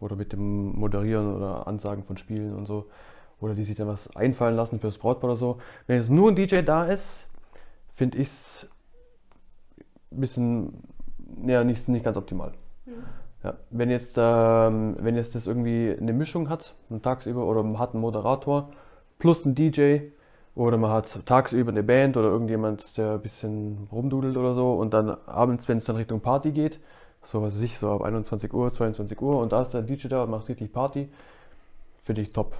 Oder 0.06 0.15
mit 0.15 0.34
dem 0.34 0.78
Moderieren 0.78 1.36
oder 1.36 1.68
Ansagen 1.68 2.04
von 2.04 2.15
Spielen 2.18 2.56
und 2.56 2.65
so. 2.65 2.86
Oder 3.41 3.56
die 3.56 3.63
sich 3.63 3.76
dann 3.76 3.88
was 3.88 4.15
einfallen 4.15 4.56
lassen 4.56 4.80
fürs 4.80 5.00
Brautpaar 5.00 5.32
oder 5.32 5.38
so. 5.38 5.58
Wenn 5.88 5.98
jetzt 5.98 6.12
nur 6.12 6.30
ein 6.30 6.36
DJ 6.36 6.62
da 6.62 6.86
ist, 6.86 7.26
finde 7.94 8.20
ich 8.20 8.28
es 8.28 8.68
ein 10.12 10.20
bisschen, 10.22 10.84
ja, 11.46 11.63
nicht, 11.63 11.88
nicht 11.89 12.06
ganz 12.06 12.18
optimal. 12.18 12.54
Ja, 13.44 13.56
wenn 13.72 13.89
jetzt, 13.89 14.15
ähm, 14.18 14.96
wenn 15.00 15.15
jetzt 15.15 15.34
das 15.34 15.48
irgendwie 15.48 15.96
eine 16.00 16.13
Mischung 16.13 16.50
hat, 16.50 16.76
tagsüber, 17.02 17.46
oder 17.46 17.63
man 17.63 17.80
hat 17.80 17.94
einen 17.94 18.02
Moderator 18.02 18.70
plus 19.18 19.44
einen 19.46 19.56
DJ, 19.56 20.12
oder 20.56 20.78
man 20.78 20.91
hat 20.91 21.26
tagsüber 21.26 21.72
eine 21.72 21.84
Band 21.84 22.15
oder 22.15 22.30
irgendjemand, 22.30 22.98
der 22.98 23.13
ein 23.13 23.22
bisschen 23.22 23.88
rumdudelt 23.91 24.38
oder 24.38 24.54
so, 24.54 24.74
und 24.74 24.94
dann 24.94 25.18
abends, 25.26 25.68
wenn 25.68 25.80
es 25.80 25.86
dann 25.86 25.96
Richtung 25.96 26.22
Party 26.22 26.52
geht, 26.52 26.80
so 27.26 27.42
was 27.42 27.60
ich, 27.62 27.78
so 27.78 27.92
ab 27.92 28.02
21 28.02 28.54
Uhr, 28.54 28.72
22 28.72 29.22
Uhr, 29.22 29.40
und 29.40 29.52
da 29.52 29.62
ist 29.62 29.74
der 29.74 29.82
DJ 29.82 30.08
da 30.08 30.24
und 30.24 30.30
macht 30.32 30.48
richtig 30.48 30.72
Party, 30.72 31.10
finde 32.04 32.22
ich 32.22 32.32
top. 32.32 32.54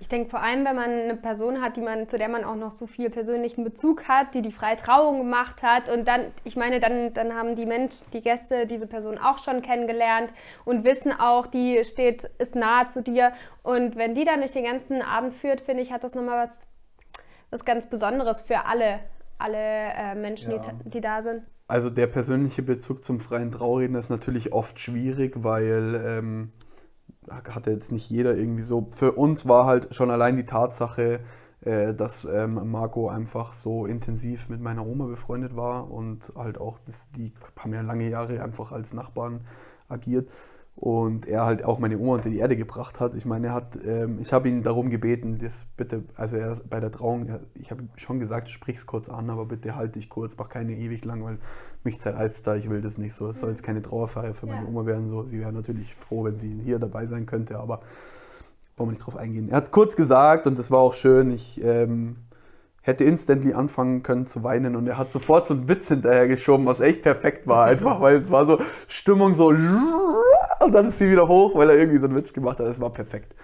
Ich 0.00 0.08
denke 0.08 0.30
vor 0.30 0.40
allem, 0.40 0.64
wenn 0.64 0.76
man 0.76 0.90
eine 0.90 1.16
Person 1.16 1.60
hat, 1.60 1.76
die 1.76 1.80
man, 1.80 2.08
zu 2.08 2.18
der 2.18 2.28
man 2.28 2.44
auch 2.44 2.54
noch 2.54 2.70
so 2.70 2.86
viel 2.86 3.10
persönlichen 3.10 3.64
Bezug 3.64 4.06
hat, 4.06 4.32
die 4.32 4.42
die 4.42 4.52
freie 4.52 4.76
Trauung 4.76 5.18
gemacht 5.18 5.64
hat 5.64 5.88
und 5.88 6.06
dann, 6.06 6.26
ich 6.44 6.54
meine, 6.56 6.78
dann, 6.78 7.12
dann 7.14 7.34
haben 7.34 7.56
die 7.56 7.66
Mensch, 7.66 7.96
die 8.12 8.20
Gäste 8.22 8.66
diese 8.66 8.86
Person 8.86 9.18
auch 9.18 9.38
schon 9.38 9.60
kennengelernt 9.60 10.32
und 10.64 10.84
wissen 10.84 11.12
auch, 11.12 11.48
die 11.48 11.82
steht, 11.84 12.24
ist 12.38 12.54
nahe 12.54 12.86
zu 12.86 13.02
dir 13.02 13.32
und 13.64 13.96
wenn 13.96 14.14
die 14.14 14.24
dann 14.24 14.38
durch 14.38 14.52
den 14.52 14.64
ganzen 14.64 15.02
Abend 15.02 15.34
führt, 15.34 15.60
finde 15.60 15.82
ich, 15.82 15.92
hat 15.92 16.04
das 16.04 16.14
nochmal 16.14 16.44
was, 16.44 16.64
was 17.50 17.64
ganz 17.64 17.86
Besonderes 17.86 18.40
für 18.40 18.66
alle, 18.66 19.00
alle 19.38 19.58
äh, 19.58 20.14
Menschen, 20.14 20.52
Ja. 20.52 20.58
die, 20.58 20.90
die 20.90 21.00
da 21.00 21.22
sind. 21.22 21.42
Also 21.68 21.90
der 21.90 22.06
persönliche 22.06 22.62
Bezug 22.62 23.04
zum 23.04 23.20
freien 23.20 23.52
Traureden 23.52 23.94
ist 23.94 24.08
natürlich 24.08 24.54
oft 24.54 24.78
schwierig, 24.80 25.34
weil 25.44 26.00
ähm, 26.02 26.52
hatte 27.30 27.70
jetzt 27.70 27.92
nicht 27.92 28.08
jeder 28.08 28.34
irgendwie 28.34 28.62
so. 28.62 28.88
Für 28.92 29.12
uns 29.12 29.46
war 29.46 29.66
halt 29.66 29.94
schon 29.94 30.10
allein 30.10 30.36
die 30.36 30.46
Tatsache, 30.46 31.20
äh, 31.60 31.92
dass 31.92 32.24
ähm, 32.24 32.70
Marco 32.70 33.08
einfach 33.10 33.52
so 33.52 33.84
intensiv 33.84 34.48
mit 34.48 34.62
meiner 34.62 34.86
Oma 34.86 35.06
befreundet 35.06 35.56
war 35.56 35.90
und 35.90 36.32
halt 36.36 36.58
auch, 36.58 36.78
das, 36.86 37.10
die 37.10 37.34
haben 37.58 37.74
ja 37.74 37.82
lange 37.82 38.08
Jahre 38.08 38.42
einfach 38.42 38.72
als 38.72 38.94
Nachbarn 38.94 39.42
agiert 39.88 40.30
und 40.80 41.26
er 41.26 41.44
halt 41.44 41.64
auch 41.64 41.80
meine 41.80 41.98
Oma 41.98 42.14
unter 42.14 42.30
die 42.30 42.38
Erde 42.38 42.56
gebracht 42.56 43.00
hat. 43.00 43.16
Ich 43.16 43.26
meine, 43.26 43.48
er 43.48 43.52
hat, 43.52 43.76
ähm, 43.84 44.20
ich 44.20 44.32
habe 44.32 44.48
ihn 44.48 44.62
darum 44.62 44.90
gebeten, 44.90 45.36
das 45.36 45.66
bitte, 45.76 46.04
also 46.14 46.36
er 46.36 46.56
bei 46.70 46.78
der 46.78 46.92
Trauung, 46.92 47.26
er, 47.26 47.40
ich 47.54 47.72
habe 47.72 47.82
schon 47.96 48.20
gesagt, 48.20 48.48
sprich's 48.48 48.86
kurz 48.86 49.08
an, 49.08 49.28
aber 49.28 49.44
bitte 49.44 49.74
halt 49.74 49.96
dich 49.96 50.08
kurz, 50.08 50.36
mach 50.38 50.48
keine 50.48 50.76
ewig 50.76 51.04
lang, 51.04 51.24
weil 51.24 51.38
mich 51.82 51.98
zerreißt 51.98 52.46
da, 52.46 52.54
ich 52.54 52.70
will 52.70 52.80
das 52.80 52.96
nicht 52.96 53.12
so. 53.14 53.26
Es 53.26 53.40
soll 53.40 53.50
jetzt 53.50 53.64
keine 53.64 53.82
Trauerfeier 53.82 54.34
für 54.34 54.46
meine 54.46 54.62
Ja. 54.62 54.68
Oma 54.68 54.86
werden. 54.86 55.08
So. 55.08 55.24
Sie 55.24 55.40
wäre 55.40 55.52
natürlich 55.52 55.96
froh, 55.96 56.22
wenn 56.22 56.38
sie 56.38 56.60
hier 56.64 56.78
dabei 56.78 57.06
sein 57.06 57.26
könnte, 57.26 57.58
aber 57.58 57.80
wollen 58.76 58.90
wir 58.90 58.92
nicht 58.92 59.04
drauf 59.04 59.16
eingehen. 59.16 59.48
Er 59.48 59.56
hat 59.56 59.64
es 59.64 59.70
kurz 59.72 59.96
gesagt 59.96 60.46
und 60.46 60.60
das 60.60 60.70
war 60.70 60.78
auch 60.78 60.94
schön. 60.94 61.32
Ich 61.32 61.60
ähm, 61.64 62.18
hätte 62.88 63.04
instantly 63.04 63.52
anfangen 63.52 64.02
können 64.02 64.26
zu 64.26 64.42
weinen 64.42 64.74
und 64.74 64.86
er 64.86 64.96
hat 64.96 65.12
sofort 65.12 65.46
so 65.46 65.52
einen 65.52 65.68
Witz 65.68 65.88
hinterher 65.88 66.26
geschoben, 66.26 66.64
was 66.64 66.80
echt 66.80 67.02
perfekt 67.02 67.46
war, 67.46 67.66
einfach, 67.66 68.00
weil 68.00 68.16
es 68.16 68.30
war 68.30 68.46
so 68.46 68.58
Stimmung 68.88 69.34
so 69.34 69.48
und 69.48 70.72
dann 70.72 70.88
ist 70.88 70.98
sie 70.98 71.10
wieder 71.10 71.28
hoch, 71.28 71.54
weil 71.54 71.68
er 71.68 71.76
irgendwie 71.76 71.98
so 71.98 72.06
einen 72.06 72.16
Witz 72.16 72.32
gemacht 72.32 72.58
hat. 72.58 72.66
Das 72.66 72.80
war 72.80 72.90
perfekt. 72.90 73.36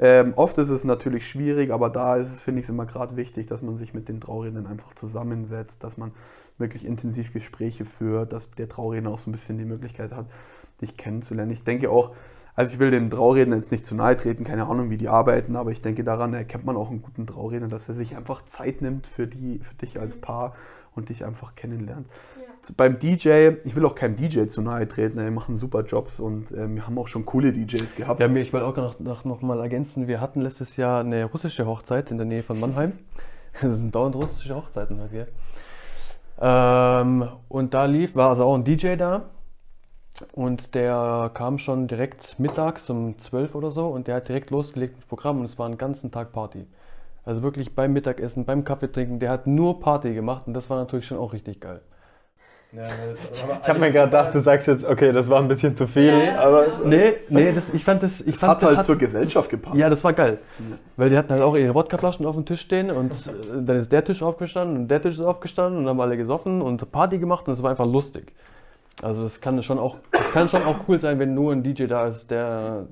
Ähm, 0.00 0.32
oft 0.34 0.58
ist 0.58 0.68
es 0.68 0.84
natürlich 0.84 1.28
schwierig, 1.28 1.72
aber 1.72 1.90
da 1.90 2.16
ist 2.16 2.28
es, 2.28 2.40
finde 2.40 2.60
ich, 2.60 2.66
es 2.66 2.70
immer 2.70 2.86
gerade 2.86 3.16
wichtig, 3.16 3.46
dass 3.46 3.62
man 3.62 3.76
sich 3.76 3.94
mit 3.94 4.08
den 4.08 4.20
Traurednern 4.20 4.66
einfach 4.66 4.94
zusammensetzt, 4.94 5.82
dass 5.82 5.96
man 5.96 6.12
wirklich 6.58 6.84
intensiv 6.84 7.32
Gespräche 7.32 7.84
führt, 7.84 8.32
dass 8.32 8.50
der 8.50 8.68
Trauredner 8.68 9.10
auch 9.10 9.18
so 9.18 9.30
ein 9.30 9.32
bisschen 9.32 9.58
die 9.58 9.64
Möglichkeit 9.64 10.12
hat, 10.12 10.26
dich 10.80 10.96
kennenzulernen. 10.96 11.52
Ich 11.52 11.62
denke 11.64 11.90
auch, 11.90 12.14
also 12.58 12.74
ich 12.74 12.80
will 12.80 12.90
dem 12.90 13.08
Trauredner 13.08 13.54
jetzt 13.54 13.70
nicht 13.70 13.86
zu 13.86 13.94
nahe 13.94 14.16
treten, 14.16 14.42
keine 14.42 14.66
Ahnung, 14.66 14.90
wie 14.90 14.96
die 14.96 15.08
arbeiten, 15.08 15.54
aber 15.54 15.70
ich 15.70 15.80
denke, 15.80 16.02
daran 16.02 16.34
erkennt 16.34 16.64
man 16.66 16.76
auch 16.76 16.90
einen 16.90 17.02
guten 17.02 17.24
Trauredner, 17.24 17.68
dass 17.68 17.88
er 17.88 17.94
sich 17.94 18.16
einfach 18.16 18.44
Zeit 18.46 18.82
nimmt 18.82 19.06
für, 19.06 19.28
die, 19.28 19.60
für 19.60 19.76
dich 19.76 20.00
als 20.00 20.16
Paar 20.16 20.54
und 20.96 21.08
dich 21.08 21.24
einfach 21.24 21.54
kennenlernt. 21.54 22.08
beim 22.76 22.98
DJ, 22.98 23.50
ich 23.62 23.76
will 23.76 23.86
auch 23.86 23.94
keinem 23.94 24.16
DJ 24.16 24.46
zu 24.46 24.60
nahe 24.60 24.88
treten, 24.88 25.24
die 25.24 25.30
machen 25.30 25.56
super 25.56 25.84
Jobs 25.84 26.18
und 26.18 26.50
ähm, 26.50 26.74
wir 26.74 26.84
haben 26.88 26.98
auch 26.98 27.06
schon 27.06 27.24
coole 27.24 27.52
DJs 27.52 27.94
gehabt. 27.94 28.18
Ja, 28.18 28.26
mir- 28.26 28.40
ich 28.42 28.52
wollte 28.52 28.66
auch 28.66 28.76
noch, 28.76 28.98
noch, 28.98 29.24
noch 29.24 29.40
mal 29.40 29.60
ergänzen, 29.60 30.08
wir 30.08 30.20
hatten 30.20 30.40
letztes 30.40 30.76
Jahr 30.76 30.98
eine 31.02 31.26
russische 31.26 31.64
Hochzeit 31.64 32.10
in 32.10 32.16
der 32.16 32.26
Nähe 32.26 32.42
von 32.42 32.58
Mannheim. 32.58 32.92
Das 33.62 33.76
sind 33.76 33.94
dauernd 33.94 34.16
russische 34.16 34.54
Hochzeiten 34.56 35.00
halt, 35.00 35.10
gell? 35.12 35.28
Ähm, 36.40 37.28
und 37.48 37.74
da 37.74 37.84
lief, 37.84 38.14
war 38.14 38.30
also 38.30 38.44
auch 38.44 38.54
ein 38.56 38.64
DJ 38.64 38.96
da 38.96 39.22
und 40.32 40.74
der 40.74 41.30
kam 41.34 41.58
schon 41.58 41.86
direkt 41.88 42.38
mittags 42.38 42.88
um 42.90 43.18
12 43.18 43.54
oder 43.54 43.70
so 43.70 43.86
und 43.88 44.08
der 44.08 44.16
hat 44.16 44.28
direkt 44.28 44.50
losgelegt 44.50 44.94
mit 44.96 45.04
dem 45.04 45.08
Programm 45.08 45.38
und 45.40 45.44
es 45.44 45.58
war 45.58 45.66
einen 45.66 45.78
ganzen 45.78 46.10
Tag 46.10 46.32
Party. 46.32 46.66
Also 47.24 47.42
wirklich 47.42 47.74
beim 47.74 47.92
Mittagessen, 47.92 48.44
beim 48.44 48.64
Kaffee 48.64 48.90
trinken, 48.90 49.18
der 49.18 49.30
hat 49.30 49.46
nur 49.46 49.80
Party 49.80 50.14
gemacht 50.14 50.44
und 50.46 50.54
das 50.54 50.68
war 50.70 50.78
natürlich 50.78 51.06
schon 51.06 51.18
auch 51.18 51.32
richtig 51.32 51.60
geil. 51.60 51.80
Ich 52.70 53.68
habe 53.68 53.78
mir 53.78 53.90
gerade 53.90 54.10
gedacht, 54.10 54.34
du 54.34 54.40
sagst 54.40 54.68
jetzt, 54.68 54.84
okay, 54.84 55.10
das 55.12 55.26
war 55.30 55.40
ein 55.40 55.48
bisschen 55.48 55.74
zu 55.74 55.86
viel, 55.86 56.12
aber 56.38 56.66
es- 56.68 56.84
Nee, 56.84 57.14
nee, 57.30 57.50
das, 57.52 57.72
ich 57.72 57.82
fand 57.82 58.02
das, 58.02 58.20
ich 58.20 58.34
es 58.34 58.40
fand, 58.40 58.52
hat 58.52 58.62
das 58.62 58.76
halt 58.76 58.86
zur 58.86 58.96
Gesellschaft 58.96 59.48
gepasst. 59.48 59.74
Ja, 59.76 59.88
das 59.88 60.04
war 60.04 60.12
geil. 60.12 60.38
Weil 60.96 61.08
die 61.08 61.16
hatten 61.16 61.30
halt 61.32 61.40
auch 61.42 61.56
ihre 61.56 61.74
Wodkaflaschen 61.74 62.26
auf 62.26 62.34
dem 62.34 62.44
Tisch 62.44 62.60
stehen 62.60 62.90
und 62.90 63.10
äh, 63.12 63.62
dann 63.62 63.76
ist 63.78 63.90
der 63.90 64.04
Tisch 64.04 64.22
aufgestanden 64.22 64.76
und 64.76 64.88
der 64.88 65.00
Tisch 65.00 65.14
ist 65.14 65.20
aufgestanden 65.24 65.80
und 65.80 65.88
haben 65.88 66.00
alle 66.00 66.18
gesoffen 66.18 66.60
und 66.60 66.92
Party 66.92 67.18
gemacht 67.18 67.46
und 67.48 67.54
es 67.54 67.62
war 67.62 67.70
einfach 67.70 67.86
lustig. 67.86 68.32
Also 69.02 69.22
das 69.22 69.40
kann 69.40 69.62
schon 69.62 69.78
auch, 69.78 69.98
das 70.10 70.32
kann 70.32 70.48
schon 70.48 70.62
auch 70.64 70.88
cool 70.88 71.00
sein, 71.00 71.18
wenn 71.18 71.34
nur 71.34 71.52
ein 71.52 71.62
DJ 71.62 71.86
da 71.86 72.08
ist, 72.08 72.30
der, 72.30 72.88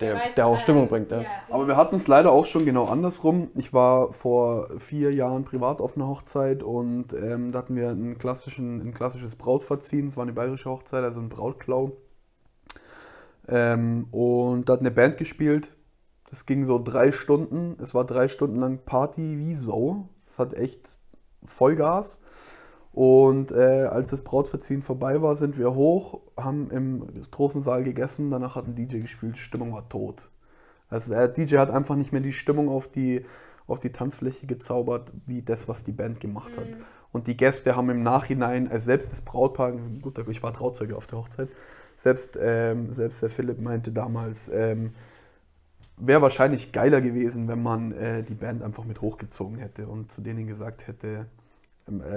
der, 0.00 0.14
Weiß, 0.14 0.34
der 0.34 0.46
auch 0.46 0.56
äh, 0.56 0.60
Stimmung 0.60 0.88
bringt. 0.88 1.10
Ja. 1.10 1.24
Aber 1.48 1.66
wir 1.66 1.76
hatten 1.76 1.96
es 1.96 2.06
leider 2.06 2.32
auch 2.32 2.44
schon 2.46 2.64
genau 2.64 2.86
andersrum. 2.86 3.50
Ich 3.54 3.72
war 3.72 4.12
vor 4.12 4.68
vier 4.78 5.12
Jahren 5.12 5.44
privat 5.44 5.80
auf 5.80 5.96
einer 5.96 6.08
Hochzeit 6.08 6.62
und 6.62 7.14
ähm, 7.14 7.52
da 7.52 7.60
hatten 7.60 7.76
wir 7.76 7.90
einen 7.90 8.18
klassischen, 8.18 8.80
ein 8.80 8.94
klassisches 8.94 9.36
Brautverziehen. 9.36 10.08
Es 10.08 10.16
war 10.16 10.22
eine 10.22 10.32
bayerische 10.32 10.70
Hochzeit, 10.70 11.02
also 11.02 11.20
ein 11.20 11.28
Brautklau. 11.28 11.92
Ähm, 13.48 14.06
und 14.10 14.68
da 14.68 14.74
hat 14.74 14.80
eine 14.80 14.90
Band 14.90 15.16
gespielt. 15.16 15.72
Das 16.28 16.46
ging 16.46 16.64
so 16.64 16.78
drei 16.82 17.12
Stunden. 17.12 17.76
Es 17.82 17.94
war 17.94 18.04
drei 18.04 18.28
Stunden 18.28 18.56
lang 18.56 18.80
Party 18.84 19.38
wie 19.38 19.54
Sau. 19.54 20.08
Es 20.26 20.38
hat 20.38 20.54
echt 20.54 20.98
Vollgas. 21.44 22.20
Und 22.92 23.52
äh, 23.52 23.86
als 23.86 24.10
das 24.10 24.22
Brautverziehen 24.22 24.82
vorbei 24.82 25.22
war, 25.22 25.34
sind 25.36 25.58
wir 25.58 25.74
hoch, 25.74 26.20
haben 26.36 26.70
im 26.70 27.06
großen 27.30 27.62
Saal 27.62 27.84
gegessen. 27.84 28.30
Danach 28.30 28.54
hat 28.54 28.66
ein 28.66 28.74
DJ 28.74 28.98
gespielt. 28.98 29.36
Die 29.36 29.40
Stimmung 29.40 29.72
war 29.72 29.88
tot. 29.88 30.30
Also 30.90 31.12
der 31.12 31.28
DJ 31.28 31.56
hat 31.56 31.70
einfach 31.70 31.96
nicht 31.96 32.12
mehr 32.12 32.20
die 32.20 32.32
Stimmung 32.32 32.68
auf 32.68 32.86
die, 32.86 33.24
auf 33.66 33.80
die 33.80 33.92
Tanzfläche 33.92 34.46
gezaubert, 34.46 35.10
wie 35.26 35.40
das, 35.40 35.68
was 35.68 35.84
die 35.84 35.92
Band 35.92 36.20
gemacht 36.20 36.56
hat. 36.58 36.68
Und 37.12 37.28
die 37.28 37.36
Gäste 37.36 37.76
haben 37.76 37.88
im 37.88 38.02
Nachhinein, 38.02 38.70
also 38.70 38.84
selbst 38.84 39.10
das 39.10 39.22
Brautpaar, 39.22 39.72
gut, 39.72 40.18
ich 40.28 40.42
war 40.42 40.52
Trauzeuge 40.52 40.96
auf 40.96 41.06
der 41.06 41.18
Hochzeit, 41.18 41.48
selbst, 41.96 42.38
ähm, 42.40 42.92
selbst 42.92 43.22
der 43.22 43.30
Philipp 43.30 43.60
meinte 43.60 43.92
damals, 43.92 44.50
ähm, 44.52 44.92
wäre 45.96 46.20
wahrscheinlich 46.20 46.72
geiler 46.72 47.00
gewesen, 47.00 47.48
wenn 47.48 47.62
man 47.62 47.92
äh, 47.92 48.22
die 48.22 48.34
Band 48.34 48.62
einfach 48.62 48.84
mit 48.84 49.00
hochgezogen 49.00 49.58
hätte 49.58 49.86
und 49.86 50.10
zu 50.10 50.20
denen 50.20 50.46
gesagt 50.46 50.86
hätte, 50.86 51.26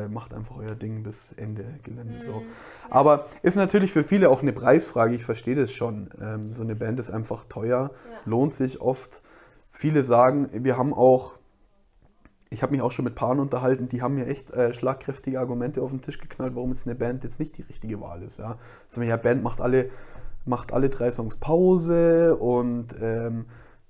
macht 0.10 0.34
einfach 0.34 0.58
euer 0.58 0.76
Ding 0.76 1.04
bis 1.04 1.34
Ende 1.34 1.80
Gelände. 1.84 2.22
So. 2.22 2.44
Aber 2.90 3.28
ist 3.42 3.56
natürlich 3.56 3.92
für 3.92 4.04
viele 4.04 4.30
auch 4.30 4.42
eine 4.42 4.54
Preisfrage, 4.54 5.16
ich 5.16 5.26
verstehe 5.26 5.56
das 5.56 5.74
schon. 5.74 6.10
Ähm, 6.22 6.54
so 6.54 6.64
eine 6.64 6.76
Band 6.76 7.00
ist 7.00 7.12
einfach 7.12 7.46
teuer, 7.46 7.92
lohnt 8.26 8.54
sich 8.54 8.80
oft. 8.80 9.22
Viele 9.70 10.04
sagen, 10.04 10.50
wir 10.54 10.78
haben 10.78 10.94
auch, 10.94 11.34
ich 12.50 12.62
habe 12.62 12.72
mich 12.72 12.82
auch 12.82 12.92
schon 12.92 13.06
mit 13.06 13.16
Paaren 13.16 13.40
unterhalten, 13.40 13.90
die 13.90 14.02
haben 14.02 14.16
mir 14.16 14.28
echt 14.28 14.52
äh, 14.52 14.74
schlagkräftige 14.74 15.40
Argumente 15.40 15.82
auf 15.82 15.90
den 15.90 16.02
Tisch 16.02 16.20
geknallt, 16.20 16.56
warum 16.56 16.70
jetzt 16.70 16.88
eine 16.88 16.96
Band 16.96 17.24
jetzt 17.24 17.40
nicht 17.40 17.58
die 17.58 17.64
richtige 17.64 18.00
Wahl 18.00 18.22
ist. 18.22 18.38
Ja, 18.38 18.58
also, 18.90 19.02
ja 19.02 19.18
Band 19.18 19.44
macht 19.44 19.62
alle, 19.62 19.90
macht 20.46 20.72
alle 20.72 20.90
drei 20.90 21.12
Songs 21.12 21.38
Pause 21.38 22.38
und 22.38 22.96
ähm, 23.02 23.46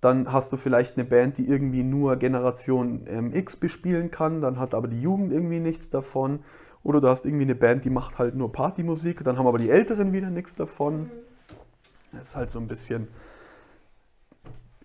dann 0.06 0.32
hast 0.32 0.52
du 0.52 0.58
vielleicht 0.58 0.98
eine 0.98 1.04
Band, 1.04 1.40
die 1.40 1.48
irgendwie 1.48 1.84
nur 1.84 2.16
Generation 2.18 3.08
ähm, 3.08 3.34
X 3.34 3.56
bespielen 3.56 4.12
kann, 4.12 4.40
dann 4.40 4.60
hat 4.60 4.76
aber 4.76 4.88
die 4.88 5.02
Jugend 5.02 5.34
irgendwie 5.34 5.60
nichts 5.60 5.90
davon. 5.90 6.42
Oder 6.84 7.02
du 7.02 7.10
hast 7.10 7.26
irgendwie 7.26 7.46
eine 7.46 7.56
Band, 7.56 7.86
die 7.86 7.90
macht 7.90 8.20
halt 8.20 8.36
nur 8.36 8.52
Partymusik, 8.52 9.24
dann 9.24 9.40
haben 9.40 9.48
aber 9.48 9.58
die 9.58 9.72
Älteren 9.72 10.14
wieder 10.14 10.30
nichts 10.30 10.54
davon. 10.54 11.10
Das 12.12 12.28
ist 12.28 12.36
halt 12.36 12.52
so 12.52 12.60
ein 12.60 12.68
bisschen. 12.68 13.08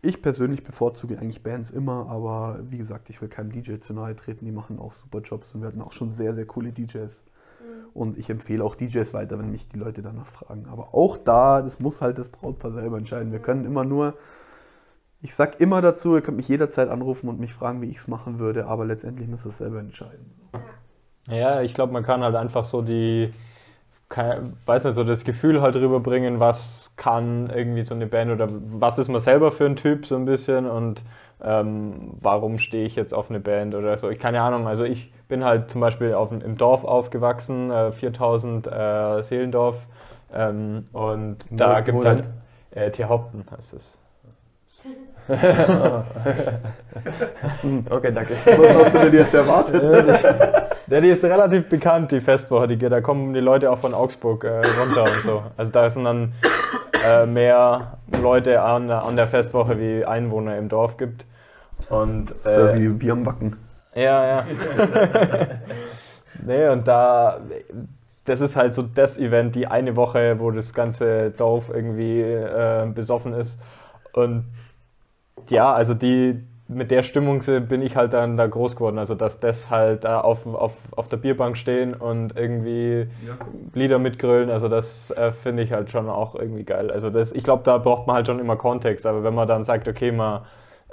Ich 0.01 0.23
persönlich 0.23 0.65
bevorzuge 0.65 1.19
eigentlich 1.19 1.43
Bands 1.43 1.71
immer, 1.71 2.09
aber 2.09 2.61
wie 2.71 2.79
gesagt, 2.79 3.11
ich 3.11 3.21
will 3.21 3.29
keinem 3.29 3.53
DJ 3.53 3.77
zu 3.77 3.93
nahe 3.93 4.17
treten, 4.17 4.47
die 4.47 4.53
machen 4.53 4.79
auch 4.79 4.93
super 4.93 5.21
Jobs 5.21 5.55
und 5.55 5.61
wir 5.61 5.69
hatten 5.69 5.83
auch 5.83 5.93
schon 5.93 6.09
sehr, 6.09 6.35
sehr 6.35 6.47
coole 6.47 6.73
DJs. 6.73 7.25
Und 7.93 8.17
ich 8.17 8.31
empfehle 8.31 8.65
auch 8.65 8.75
DJs 8.75 9.13
weiter, 9.13 9.39
wenn 9.39 9.51
mich 9.51 9.69
die 9.69 9.77
Leute 9.77 10.01
danach 10.01 10.29
fragen. 10.29 10.65
Aber 10.71 10.95
auch 10.95 11.19
da, 11.19 11.61
das 11.61 11.79
muss 11.79 12.01
halt 12.01 12.17
das 12.17 12.31
Brautpaar 12.31 12.73
selber 12.73 12.97
entscheiden. 12.97 13.33
Wir 13.33 13.41
können 13.41 13.67
immer 13.67 13.85
nur, 13.85 14.15
ich 15.23 15.35
sag 15.35 15.61
immer 15.61 15.83
dazu, 15.83 16.15
ihr 16.15 16.23
könnt 16.23 16.37
mich 16.37 16.49
jederzeit 16.49 16.89
anrufen 16.89 17.29
und 17.29 17.39
mich 17.41 17.53
fragen, 17.53 17.83
wie 17.83 17.89
ich 17.89 17.99
es 17.99 18.09
machen 18.09 18.39
würde, 18.39 18.67
aber 18.67 18.85
letztendlich 18.85 19.29
müsst 19.29 19.45
ihr 19.45 19.51
es 19.51 19.59
selber 19.59 19.79
entscheiden. 19.79 20.33
Ja, 21.29 21.61
ich 21.61 21.75
glaube, 21.75 21.93
man 21.93 22.03
kann 22.03 22.23
halt 22.23 22.35
einfach 22.35 22.65
so 22.65 22.81
die, 22.81 23.33
kein, 24.09 24.57
weiß 24.67 24.85
nicht, 24.85 24.95
so 24.95 25.05
das 25.05 25.25
Gefühl 25.25 25.61
halt 25.61 25.77
rüberbringen, 25.77 26.41
was 26.41 26.95
kann 26.97 27.51
irgendwie 27.55 27.85
so 27.85 27.95
eine 27.95 28.07
Band 28.07 28.33
oder 28.33 28.49
was 28.51 28.99
ist 28.99 29.09
man 29.09 29.21
selber 29.21 29.53
für 29.53 29.67
ein 29.67 29.77
Typ 29.77 30.07
so 30.07 30.17
ein 30.17 30.25
bisschen 30.25 30.67
und 30.67 31.03
ähm, 31.43 32.17
warum 32.21 32.59
stehe 32.59 32.87
ich 32.87 32.97
jetzt 32.97 33.15
auf 33.15 33.31
eine 33.31 33.41
Band 33.41 33.75
oder 33.75 33.97
so. 33.97 34.11
Ich 34.11 34.19
keine 34.19 34.41
Ahnung, 34.41 34.67
also 34.67 34.85
ich 34.85 35.13
bin 35.29 35.45
halt 35.45 35.71
zum 35.71 35.81
Beispiel 35.81 36.15
auf, 36.15 36.33
im 36.33 36.57
Dorf 36.57 36.85
aufgewachsen, 36.85 37.71
äh, 37.71 37.93
4000 37.93 38.67
äh, 38.67 39.23
Seelendorf 39.23 39.77
ähm, 40.35 40.89
und 40.93 41.39
da 41.51 41.81
gibt 41.81 41.99
es 41.99 42.05
halt, 42.05 42.25
äh, 42.73 42.91
Tierhaupten 42.91 43.45
heißt 43.51 43.75
es. 43.75 44.00
Okay, 47.91 48.13
danke. 48.13 48.35
Was 48.59 48.75
hast 48.85 48.95
du 48.95 48.99
denn 48.99 49.15
jetzt 49.15 49.35
erwartet? 49.35 49.83
Ja, 50.89 51.01
die 51.01 51.09
ist 51.09 51.23
relativ 51.25 51.69
bekannt, 51.69 52.11
die 52.11 52.21
Festwoche. 52.21 52.69
Die, 52.69 52.77
da 52.77 53.01
kommen 53.01 53.33
die 53.33 53.41
Leute 53.41 53.71
auch 53.71 53.79
von 53.79 53.95
Augsburg 53.95 54.45
äh, 54.45 54.61
runter 54.81 55.05
und 55.05 55.23
so. 55.23 55.43
Also 55.57 55.73
da 55.73 55.89
sind 55.89 56.05
dann 56.05 56.33
äh, 57.07 57.27
mehr 57.27 57.99
Leute 58.21 58.61
an, 58.63 58.89
der- 58.89 59.05
an 59.05 59.17
der 59.17 59.29
Festwoche, 59.29 59.79
wie 59.79 60.05
Einwohner 60.05 60.57
im 60.59 60.69
Dorf 60.69 60.97
gibt. 60.97 61.25
Und 61.89 62.31
Das 62.31 62.39
ist 62.39 62.47
ja 62.57 62.69
äh, 62.71 62.81
wie 62.81 62.89
Bier 62.89 63.13
am 63.13 63.25
Backen. 63.25 63.57
ja, 63.95 64.27
ja. 64.27 64.45
nee, 66.45 66.69
und 66.69 66.87
da, 66.89 67.39
das 68.25 68.41
ist 68.41 68.57
halt 68.57 68.75
so 68.75 68.83
das 68.83 69.19
Event, 69.19 69.55
die 69.55 69.67
eine 69.67 69.95
Woche, 69.97 70.39
wo 70.41 70.51
das 70.51 70.75
ganze 70.75 71.31
Dorf 71.31 71.71
irgendwie 71.73 72.21
äh, 72.21 72.87
besoffen 72.93 73.33
ist. 73.35 73.59
Und 74.13 74.45
ja, 75.49 75.73
also 75.73 75.95
die, 75.95 76.41
mit 76.69 76.91
der 76.91 77.03
Stimmung 77.03 77.43
bin 77.69 77.83
ich 77.83 77.97
halt 77.97 78.13
dann 78.13 78.37
da 78.37 78.47
groß 78.47 78.77
geworden. 78.77 78.99
Also, 78.99 79.15
dass 79.15 79.41
das 79.41 79.71
halt 79.71 80.05
da 80.05 80.21
auf, 80.21 80.47
auf, 80.47 80.73
auf 80.93 81.09
der 81.09 81.17
Bierbank 81.17 81.57
stehen 81.57 81.95
und 81.95 82.37
irgendwie 82.37 83.09
Lieder 83.75 83.99
mitgrölen, 83.99 84.51
also 84.51 84.69
das 84.69 85.11
äh, 85.11 85.33
finde 85.33 85.63
ich 85.65 85.73
halt 85.73 85.91
schon 85.91 86.09
auch 86.09 86.35
irgendwie 86.35 86.65
geil. 86.65 86.91
Also, 86.91 87.11
das, 87.11 87.33
ich 87.33 87.43
glaube, 87.43 87.63
da 87.65 87.79
braucht 87.79 88.07
man 88.07 88.17
halt 88.17 88.27
schon 88.27 88.39
immer 88.39 88.57
Kontext. 88.57 89.07
Aber 89.07 89.25
wenn 89.25 89.35
man 89.35 89.49
dann 89.49 89.65
sagt, 89.65 89.89
okay, 89.89 90.13
man 90.13 90.43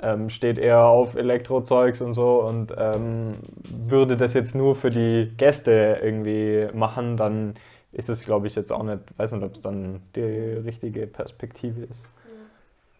ähm, 0.01 0.29
steht 0.29 0.57
eher 0.57 0.85
auf 0.85 1.15
Elektrozeugs 1.15 2.01
und 2.01 2.13
so 2.13 2.41
und 2.43 2.73
ähm, 2.77 3.35
würde 3.69 4.17
das 4.17 4.33
jetzt 4.33 4.55
nur 4.55 4.75
für 4.75 4.89
die 4.89 5.31
Gäste 5.37 5.99
irgendwie 6.01 6.67
machen, 6.73 7.17
dann 7.17 7.55
ist 7.91 8.09
es, 8.09 8.25
glaube 8.25 8.47
ich, 8.47 8.55
jetzt 8.55 8.71
auch 8.71 8.83
nicht, 8.83 8.99
weiß 9.17 9.31
nicht, 9.31 9.43
ob 9.43 9.55
es 9.55 9.61
dann 9.61 10.01
die 10.15 10.21
richtige 10.21 11.07
Perspektive 11.07 11.83
ist. 11.85 12.11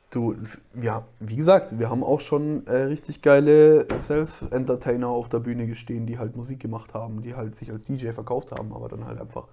Du, 0.09 0.35
ja, 0.81 1.05
wie 1.19 1.35
gesagt, 1.35 1.79
wir 1.79 1.89
haben 1.89 2.01
auch 2.01 2.21
schon 2.21 2.65
äh, 2.65 2.83
richtig 2.83 3.21
geile 3.21 3.87
Self-Entertainer 3.99 5.09
auf 5.09 5.27
der 5.27 5.39
Bühne 5.39 5.67
gestehen, 5.67 6.05
die 6.05 6.17
halt 6.17 6.37
Musik 6.37 6.61
gemacht 6.61 6.93
haben, 6.93 7.21
die 7.21 7.35
halt 7.35 7.57
sich 7.57 7.71
als 7.71 7.83
DJ 7.83 8.11
verkauft 8.11 8.53
haben, 8.53 8.73
aber 8.73 8.87
dann 8.87 9.05
halt 9.05 9.19
einfach 9.19 9.47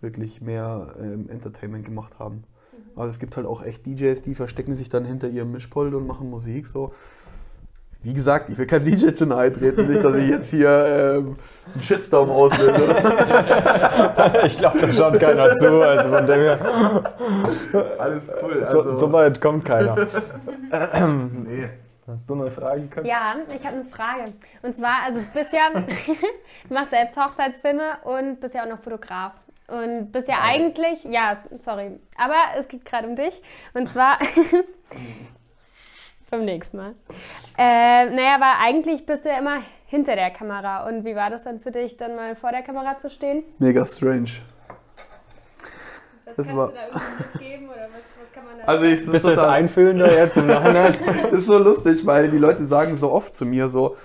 wirklich 0.00 0.40
mehr 0.40 0.94
ähm, 0.98 1.28
Entertainment 1.28 1.84
gemacht 1.84 2.18
haben. 2.18 2.44
Aber 2.96 3.06
es 3.06 3.18
gibt 3.18 3.36
halt 3.36 3.46
auch 3.46 3.62
echt 3.62 3.86
DJs, 3.86 4.22
die 4.22 4.34
verstecken 4.34 4.76
sich 4.76 4.88
dann 4.88 5.04
hinter 5.04 5.28
ihrem 5.28 5.52
Mischpult 5.52 5.94
und 5.94 6.06
machen 6.06 6.30
Musik 6.30 6.66
so. 6.66 6.92
Wie 8.04 8.12
gesagt, 8.12 8.50
ich 8.50 8.58
will 8.58 8.66
kein 8.66 8.84
DJ 8.84 9.14
zu 9.14 9.24
nahe 9.24 9.50
treten, 9.50 9.88
nicht, 9.88 10.04
dass 10.04 10.14
ich 10.14 10.28
jetzt 10.28 10.50
hier 10.50 11.16
ähm, 11.16 11.36
einen 11.72 11.82
Shitstorm 11.82 12.30
auslöse. 12.30 12.72
ich 14.46 14.58
glaube, 14.58 14.78
da 14.78 14.94
schaut 14.94 15.18
keiner 15.18 15.46
zu, 15.56 15.80
also 15.80 16.14
von 16.14 16.26
dem 16.26 16.40
her, 16.40 17.14
Alles 17.98 18.30
cool. 18.42 18.66
so, 18.66 18.96
so 18.96 19.10
weit 19.10 19.40
kommt 19.40 19.64
keiner. 19.64 19.96
nee. 21.46 21.70
Hast 22.06 22.28
du 22.28 22.34
eine 22.34 22.50
Frage, 22.50 22.86
Katja? 22.88 23.10
Ja, 23.10 23.36
ich 23.56 23.64
habe 23.66 23.76
eine 23.76 23.84
Frage. 23.86 24.34
Und 24.60 24.76
zwar, 24.76 25.04
also 25.06 25.20
ja, 25.52 25.80
du 26.68 26.74
machst 26.74 26.90
selbst 26.90 27.16
Hochzeitsfilme 27.16 27.96
und 28.04 28.40
bist 28.40 28.54
ja 28.54 28.64
auch 28.64 28.68
noch 28.68 28.80
Fotograf. 28.80 29.32
Und 29.66 30.12
bist 30.12 30.28
ja 30.28 30.42
eigentlich, 30.42 31.02
ja, 31.04 31.38
sorry, 31.60 31.98
aber 32.18 32.34
es 32.58 32.68
geht 32.68 32.84
gerade 32.84 33.08
um 33.08 33.16
dich. 33.16 33.40
Und 33.72 33.90
zwar, 33.90 34.18
beim 36.30 36.44
nächsten 36.44 36.76
Mal. 36.78 36.94
Äh, 37.58 38.10
naja, 38.10 38.34
aber 38.36 38.58
eigentlich 38.62 39.06
bist 39.06 39.24
du 39.24 39.28
ja 39.28 39.38
immer 39.38 39.58
hinter 39.86 40.16
der 40.16 40.30
Kamera. 40.30 40.88
Und 40.88 41.04
wie 41.04 41.14
war 41.14 41.30
das 41.30 41.44
dann 41.44 41.60
für 41.60 41.70
dich, 41.70 41.96
dann 41.96 42.16
mal 42.16 42.34
vor 42.36 42.50
der 42.50 42.62
Kamera 42.62 42.98
zu 42.98 43.10
stehen? 43.10 43.44
Mega 43.58 43.84
strange. 43.84 44.30
Was 46.24 46.36
Das 46.36 46.46
kannst 46.48 46.56
war- 46.56 46.68
du 46.68 46.74
da 46.74 46.80
irgendwie 46.86 47.22
mitgeben 47.38 47.68
oder 47.68 47.82
was, 47.92 48.02
was 48.20 48.32
kann 48.32 48.44
man 48.44 48.58
da 48.58 48.64
Also 48.64 48.84
ich, 48.86 48.96
das 48.96 49.04
Bist 49.06 49.14
ist 49.16 49.24
du 49.24 49.30
jetzt 49.30 49.40
einfühlender 49.44 50.12
jetzt 50.16 50.36
im 50.36 50.46
Nachhinein? 50.46 50.92
Das 51.22 51.32
ist 51.40 51.46
so 51.46 51.58
lustig, 51.58 52.06
weil 52.06 52.30
die 52.30 52.38
Leute 52.38 52.64
sagen 52.64 52.96
so 52.96 53.12
oft 53.12 53.36
zu 53.36 53.44
mir 53.44 53.68
so, 53.68 53.96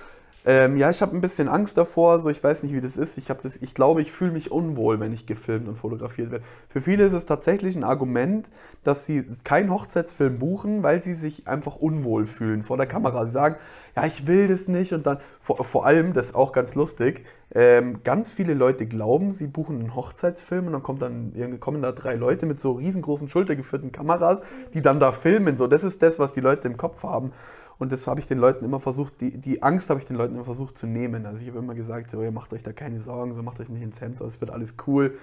ähm, 0.46 0.78
ja, 0.78 0.88
ich 0.88 1.02
habe 1.02 1.14
ein 1.14 1.20
bisschen 1.20 1.48
Angst 1.48 1.76
davor, 1.76 2.18
so 2.18 2.30
ich 2.30 2.42
weiß 2.42 2.62
nicht, 2.62 2.74
wie 2.74 2.80
das 2.80 2.96
ist. 2.96 3.18
Ich, 3.18 3.26
das, 3.26 3.56
ich 3.56 3.74
glaube, 3.74 4.00
ich 4.00 4.10
fühle 4.10 4.32
mich 4.32 4.50
unwohl, 4.50 4.98
wenn 4.98 5.12
ich 5.12 5.26
gefilmt 5.26 5.68
und 5.68 5.76
fotografiert 5.76 6.30
werde. 6.30 6.44
Für 6.68 6.80
viele 6.80 7.04
ist 7.04 7.12
es 7.12 7.26
tatsächlich 7.26 7.76
ein 7.76 7.84
Argument, 7.84 8.48
dass 8.82 9.04
sie 9.04 9.24
keinen 9.44 9.70
Hochzeitsfilm 9.70 10.38
buchen, 10.38 10.82
weil 10.82 11.02
sie 11.02 11.14
sich 11.14 11.46
einfach 11.46 11.76
unwohl 11.76 12.24
fühlen 12.24 12.62
vor 12.62 12.78
der 12.78 12.86
Kamera. 12.86 13.26
Sie 13.26 13.32
sagen, 13.32 13.56
ja, 13.94 14.06
ich 14.06 14.26
will 14.26 14.48
das 14.48 14.66
nicht 14.66 14.94
und 14.94 15.06
dann, 15.06 15.18
vor, 15.40 15.62
vor 15.64 15.84
allem, 15.84 16.14
das 16.14 16.26
ist 16.26 16.34
auch 16.34 16.52
ganz 16.52 16.74
lustig, 16.74 17.24
ähm, 17.52 18.00
ganz 18.04 18.30
viele 18.30 18.54
Leute 18.54 18.86
glauben, 18.86 19.32
sie 19.32 19.48
buchen 19.48 19.80
einen 19.80 19.94
Hochzeitsfilm 19.94 20.68
und 20.68 20.72
dann 20.72 20.82
kommt 20.82 21.02
dann, 21.02 21.58
kommen 21.58 21.82
da 21.82 21.90
drei 21.92 22.14
Leute 22.14 22.46
mit 22.46 22.60
so 22.60 22.72
riesengroßen 22.72 23.28
schultergeführten 23.28 23.90
Kameras, 23.90 24.40
die 24.72 24.80
dann 24.80 25.00
da 25.00 25.12
filmen. 25.12 25.56
So, 25.56 25.66
das 25.66 25.82
ist 25.82 26.00
das, 26.02 26.18
was 26.18 26.32
die 26.32 26.40
Leute 26.40 26.68
im 26.68 26.76
Kopf 26.76 27.02
haben. 27.02 27.32
Und 27.80 27.90
das 27.90 28.06
habe 28.06 28.20
ich 28.20 28.26
den 28.26 28.38
Leuten 28.38 28.64
immer 28.64 28.78
versucht, 28.78 29.20
die, 29.22 29.38
die 29.38 29.62
Angst 29.62 29.88
habe 29.90 29.98
ich 29.98 30.06
den 30.06 30.16
Leuten 30.16 30.34
immer 30.34 30.44
versucht 30.44 30.76
zu 30.76 30.86
nehmen. 30.86 31.24
Also 31.24 31.40
ich 31.40 31.48
habe 31.48 31.58
immer 31.58 31.74
gesagt, 31.74 32.10
so, 32.10 32.22
ihr 32.22 32.30
macht 32.30 32.52
euch 32.52 32.62
da 32.62 32.72
keine 32.72 33.00
Sorgen, 33.00 33.32
so 33.32 33.42
macht 33.42 33.58
euch 33.58 33.70
nicht 33.70 33.82
ins 33.82 34.00
Hemd, 34.02 34.20
es 34.20 34.40
wird 34.40 34.50
alles 34.50 34.74
cool. 34.86 35.16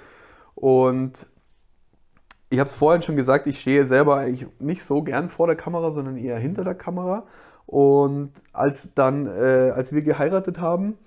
Und 0.56 1.30
ich 2.50 2.60
habe 2.60 2.68
es 2.68 2.76
vorhin 2.76 3.04
schon 3.04 3.16
gesagt, 3.16 3.46
ich 3.46 3.60
stehe 3.60 3.86
selber 3.86 4.18
eigentlich 4.18 4.48
nicht 4.60 4.84
so 4.84 5.04
gern 5.04 5.30
vor 5.30 5.46
der 5.48 5.56
Kamera, 5.56 5.92
sondern 5.92 6.18
eher 6.18 6.40
hinter 6.40 6.64
der 6.64 6.76
Kamera. 6.76 7.26
Und 7.68 8.32
als 8.54 8.90
dann, 8.96 9.28
äh, 9.28 9.72
als 9.76 9.94
wir 9.94 10.02
geheiratet 10.02 10.60
haben, 10.60 10.98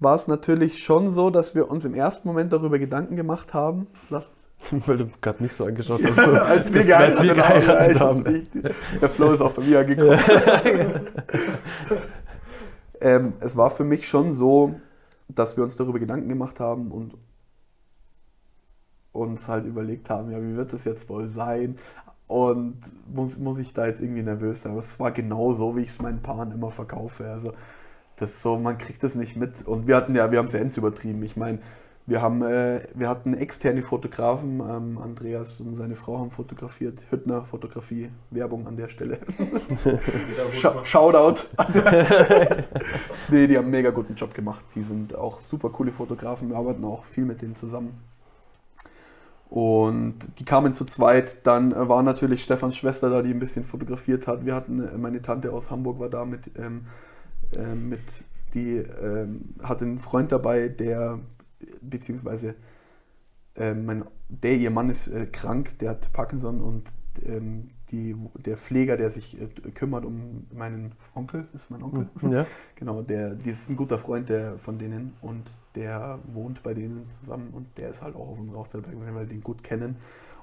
war 0.00 0.16
es 0.16 0.26
natürlich 0.26 0.82
schon 0.82 1.10
so, 1.12 1.30
dass 1.30 1.54
wir 1.54 1.70
uns 1.70 1.84
im 1.86 1.94
ersten 1.94 2.28
Moment 2.28 2.52
darüber 2.52 2.78
Gedanken 2.78 3.16
gemacht 3.16 3.54
haben. 3.54 3.86
Lass- 4.10 4.28
Weil 4.86 4.98
du 4.98 5.10
gerade 5.20 5.42
nicht 5.42 5.54
so 5.54 5.64
angeschaut 5.64 6.00
hast. 6.04 6.16
So, 6.16 6.30
als 6.32 6.72
wir 6.72 6.84
geheiratet, 6.84 7.22
wir 7.22 7.34
geheiratet 7.34 8.00
haben. 8.00 8.24
haben. 8.24 8.48
Der 9.00 9.08
Flow 9.08 9.32
ist 9.32 9.40
auch 9.40 9.52
von 9.52 9.68
mir 9.68 9.84
gekommen. 9.84 10.20
ähm, 13.00 13.32
es 13.40 13.56
war 13.56 13.70
für 13.70 13.84
mich 13.84 14.06
schon 14.06 14.32
so, 14.32 14.74
dass 15.28 15.56
wir 15.56 15.64
uns 15.64 15.76
darüber 15.76 15.98
Gedanken 15.98 16.28
gemacht 16.28 16.60
haben 16.60 16.90
und 16.90 17.14
uns 19.12 19.48
halt 19.48 19.66
überlegt 19.66 20.10
haben, 20.10 20.30
ja, 20.30 20.40
wie 20.40 20.56
wird 20.56 20.72
das 20.72 20.84
jetzt 20.84 21.08
wohl 21.08 21.28
sein? 21.28 21.78
Und 22.26 22.80
muss, 23.12 23.38
muss 23.38 23.58
ich 23.58 23.72
da 23.72 23.86
jetzt 23.86 24.00
irgendwie 24.00 24.22
nervös 24.22 24.62
sein? 24.62 24.72
Aber 24.72 24.80
es 24.80 25.00
war 25.00 25.10
genau 25.10 25.52
so, 25.52 25.76
wie 25.76 25.80
ich 25.80 25.88
es 25.88 26.00
meinen 26.00 26.22
Paaren 26.22 26.52
immer 26.52 26.70
verkaufe. 26.70 27.28
Also 27.28 27.52
das 28.16 28.30
ist 28.30 28.42
so, 28.42 28.56
man 28.56 28.78
kriegt 28.78 29.02
das 29.02 29.16
nicht 29.16 29.34
mit. 29.36 29.66
Und 29.66 29.88
wir 29.88 29.96
hatten 29.96 30.14
ja, 30.14 30.30
wir 30.30 30.38
haben 30.38 30.46
es 30.46 30.52
ja 30.52 30.60
ends 30.60 30.76
übertrieben. 30.76 31.22
Ich 31.24 31.36
meine, 31.36 31.58
wir 32.10 32.20
haben, 32.20 32.42
äh, 32.42 32.82
wir 32.96 33.08
hatten 33.08 33.34
externe 33.34 33.82
Fotografen, 33.82 34.58
ähm, 34.58 34.98
Andreas 34.98 35.60
und 35.60 35.76
seine 35.76 35.94
Frau 35.94 36.18
haben 36.18 36.32
fotografiert, 36.32 37.04
Hüttner 37.08 37.44
Fotografie, 37.44 38.10
Werbung 38.30 38.66
an 38.66 38.76
der 38.76 38.88
Stelle. 38.88 39.20
Sch 40.52 40.66
Shoutout. 40.82 41.44
nee, 43.28 43.46
die 43.46 43.56
haben 43.56 43.66
einen 43.66 43.70
mega 43.70 43.90
guten 43.90 44.16
Job 44.16 44.34
gemacht. 44.34 44.64
Die 44.74 44.82
sind 44.82 45.14
auch 45.14 45.38
super 45.38 45.70
coole 45.70 45.92
Fotografen, 45.92 46.48
wir 46.48 46.56
arbeiten 46.56 46.84
auch 46.84 47.04
viel 47.04 47.24
mit 47.24 47.42
denen 47.42 47.54
zusammen. 47.54 47.96
Und 49.48 50.16
die 50.40 50.44
kamen 50.44 50.74
zu 50.74 50.84
zweit. 50.86 51.46
Dann 51.46 51.70
äh, 51.70 51.88
war 51.88 52.02
natürlich 52.02 52.42
Stefans 52.42 52.76
Schwester 52.76 53.08
da, 53.08 53.22
die 53.22 53.30
ein 53.30 53.38
bisschen 53.38 53.62
fotografiert 53.62 54.26
hat. 54.26 54.44
Wir 54.44 54.56
hatten, 54.56 54.82
äh, 54.82 54.98
meine 54.98 55.22
Tante 55.22 55.52
aus 55.52 55.70
Hamburg 55.70 56.00
war 56.00 56.08
da 56.08 56.24
mit, 56.24 56.50
ähm, 56.58 56.86
äh, 57.56 57.76
mit 57.76 58.24
die 58.54 58.78
ähm, 58.78 59.54
hatte 59.62 59.84
einen 59.84 60.00
Freund 60.00 60.32
dabei, 60.32 60.66
der 60.66 61.20
beziehungsweise 61.80 62.54
ähm, 63.56 63.86
mein, 63.86 64.04
der 64.28 64.56
ihr 64.56 64.70
Mann 64.70 64.90
ist 64.90 65.08
äh, 65.08 65.26
krank, 65.26 65.78
der 65.78 65.90
hat 65.90 66.12
Parkinson 66.12 66.60
und 66.60 66.90
ähm, 67.24 67.70
die, 67.90 68.16
der 68.36 68.56
Pfleger, 68.56 68.96
der 68.96 69.10
sich 69.10 69.40
äh, 69.40 69.46
kümmert 69.72 70.04
um 70.04 70.46
meinen 70.52 70.92
Onkel, 71.14 71.48
ist 71.52 71.70
mein 71.70 71.82
Onkel. 71.82 72.08
Ja. 72.22 72.46
Genau, 72.76 73.02
der, 73.02 73.34
das 73.34 73.46
ist 73.46 73.70
ein 73.70 73.76
guter 73.76 73.98
Freund 73.98 74.28
der, 74.28 74.58
von 74.58 74.78
denen 74.78 75.12
und 75.20 75.50
der 75.74 76.18
wohnt 76.32 76.62
bei 76.62 76.72
denen 76.72 77.08
zusammen 77.10 77.50
und 77.52 77.66
der 77.76 77.90
ist 77.90 78.02
halt 78.02 78.16
auch 78.16 78.28
auf 78.28 78.38
unserer 78.38 78.60
Hochzeit 78.60 78.82
dabei, 78.84 78.94
weil 78.98 79.14
wir 79.14 79.26
den 79.26 79.42
gut 79.42 79.62
kennen. 79.62 79.96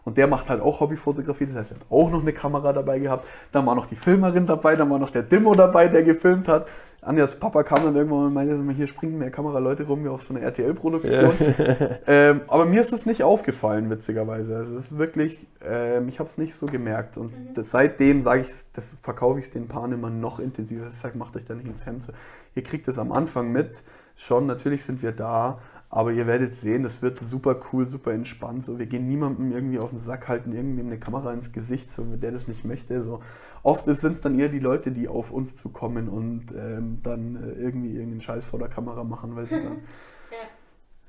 Und 0.03 0.18
der 0.18 0.28
macht 0.28 0.49
halt 0.49 0.61
auch 0.61 0.80
Hobbyfotografie, 0.80 1.47
das 1.47 1.55
heißt, 1.55 1.72
er 1.72 1.80
hat 1.80 1.86
auch 1.89 2.09
noch 2.09 2.22
eine 2.22 2.32
Kamera 2.32 2.72
dabei 2.72 2.99
gehabt. 2.99 3.26
Dann 3.51 3.65
war 3.65 3.76
noch 3.76 3.88
die 3.88 3.97
Filmerin 3.97 4.45
dabei, 4.45 4.78
dann 4.78 4.89
war 4.89 4.99
noch 4.99 5.09
der 5.09 5.24
Dimo 5.24 5.53
dabei, 5.53 5.89
der 5.89 6.03
gefilmt 6.03 6.47
hat. 6.47 6.70
Anjas 7.01 7.35
Papa 7.35 7.63
kam 7.63 7.83
dann 7.83 7.95
irgendwann 7.95 8.25
und 8.25 8.33
meinte, 8.33 8.73
hier 8.73 8.87
springen 8.87 9.19
mehr 9.19 9.29
Kameraleute 9.29 9.85
rum 9.85 10.03
wie 10.03 10.09
auf 10.09 10.23
so 10.23 10.33
einer 10.33 10.43
RTL-Produktion. 10.43 11.33
ähm, 12.07 12.41
aber 12.47 12.65
mir 12.65 12.81
ist 12.81 12.91
das 12.91 13.05
nicht 13.05 13.23
aufgefallen, 13.23 13.89
witzigerweise. 13.89 14.55
Also 14.55 14.75
es 14.75 14.85
ist 14.85 14.97
wirklich, 14.97 15.47
ähm, 15.63 16.07
ich 16.09 16.19
habe 16.19 16.27
es 16.27 16.37
nicht 16.37 16.55
so 16.55 16.65
gemerkt. 16.65 17.17
Und 17.17 17.31
das, 17.53 17.71
seitdem 17.71 18.23
sage 18.23 18.41
ich, 18.41 18.49
das 18.73 18.95
verkaufe 18.99 19.39
ich 19.39 19.45
es 19.45 19.51
den 19.51 19.67
Paaren 19.67 19.91
immer 19.93 20.09
noch 20.09 20.39
intensiver. 20.39 20.87
Ich 20.89 20.95
sage, 20.95 21.17
macht 21.17 21.37
euch 21.37 21.45
da 21.45 21.53
nicht 21.53 21.67
ins 21.67 21.85
Hemd. 21.85 22.07
Ihr 22.55 22.63
kriegt 22.63 22.87
es 22.87 22.97
am 22.97 23.11
Anfang 23.11 23.51
mit. 23.51 23.83
Schon, 24.15 24.47
natürlich 24.47 24.83
sind 24.83 25.03
wir 25.03 25.11
da, 25.11 25.57
aber 25.89 26.11
ihr 26.11 26.27
werdet 26.27 26.55
sehen, 26.55 26.83
das 26.83 27.01
wird 27.01 27.19
super 27.19 27.57
cool, 27.71 27.85
super 27.85 28.11
entspannt. 28.11 28.65
So, 28.65 28.77
wir 28.77 28.88
gehen 28.88 29.07
niemandem 29.07 29.51
irgendwie 29.51 29.79
auf 29.79 29.91
den 29.91 29.99
Sack, 29.99 30.27
halten 30.27 30.51
irgendwem 30.51 30.88
eine 30.88 30.99
Kamera 30.99 31.31
ins 31.31 31.53
Gesicht, 31.53 31.89
so, 31.89 32.03
der 32.03 32.31
das 32.31 32.47
nicht 32.47 32.65
möchte. 32.65 33.01
So. 33.01 33.21
Oft 33.63 33.85
sind 33.85 34.13
es 34.13 34.21
dann 34.21 34.38
eher 34.38 34.49
die 34.49 34.59
Leute, 34.59 34.91
die 34.91 35.07
auf 35.07 35.31
uns 35.31 35.55
zukommen 35.55 36.09
und 36.09 36.51
ähm, 36.51 36.99
dann 37.03 37.35
äh, 37.35 37.53
irgendwie 37.53 37.93
irgendeinen 37.93 38.21
Scheiß 38.21 38.45
vor 38.45 38.59
der 38.59 38.67
Kamera 38.67 39.03
machen, 39.03 39.35
weil 39.35 39.47
sie 39.47 39.61
dann. 39.61 39.79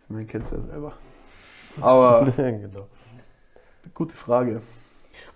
Ich 0.00 0.14
meine, 0.14 0.24
kennst 0.24 0.52
du 0.52 0.56
ja 0.56 0.62
selber. 0.62 0.94
Aber 1.82 2.32
genau. 2.34 2.88
gute 3.94 4.16
Frage. 4.16 4.62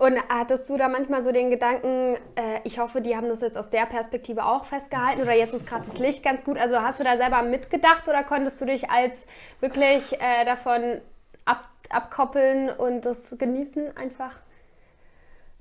Und 0.03 0.19
hattest 0.29 0.69
du 0.69 0.77
da 0.77 0.89
manchmal 0.89 1.23
so 1.23 1.31
den 1.31 1.49
Gedanken, 1.49 2.17
äh, 2.35 2.59
ich 2.65 2.81
hoffe, 2.81 3.01
die 3.03 3.15
haben 3.15 3.29
das 3.29 3.41
jetzt 3.41 3.57
aus 3.57 3.71
der 3.71 3.87
Perspektive 3.87 4.45
auch 4.45 4.65
festgehalten 4.65 5.23
oder 5.23 5.33
jetzt 5.33 5.55
ist 5.55 5.65
gerade 5.65 5.85
das 5.87 5.97
Licht 6.01 6.25
ganz 6.25 6.43
gut. 6.43 6.59
Also 6.59 6.81
hast 6.81 6.99
du 6.99 7.05
da 7.05 7.17
selber 7.17 7.45
mitgedacht 7.45 8.09
oder 8.09 8.25
konntest 8.25 8.61
du 8.61 8.65
dich 8.65 8.91
als 8.91 9.27
wirklich 9.61 10.21
äh, 10.21 10.45
davon 10.45 11.01
ab, 11.45 11.69
abkoppeln 11.89 12.69
und 12.71 13.03
das 13.03 13.37
genießen, 13.39 13.97
einfach 13.97 14.41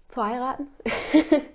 zu 0.07 0.25
heiraten? 0.25 0.65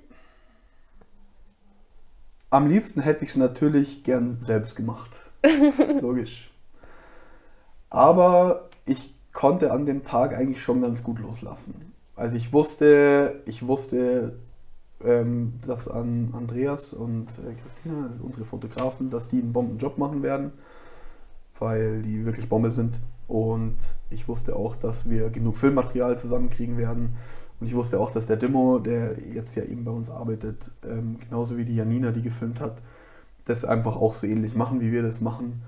Am 2.50 2.68
liebsten 2.68 3.00
hätte 3.00 3.24
ich 3.24 3.30
es 3.30 3.36
natürlich 3.36 4.04
gern 4.04 4.40
selbst 4.42 4.76
gemacht. 4.76 5.10
Logisch. 6.00 6.52
Aber 7.90 8.70
ich 8.84 9.12
konnte 9.32 9.72
an 9.72 9.86
dem 9.86 10.04
Tag 10.04 10.36
eigentlich 10.36 10.62
schon 10.62 10.82
ganz 10.82 11.02
gut 11.02 11.18
loslassen. 11.18 11.95
Also 12.16 12.38
ich 12.38 12.52
wusste, 12.52 13.42
ich 13.44 13.66
wusste, 13.66 14.38
ähm, 15.04 15.52
dass 15.66 15.86
an 15.86 16.30
Andreas 16.32 16.94
und 16.94 17.28
äh, 17.38 17.54
Christina, 17.60 18.06
also 18.06 18.24
unsere 18.24 18.46
Fotografen, 18.46 19.10
dass 19.10 19.28
die 19.28 19.40
einen 19.40 19.52
Bombenjob 19.52 19.98
machen 19.98 20.22
werden, 20.22 20.52
weil 21.58 22.00
die 22.02 22.24
wirklich 22.24 22.48
Bombe 22.48 22.70
sind. 22.70 23.00
Und 23.28 23.96
ich 24.10 24.28
wusste 24.28 24.56
auch, 24.56 24.76
dass 24.76 25.10
wir 25.10 25.30
genug 25.30 25.58
Filmmaterial 25.58 26.16
zusammenkriegen 26.18 26.78
werden. 26.78 27.16
Und 27.60 27.66
ich 27.66 27.74
wusste 27.74 28.00
auch, 28.00 28.10
dass 28.10 28.26
der 28.26 28.36
Dimo, 28.36 28.78
der 28.78 29.18
jetzt 29.18 29.54
ja 29.54 29.64
eben 29.64 29.84
bei 29.84 29.90
uns 29.90 30.08
arbeitet, 30.10 30.70
ähm, 30.88 31.18
genauso 31.20 31.56
wie 31.58 31.64
die 31.64 31.76
Janina, 31.76 32.12
die 32.12 32.22
gefilmt 32.22 32.60
hat, 32.60 32.82
das 33.44 33.64
einfach 33.64 33.96
auch 33.96 34.14
so 34.14 34.26
ähnlich 34.26 34.54
machen, 34.54 34.80
wie 34.80 34.92
wir 34.92 35.02
das 35.02 35.20
machen. 35.20 35.62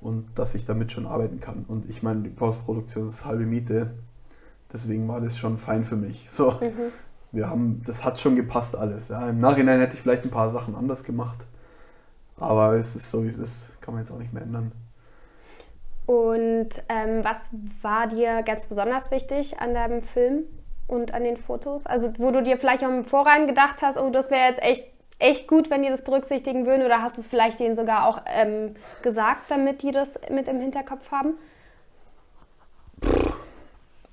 Und 0.00 0.26
dass 0.34 0.54
ich 0.54 0.64
damit 0.64 0.92
schon 0.92 1.06
arbeiten 1.06 1.40
kann. 1.40 1.64
Und 1.68 1.88
ich 1.88 2.02
meine, 2.02 2.22
die 2.22 2.30
Postproduktion 2.30 3.06
ist 3.06 3.24
halbe 3.24 3.46
Miete. 3.46 3.94
Deswegen 4.74 5.06
war 5.08 5.20
das 5.20 5.38
schon 5.38 5.56
fein 5.56 5.84
für 5.84 5.96
mich. 5.96 6.28
So, 6.28 6.60
wir 7.32 7.48
haben, 7.48 7.82
das 7.86 8.04
hat 8.04 8.18
schon 8.18 8.34
gepasst 8.34 8.76
alles. 8.76 9.08
Ja. 9.08 9.28
Im 9.28 9.38
Nachhinein 9.38 9.78
hätte 9.78 9.94
ich 9.94 10.02
vielleicht 10.02 10.24
ein 10.24 10.30
paar 10.30 10.50
Sachen 10.50 10.74
anders 10.74 11.04
gemacht. 11.04 11.46
Aber 12.36 12.74
es 12.74 12.96
ist 12.96 13.08
so, 13.08 13.22
wie 13.22 13.28
es 13.28 13.38
ist. 13.38 13.80
Kann 13.80 13.94
man 13.94 14.02
jetzt 14.02 14.10
auch 14.10 14.18
nicht 14.18 14.32
mehr 14.32 14.42
ändern. 14.42 14.72
Und 16.06 16.70
ähm, 16.88 17.24
was 17.24 17.38
war 17.82 18.08
dir 18.08 18.42
ganz 18.42 18.66
besonders 18.66 19.10
wichtig 19.12 19.60
an 19.60 19.74
deinem 19.74 20.02
Film 20.02 20.42
und 20.88 21.14
an 21.14 21.22
den 21.22 21.36
Fotos? 21.36 21.86
Also 21.86 22.12
wo 22.18 22.32
du 22.32 22.42
dir 22.42 22.58
vielleicht 22.58 22.84
auch 22.84 22.88
im 22.88 23.04
Vorrein 23.04 23.46
gedacht 23.46 23.80
hast, 23.80 23.96
oh, 23.96 24.10
das 24.10 24.30
wäre 24.30 24.48
jetzt 24.48 24.60
echt, 24.60 24.86
echt 25.20 25.46
gut, 25.46 25.70
wenn 25.70 25.82
die 25.82 25.88
das 25.88 26.02
berücksichtigen 26.02 26.66
würden 26.66 26.84
oder 26.84 27.00
hast 27.00 27.16
du 27.16 27.20
es 27.20 27.28
vielleicht 27.28 27.60
denen 27.60 27.76
sogar 27.76 28.06
auch 28.06 28.20
ähm, 28.26 28.74
gesagt, 29.02 29.42
damit 29.48 29.82
die 29.82 29.92
das 29.92 30.20
mit 30.30 30.48
im 30.48 30.60
Hinterkopf 30.60 31.10
haben? 31.12 31.34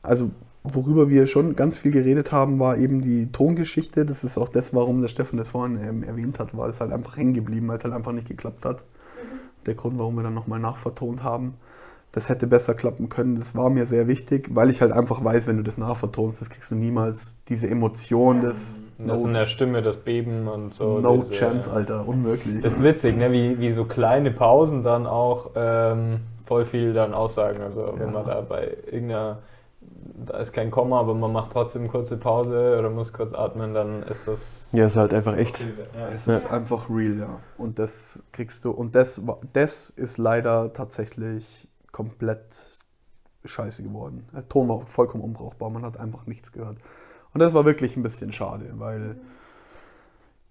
also 0.04 0.32
worüber 0.64 1.10
wir 1.10 1.26
schon 1.28 1.56
ganz 1.56 1.78
viel 1.78 1.92
geredet 1.92 2.32
haben, 2.32 2.60
war 2.60 2.78
eben 2.78 3.02
die 3.02 3.32
Tongeschichte. 3.32 4.06
Das 4.06 4.24
ist 4.24 4.38
auch 4.38 4.50
das, 4.50 4.74
warum 4.74 5.02
der 5.02 5.10
Stefan 5.10 5.38
das 5.38 5.50
vorhin 5.50 5.80
ähm, 5.84 6.04
erwähnt 6.04 6.40
hat, 6.40 6.56
war 6.56 6.68
es 6.70 6.82
halt 6.82 6.92
einfach 6.92 7.18
hängen 7.18 7.34
geblieben, 7.34 7.68
weil 7.68 7.78
es 7.78 7.84
halt 7.84 7.94
einfach 7.94 8.12
nicht 8.12 8.28
geklappt 8.28 8.66
hat. 8.66 8.84
Der 9.66 9.76
Grund, 9.76 9.98
warum 10.00 10.16
wir 10.16 10.24
dann 10.24 10.34
nochmal 10.34 10.60
nachvertont 10.60 11.24
haben. 11.24 11.56
Das 12.14 12.28
hätte 12.28 12.46
besser 12.46 12.74
klappen 12.74 13.08
können, 13.08 13.38
das 13.38 13.56
war 13.56 13.70
mir 13.70 13.86
sehr 13.86 14.06
wichtig, 14.06 14.50
weil 14.54 14.70
ich 14.70 14.82
halt 14.82 14.92
einfach 14.92 15.24
weiß, 15.24 15.48
wenn 15.48 15.56
du 15.56 15.64
das 15.64 15.78
nachvertonst, 15.78 16.42
das 16.42 16.50
kriegst 16.50 16.70
du 16.70 16.76
niemals 16.76 17.36
diese 17.48 17.70
Emotion 17.70 18.42
des 18.42 18.82
Das 18.98 19.22
No. 19.22 19.28
in 19.30 19.34
der 19.34 19.46
Stimme, 19.46 19.82
das 19.82 19.96
Beben 19.96 20.50
und 20.50 20.74
so. 20.74 21.00
no 21.00 21.16
diese- 21.18 21.32
chance, 21.32 21.72
Alter, 21.72 22.06
unmöglich. 22.06 22.62
Das 22.64 22.74
ist 22.74 22.84
witzig, 22.84 23.16
ne? 23.16 23.32
wie, 23.32 23.60
wie 23.60 23.72
so 23.72 23.86
kleine 23.86 24.30
Pausen 24.32 24.84
dann 24.84 25.08
auch 25.08 25.52
ähm, 25.56 26.20
voll 26.46 26.66
viel 26.66 26.92
dann 26.92 27.14
aussagen. 27.14 27.62
Also 27.62 27.94
wenn 27.96 28.08
Ja. 28.08 28.12
man 28.14 28.26
da 28.26 28.42
bei 28.42 28.76
irgendeiner, 28.92 29.40
da 30.26 30.38
ist 30.38 30.54
kein 30.54 30.72
Komma, 30.72 31.00
aber 31.00 31.14
man 31.14 31.32
macht 31.32 31.52
trotzdem 31.52 31.88
kurze 31.88 32.18
Pause 32.18 32.78
oder 32.78 32.90
muss 32.90 33.14
kurz 33.14 33.34
atmen, 33.34 33.74
dann 33.74 34.04
ist 34.04 34.28
das. 34.28 34.72
Ja, 34.72 34.86
ist 34.86 34.96
halt 34.96 35.14
einfach 35.14 35.36
echt. 35.36 35.60
Ja. 35.60 36.08
Es 36.10 36.28
ist 36.28 36.52
einfach 36.52 36.90
real, 36.90 37.18
ja. 37.18 37.40
Und 37.58 37.80
das 37.80 38.24
kriegst 38.32 38.66
du. 38.66 38.72
Und 38.72 38.96
das, 38.96 39.22
das 39.54 39.90
ist 39.90 40.18
leider 40.18 40.74
tatsächlich 40.74 41.70
komplett 41.92 42.80
scheiße 43.46 43.84
geworden. 43.84 44.28
Der 44.34 44.48
Ton 44.48 44.70
war 44.70 44.86
vollkommen 44.86 45.24
unbrauchbar. 45.24 45.70
Man 45.70 45.84
hat 45.84 45.98
einfach 45.98 46.26
nichts 46.26 46.52
gehört. 46.52 46.78
Und 47.34 47.40
das 47.40 47.54
war 47.54 47.66
wirklich 47.66 47.98
ein 47.98 48.04
bisschen 48.04 48.32
schade, 48.32 48.72
weil. 48.76 49.20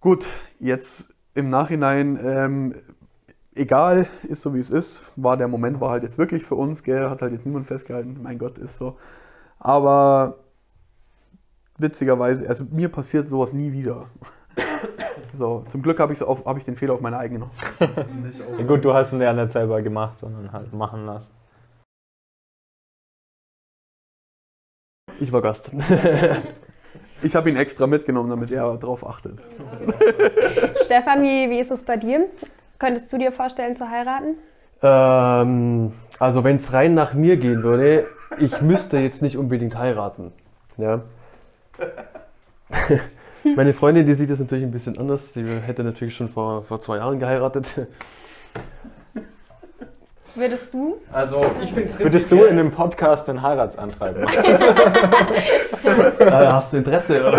Gut, 0.01 0.27
jetzt 0.59 1.09
im 1.35 1.51
Nachhinein, 1.51 2.19
ähm, 2.23 2.75
egal, 3.55 4.07
ist 4.23 4.43
so 4.43 4.55
wie 4.55 4.61
es 4.61 4.71
ist. 4.71 5.05
War 5.17 5.37
der 5.37 5.49
Moment, 5.49 5.81
war 5.81 5.91
halt 5.91 6.03
jetzt 6.03 6.17
wirklich 6.17 6.43
für 6.43 6.55
uns, 6.55 6.83
gell, 6.83 7.11
hat 7.11 7.21
halt 7.23 7.33
jetzt 7.33 7.45
niemand 7.45 7.67
festgehalten. 7.67 8.19
Mein 8.23 8.39
Gott, 8.39 8.59
ist 8.59 8.77
so. 8.77 8.97
Aber 9.61 10.39
witzigerweise, 11.79 12.49
also 12.49 12.65
mir 12.71 12.89
passiert 12.89 13.29
sowas 13.29 13.53
nie 13.53 13.73
wieder. 13.73 14.07
So, 15.33 15.65
zum 15.69 15.83
Glück 15.83 16.01
habe 16.01 16.13
ich, 16.13 16.21
hab 16.21 16.57
ich 16.57 16.65
den 16.65 16.75
Fehler 16.75 16.95
auf 16.95 17.01
meine 17.01 17.17
eigene 17.17 17.49
nicht 18.25 18.43
auf 18.43 18.59
Ja, 18.59 18.67
gut, 18.67 18.85
du 18.85 18.93
hast 18.93 19.13
ihn 19.13 19.21
ja 19.21 19.33
nicht 19.33 19.53
selber 19.53 19.81
gemacht, 19.81 20.19
sondern 20.19 20.51
halt 20.51 20.73
machen 20.73 21.07
lassen. 21.07 21.31
Ich 25.21 25.31
war 25.31 25.41
Gast. 25.41 25.71
Ich 27.23 27.37
habe 27.37 27.51
ihn 27.51 27.57
extra 27.57 27.87
mitgenommen, 27.87 28.31
damit 28.31 28.51
er 28.51 28.77
darauf 28.79 29.07
achtet. 29.07 29.45
Stefan, 30.87 31.23
wie, 31.23 31.51
wie 31.51 31.61
ist 31.61 31.71
es 31.71 31.83
bei 31.83 31.99
dir? 31.99 32.27
Könntest 32.79 33.13
du 33.13 33.19
dir 33.19 33.31
vorstellen 33.31 33.77
zu 33.77 33.89
heiraten? 33.91 34.37
ähm, 34.83 35.93
also 36.19 36.45
wenn 36.45 36.57
es 36.57 36.73
rein 36.73 36.95
nach 36.95 37.13
mir 37.13 37.37
gehen 37.37 37.63
würde, 37.63 38.07
ich 38.39 38.61
müsste 38.61 38.99
jetzt 38.99 39.23
nicht 39.23 39.37
unbedingt 39.37 39.77
heiraten. 39.77 40.33
Ja. 40.77 41.03
Meine 43.57 43.73
Freundin, 43.73 44.07
die 44.07 44.15
sieht 44.15 44.31
das 44.31 44.39
natürlich 44.39 44.65
ein 44.65 44.71
bisschen 44.71 44.99
anders. 44.99 45.33
Die 45.33 45.45
hätte 45.45 45.83
natürlich 45.83 46.15
schon 46.15 46.29
vor, 46.29 46.63
vor 46.65 46.83
zwei 46.83 46.99
Jahren 46.99 47.19
geheiratet. 47.19 47.67
Würdest 50.35 50.73
du? 50.73 50.97
Also 51.13 51.45
ich 51.63 51.73
finde 51.73 51.99
Würdest 51.99 52.31
du 52.31 52.45
in 52.45 52.59
einem 52.59 52.71
Podcast 52.71 53.27
den 53.29 53.43
Heiratsantrag 53.43 54.19
machen? 54.21 54.45
Da 56.19 56.53
hast 56.55 56.73
du 56.73 56.77
Interesse, 56.79 57.27
oder? 57.27 57.39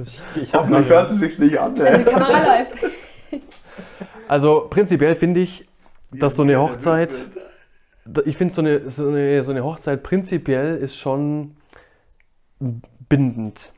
ich 0.00 0.20
ich 0.42 0.54
hoffe 0.54 0.70
Hoffentlich 0.70 0.88
hört 0.88 1.10
es 1.10 1.18
sich 1.18 1.38
nicht 1.38 1.58
an. 1.58 1.80
Also 1.80 1.98
die. 1.98 2.04
Kamera 2.04 2.58
läuft. 2.58 2.92
Also 4.28 4.66
prinzipiell 4.70 5.14
finde 5.14 5.40
ich, 5.40 5.66
dass 6.12 6.36
so 6.36 6.42
eine 6.42 6.60
Hochzeit, 6.60 7.12
ich 8.24 8.36
finde 8.36 8.54
so 8.54 8.60
eine, 8.60 8.90
so, 8.90 9.08
eine, 9.08 9.42
so 9.44 9.50
eine 9.50 9.64
Hochzeit 9.64 10.02
prinzipiell 10.02 10.76
ist 10.76 10.96
schon 10.96 11.56
bindend. 13.08 13.72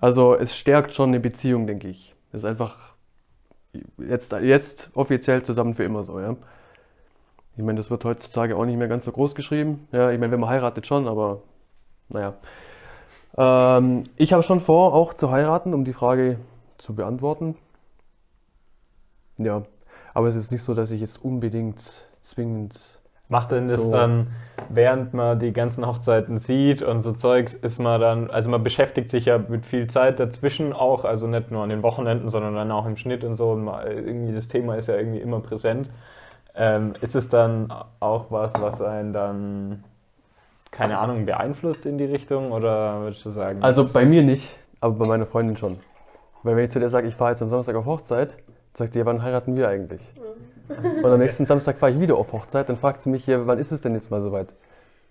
Also 0.00 0.34
es 0.34 0.56
stärkt 0.56 0.94
schon 0.94 1.10
eine 1.10 1.20
Beziehung, 1.20 1.66
denke 1.66 1.88
ich. 1.88 2.14
Es 2.32 2.42
ist 2.42 2.44
einfach 2.44 2.94
jetzt, 3.98 4.32
jetzt 4.32 4.90
offiziell 4.94 5.42
zusammen 5.42 5.74
für 5.74 5.84
immer 5.84 6.04
so, 6.04 6.20
ja. 6.20 6.36
Ich 7.56 7.64
meine, 7.64 7.76
das 7.76 7.90
wird 7.90 8.04
heutzutage 8.04 8.56
auch 8.56 8.64
nicht 8.64 8.78
mehr 8.78 8.88
ganz 8.88 9.04
so 9.04 9.12
groß 9.12 9.34
geschrieben. 9.34 9.86
Ja, 9.92 10.10
ich 10.10 10.18
meine, 10.18 10.32
wenn 10.32 10.40
man 10.40 10.48
heiratet 10.48 10.86
schon, 10.86 11.06
aber 11.06 11.42
naja. 12.08 12.34
Ähm, 13.36 14.04
ich 14.16 14.32
habe 14.32 14.42
schon 14.42 14.60
vor, 14.60 14.94
auch 14.94 15.14
zu 15.14 15.30
heiraten, 15.30 15.74
um 15.74 15.84
die 15.84 15.92
Frage 15.92 16.38
zu 16.78 16.94
beantworten. 16.94 17.56
Ja, 19.36 19.62
aber 20.14 20.28
es 20.28 20.36
ist 20.36 20.52
nicht 20.52 20.62
so, 20.62 20.74
dass 20.74 20.90
ich 20.90 21.00
jetzt 21.00 21.22
unbedingt 21.22 22.09
zwingend. 22.30 22.98
Macht 23.28 23.52
denn 23.52 23.68
das 23.68 23.80
So. 23.80 23.92
dann, 23.92 24.28
während 24.68 25.14
man 25.14 25.38
die 25.38 25.52
ganzen 25.52 25.86
Hochzeiten 25.86 26.38
sieht 26.38 26.82
und 26.82 27.00
so 27.00 27.12
Zeugs, 27.12 27.54
ist 27.54 27.78
man 27.78 28.00
dann, 28.00 28.30
also 28.30 28.50
man 28.50 28.64
beschäftigt 28.64 29.08
sich 29.08 29.26
ja 29.26 29.38
mit 29.38 29.66
viel 29.66 29.86
Zeit 29.86 30.18
dazwischen 30.18 30.72
auch, 30.72 31.04
also 31.04 31.28
nicht 31.28 31.52
nur 31.52 31.62
an 31.62 31.68
den 31.68 31.84
Wochenenden, 31.84 32.28
sondern 32.28 32.56
dann 32.56 32.72
auch 32.72 32.86
im 32.86 32.96
Schnitt 32.96 33.22
und 33.22 33.36
so. 33.36 33.52
Und 33.52 33.64
man, 33.64 33.86
irgendwie 33.86 34.32
das 34.34 34.48
Thema 34.48 34.74
ist 34.76 34.88
ja 34.88 34.96
irgendwie 34.96 35.20
immer 35.20 35.38
präsent. 35.40 35.90
Ähm, 36.56 36.94
ist 37.00 37.14
es 37.14 37.28
dann 37.28 37.72
auch 38.00 38.26
was, 38.30 38.60
was 38.60 38.82
einen 38.82 39.12
dann, 39.12 39.84
keine 40.72 40.98
Ahnung, 40.98 41.24
beeinflusst 41.24 41.86
in 41.86 41.98
die 41.98 42.06
Richtung 42.06 42.50
oder 42.50 43.02
würdest 43.02 43.24
du 43.24 43.30
sagen? 43.30 43.62
Also 43.62 43.92
bei 43.92 44.04
mir 44.04 44.22
nicht, 44.22 44.58
aber 44.80 44.94
bei 44.94 45.06
meiner 45.06 45.26
Freundin 45.26 45.56
schon. 45.56 45.78
Weil 46.42 46.56
wenn 46.56 46.64
ich 46.64 46.70
zu 46.70 46.80
der 46.80 46.88
sage, 46.88 47.06
ich 47.06 47.14
fahre 47.14 47.30
jetzt 47.30 47.42
am 47.42 47.48
Samstag 47.48 47.76
auf 47.76 47.86
Hochzeit, 47.86 48.38
sagt 48.74 48.94
die, 48.94 48.98
ja, 48.98 49.06
wann 49.06 49.22
heiraten 49.22 49.54
wir 49.54 49.68
eigentlich? 49.68 50.12
Und 51.02 51.10
am 51.10 51.18
nächsten 51.18 51.46
Samstag 51.46 51.78
fahre 51.78 51.92
ich 51.92 52.00
wieder 52.00 52.16
auf 52.16 52.32
Hochzeit, 52.32 52.68
dann 52.68 52.76
fragt 52.76 53.02
sie 53.02 53.10
mich, 53.10 53.26
ja, 53.26 53.46
wann 53.46 53.58
ist 53.58 53.72
es 53.72 53.80
denn 53.80 53.94
jetzt 53.94 54.10
mal 54.10 54.22
soweit? 54.22 54.54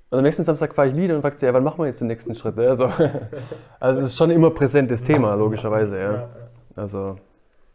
Und 0.10 0.18
am 0.18 0.24
nächsten 0.24 0.44
Samstag 0.44 0.74
fahre 0.74 0.88
ich 0.88 0.96
wieder 0.96 1.16
und 1.16 1.22
fragt 1.22 1.40
sie, 1.40 1.46
ja, 1.46 1.54
wann 1.54 1.64
machen 1.64 1.80
wir 1.80 1.86
jetzt 1.88 2.02
den 2.02 2.08
nächsten 2.08 2.34
Schritt? 2.34 2.58
Also, 2.58 2.92
also 3.80 4.02
es 4.02 4.08
ist 4.08 4.18
schon 4.18 4.32
immer 4.32 4.50
präsentes 4.52 5.04
Thema, 5.04 5.36
logischerweise, 5.36 6.00
ja. 6.00 6.30
Also, 6.76 7.18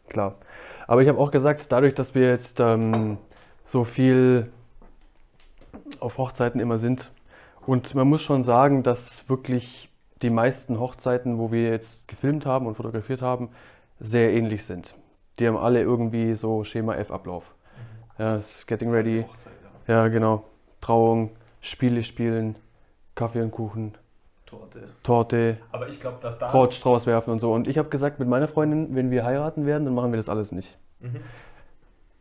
klar. 0.09 0.35
Aber 0.87 1.01
ich 1.01 1.07
habe 1.07 1.19
auch 1.19 1.31
gesagt, 1.31 1.71
dadurch, 1.71 1.93
dass 1.93 2.15
wir 2.15 2.29
jetzt 2.29 2.59
ähm, 2.59 3.17
so 3.65 3.83
viel 3.83 4.51
auf 5.99 6.17
Hochzeiten 6.17 6.59
immer 6.59 6.77
sind, 6.77 7.11
und 7.65 7.95
man 7.95 8.07
muss 8.07 8.21
schon 8.21 8.43
sagen, 8.43 8.83
dass 8.83 9.27
wirklich 9.27 9.89
die 10.21 10.29
meisten 10.29 10.79
Hochzeiten, 10.79 11.39
wo 11.39 11.51
wir 11.51 11.69
jetzt 11.69 12.07
gefilmt 12.07 12.45
haben 12.45 12.67
und 12.67 12.75
fotografiert 12.75 13.21
haben, 13.21 13.49
sehr 13.99 14.33
ähnlich 14.33 14.65
sind. 14.65 14.95
Die 15.39 15.47
haben 15.47 15.57
alle 15.57 15.81
irgendwie 15.81 16.35
so 16.35 16.63
Schema 16.63 16.95
F-Ablauf. 16.95 17.55
Ja, 18.17 18.37
es 18.37 18.57
ist 18.57 18.67
Getting 18.67 18.91
Ready, 18.91 19.25
ja 19.87 20.07
genau, 20.07 20.45
Trauung, 20.81 21.31
Spiele 21.61 22.03
spielen, 22.03 22.55
Kaffee 23.13 23.41
und 23.41 23.51
Kuchen, 23.51 23.93
Torte. 24.45 24.83
Torte, 25.03 25.57
Aber 25.71 25.89
ich 25.89 25.99
glaube, 25.99 26.17
dass 26.21 26.37
da. 26.37 26.49
Brautstrauß 26.49 27.07
werfen 27.07 27.31
und 27.31 27.39
so. 27.39 27.51
Und 27.51 27.67
ich 27.67 27.77
habe 27.77 27.89
gesagt, 27.89 28.19
mit 28.19 28.27
meiner 28.27 28.47
Freundin, 28.47 28.95
wenn 28.95 29.11
wir 29.11 29.25
heiraten 29.25 29.65
werden, 29.65 29.85
dann 29.85 29.93
machen 29.93 30.11
wir 30.11 30.17
das 30.17 30.29
alles 30.29 30.51
nicht. 30.51 30.77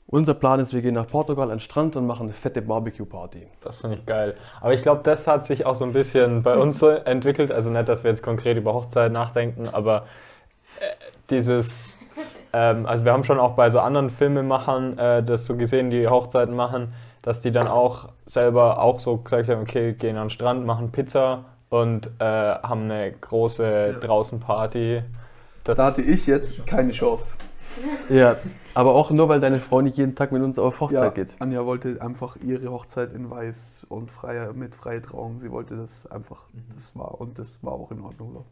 Unser 0.07 0.35
Plan 0.35 0.61
ist, 0.61 0.73
wir 0.75 0.83
gehen 0.83 0.95
nach 0.95 1.07
Portugal 1.07 1.45
an 1.45 1.57
den 1.57 1.61
Strand 1.61 1.97
und 1.97 2.07
machen 2.07 2.25
eine 2.27 2.35
fette 2.35 2.61
Barbecue-Party. 2.61 3.47
Das 3.63 3.81
finde 3.81 3.97
ich 3.97 4.07
geil. 4.07 4.35
Aber 4.61 4.75
ich 4.75 4.83
glaube, 4.83 5.01
das 5.03 5.27
hat 5.27 5.47
sich 5.47 5.65
auch 5.65 5.75
so 5.75 5.85
ein 5.85 5.93
bisschen 5.93 6.43
bei 6.43 6.57
uns 6.61 6.79
so 6.79 6.89
entwickelt. 6.89 7.51
Also 7.51 7.71
nicht, 7.71 7.89
dass 7.89 8.05
wir 8.05 8.11
jetzt 8.11 8.23
konkret 8.23 8.57
über 8.57 8.75
Hochzeit 8.75 9.13
nachdenken, 9.13 9.69
aber 9.69 10.07
äh, 10.81 10.95
dieses, 11.31 11.97
ähm, 12.55 12.87
also 12.87 13.05
wir 13.05 13.13
haben 13.13 13.25
schon 13.25 13.41
auch 13.41 13.55
bei 13.55 13.69
so 13.69 13.81
anderen 13.81 14.11
Filmemachern 14.11 14.97
äh, 14.97 15.23
das 15.25 15.45
so 15.45 15.57
gesehen, 15.57 15.91
die 15.91 16.07
Hochzeiten 16.07 16.55
machen, 16.55 16.95
dass 17.21 17.41
die 17.41 17.51
dann 17.51 17.67
auch 17.67 18.11
selber 18.27 18.79
auch 18.81 19.01
so 19.01 19.17
gesagt 19.17 19.49
haben, 19.49 19.63
okay, 19.63 19.93
gehen 19.95 20.17
an 20.17 20.27
den 20.27 20.31
Strand, 20.31 20.65
machen 20.65 20.93
Pizza 20.93 21.47
und 21.69 22.07
äh, 22.21 22.25
haben 22.25 22.85
eine 22.85 23.13
große 23.13 23.97
draußen 24.01 24.39
Party. 24.39 25.03
Das, 25.65 25.79
Da 25.79 25.87
hatte 25.87 26.03
ich 26.03 26.27
jetzt 26.27 26.65
keine 26.65 26.93
Chance. 26.93 27.33
Ja, 28.09 28.37
aber 28.75 28.95
auch 28.95 29.11
nur, 29.11 29.29
weil 29.29 29.41
deine 29.41 29.59
Frau 29.59 29.81
nicht 29.81 29.97
jeden 29.97 30.15
Tag 30.15 30.31
mit 30.31 30.41
uns 30.43 30.57
auf 30.57 30.81
Hochzeit 30.81 31.03
Ja, 31.03 31.09
geht. 31.11 31.35
Anja 31.41 31.67
wollte 31.67 32.01
einfach 32.01 32.37
ihre 32.37 32.71
Hochzeit 32.71 33.13
in 33.13 33.31
Weiß 33.31 33.85
und 33.89 34.13
freie, 34.13 34.53
mit 34.53 34.77
freie 34.77 35.03
Trauung. 35.03 35.41
Sie 35.41 35.51
wollte 35.51 35.77
das 35.77 36.07
einfach, 36.07 36.45
das 36.73 36.95
war 36.95 37.21
und 37.21 37.37
das 37.37 37.65
war 37.65 37.73
auch 37.73 37.91
in 37.91 38.01
Ordnung 38.01 38.33
so. 38.33 38.45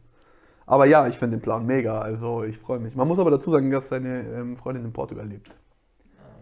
Aber 0.73 0.87
ja, 0.87 1.07
ich 1.07 1.19
finde 1.19 1.37
den 1.37 1.41
Plan 1.43 1.67
mega. 1.67 1.99
Also 1.99 2.43
ich 2.43 2.57
freue 2.57 2.79
mich. 2.79 2.95
Man 2.95 3.07
muss 3.07 3.19
aber 3.19 3.29
dazu 3.29 3.51
sagen, 3.51 3.69
dass 3.69 3.89
seine 3.89 4.21
ähm, 4.21 4.57
Freundin 4.57 4.83
in 4.83 4.91
Portugal 4.91 5.27
lebt. 5.27 5.55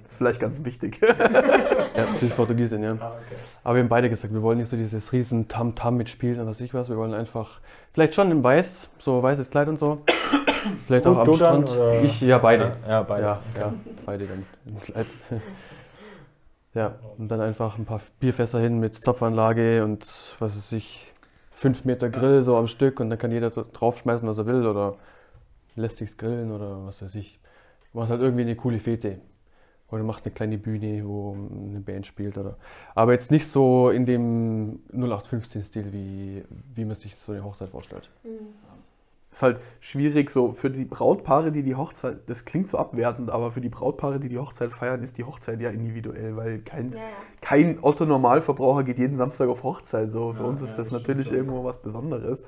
Ist 0.06 0.16
vielleicht 0.16 0.40
ganz 0.40 0.64
wichtig. 0.64 1.02
ja, 1.02 2.08
sie 2.18 2.28
ist 2.28 2.38
Portugiesin, 2.38 2.82
ja. 2.82 2.92
Ah, 2.98 3.10
okay. 3.10 3.36
Aber 3.66 3.76
wir 3.76 3.84
haben 3.84 3.90
beide 3.90 4.10
gesagt, 4.10 4.34
wir 4.34 4.42
wollen 4.42 4.60
nicht 4.60 4.70
so 4.70 4.78
dieses 4.78 5.12
riesen 5.12 5.50
Tam-Tam 5.50 5.98
mit 5.98 6.08
Spielen 6.08 6.40
und 6.40 6.48
was 6.48 6.62
ich 6.62 6.74
was. 6.74 6.88
Wir 6.88 6.96
wollen 6.96 7.14
einfach, 7.14 7.60
vielleicht 7.92 8.16
schon 8.16 8.32
in 8.32 8.42
weiß, 8.42 8.88
so 9.00 9.22
weißes 9.22 9.50
Kleid 9.50 9.68
und 9.68 9.78
so. 9.78 9.98
Vielleicht 10.88 11.06
und 11.08 11.18
auch 11.18 11.28
am 11.28 11.36
Strand. 11.36 11.78
Ich, 12.04 12.22
ja, 12.22 12.38
beide. 12.38 12.78
Ja, 12.86 12.90
ja 12.90 13.04
beide. 13.04 13.24
Ja, 13.24 13.42
ja, 13.60 13.74
beide 14.06 14.28
dann 14.28 14.46
im 14.66 14.80
Kleid. 14.80 15.08
ja, 16.74 16.96
und 17.18 17.28
dann 17.28 17.42
einfach 17.42 17.78
ein 17.78 17.84
paar 17.84 18.00
Bierfässer 18.22 18.62
hin 18.62 18.80
mit 18.80 18.96
Zapfanlage 18.96 19.84
und 19.84 20.06
was 20.40 20.56
weiß 20.56 20.72
ich, 20.72 21.11
5 21.62 21.86
Meter 21.86 22.10
Grill 22.10 22.44
so 22.44 22.58
am 22.58 22.66
Stück 22.66 23.00
und 23.00 23.12
dann 23.12 23.20
kann 23.20 23.32
jeder 23.32 23.52
draufschmeißen, 23.52 24.28
was 24.28 24.40
er 24.40 24.48
will 24.48 24.66
oder 24.66 24.98
lässt 25.76 25.98
sich's 25.98 26.18
grillen 26.18 26.52
oder 26.52 26.88
was 26.88 27.04
weiß 27.04 27.14
ich. 27.14 27.40
Man 27.94 28.06
hat 28.06 28.10
halt 28.12 28.22
irgendwie 28.22 28.42
eine 28.42 28.56
coole 28.56 28.80
Fete. 28.80 29.20
Oder 29.92 30.02
macht 30.04 30.26
eine 30.26 30.34
kleine 30.34 30.58
Bühne, 30.58 31.06
wo 31.06 31.34
eine 31.34 31.82
Band 31.82 32.08
spielt. 32.08 32.38
Oder. 32.38 32.58
Aber 32.96 33.12
jetzt 33.12 33.30
nicht 33.30 33.48
so 33.48 33.92
in 33.92 34.08
dem 34.08 34.80
0815-Stil, 34.92 35.94
wie, 35.94 36.44
wie 36.74 36.86
man 36.86 36.96
sich 36.96 37.16
so 37.18 37.32
eine 37.32 37.44
Hochzeit 37.44 37.70
vorstellt. 37.70 38.10
Mhm 38.24 38.56
ist 39.32 39.42
halt 39.44 39.62
schwierig 39.80 40.30
so 40.30 40.52
für 40.52 40.70
die 40.70 40.86
Brautpaare, 40.86 41.52
die 41.52 41.64
die 41.64 41.76
Hochzeit, 41.76 42.30
das 42.30 42.44
klingt 42.46 42.70
so 42.70 42.78
abwertend, 42.78 43.32
aber 43.32 43.52
für 43.52 43.62
die 43.62 43.70
Brautpaare, 43.70 44.20
die 44.20 44.30
die 44.30 44.40
Hochzeit 44.40 44.74
feiern, 44.74 45.02
ist 45.02 45.18
die 45.18 45.24
Hochzeit 45.24 45.62
ja 45.62 45.70
individuell, 45.70 46.36
weil 46.36 46.60
kein, 46.60 46.92
Ja, 46.92 46.98
ja. 46.98 47.26
kein 47.42 47.80
Otto-Normalverbraucher 47.82 48.84
geht 48.84 49.00
jeden 49.00 49.18
Samstag 49.18 49.48
auf 49.50 49.64
Hochzeit. 49.64 50.12
So 50.12 50.34
für 50.34 50.44
Ja, 50.44 50.44
uns 50.44 50.62
ist 50.62 50.72
ja, 50.72 50.78
das 50.78 50.92
das 50.92 50.92
natürlich 50.92 51.32
irgendwo 51.32 51.64
was 51.64 51.82
Besonderes. 51.82 52.44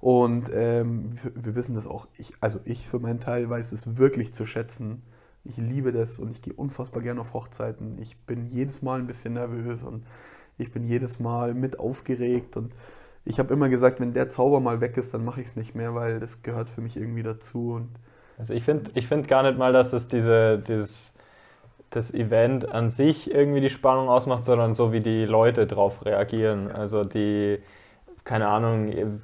Und 0.00 0.50
ähm, 0.54 1.10
wir, 1.22 1.32
wir 1.46 1.54
wissen 1.54 1.74
das 1.74 1.86
auch. 1.86 2.06
Ich, 2.16 2.32
also 2.40 2.60
ich 2.64 2.88
für 2.88 2.98
meinen 2.98 3.20
Teil 3.20 3.48
weiß 3.50 3.72
es 3.72 3.96
wirklich 3.98 4.32
zu 4.32 4.46
schätzen. 4.46 5.02
Ich 5.44 5.56
liebe 5.56 5.92
das 5.92 6.18
und 6.18 6.30
ich 6.30 6.42
gehe 6.42 6.52
unfassbar 6.54 7.02
gerne 7.02 7.20
auf 7.20 7.34
Hochzeiten. 7.34 7.98
Ich 8.00 8.16
bin 8.26 8.44
jedes 8.46 8.82
Mal 8.82 9.00
ein 9.00 9.06
bisschen 9.06 9.34
nervös 9.34 9.82
und 9.82 10.04
ich 10.58 10.72
bin 10.72 10.84
jedes 10.84 11.18
Mal 11.20 11.54
mit 11.54 11.78
aufgeregt 11.78 12.56
und 12.56 12.72
ich 13.30 13.38
habe 13.38 13.54
immer 13.54 13.68
gesagt, 13.68 14.00
wenn 14.00 14.12
der 14.12 14.28
Zauber 14.28 14.60
mal 14.60 14.80
weg 14.80 14.96
ist, 14.96 15.14
dann 15.14 15.24
mache 15.24 15.40
ich 15.40 15.48
es 15.48 15.56
nicht 15.56 15.74
mehr, 15.74 15.94
weil 15.94 16.20
das 16.20 16.42
gehört 16.42 16.68
für 16.70 16.80
mich 16.80 16.96
irgendwie 16.96 17.22
dazu. 17.22 17.72
Und 17.74 17.88
Also 18.38 18.54
ich 18.54 18.64
finde 18.64 18.90
ich 18.94 19.06
find 19.06 19.28
gar 19.28 19.42
nicht 19.44 19.58
mal, 19.58 19.72
dass 19.72 19.92
es 19.92 20.08
diese, 20.08 20.58
dieses, 20.58 21.14
das 21.90 22.12
Event 22.14 22.70
an 22.70 22.90
sich 22.90 23.30
irgendwie 23.30 23.60
die 23.60 23.70
Spannung 23.70 24.08
ausmacht, 24.08 24.44
sondern 24.44 24.74
so 24.74 24.92
wie 24.92 25.00
die 25.00 25.24
Leute 25.26 25.66
drauf 25.66 26.04
reagieren. 26.04 26.70
Also 26.72 27.04
die, 27.04 27.60
keine 28.24 28.48
Ahnung, 28.48 29.20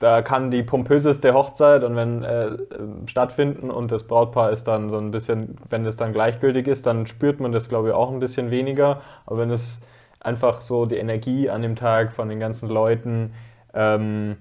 da 0.00 0.22
kann 0.22 0.50
die 0.50 0.62
pompöseste 0.62 1.32
Hochzeit 1.34 1.82
und 1.84 1.96
wenn 1.96 2.22
äh, 2.24 2.58
stattfinden 3.06 3.70
und 3.70 3.90
das 3.92 4.06
Brautpaar 4.06 4.50
ist 4.52 4.64
dann 4.64 4.90
so 4.90 4.98
ein 4.98 5.10
bisschen, 5.10 5.56
wenn 5.70 5.86
es 5.86 5.96
dann 5.96 6.12
gleichgültig 6.12 6.66
ist, 6.66 6.86
dann 6.86 7.06
spürt 7.06 7.40
man 7.40 7.52
das 7.52 7.68
glaube 7.68 7.88
ich 7.88 7.94
auch 7.94 8.10
ein 8.12 8.20
bisschen 8.20 8.50
weniger. 8.50 9.02
Aber 9.26 9.38
wenn 9.38 9.50
es 9.50 9.80
einfach 10.24 10.60
so 10.60 10.86
die 10.86 10.96
Energie 10.96 11.50
an 11.50 11.62
dem 11.62 11.76
Tag 11.76 12.12
von 12.12 12.28
den 12.28 12.40
ganzen 12.40 12.68
Leuten, 12.68 13.32
ähm, 13.74 14.36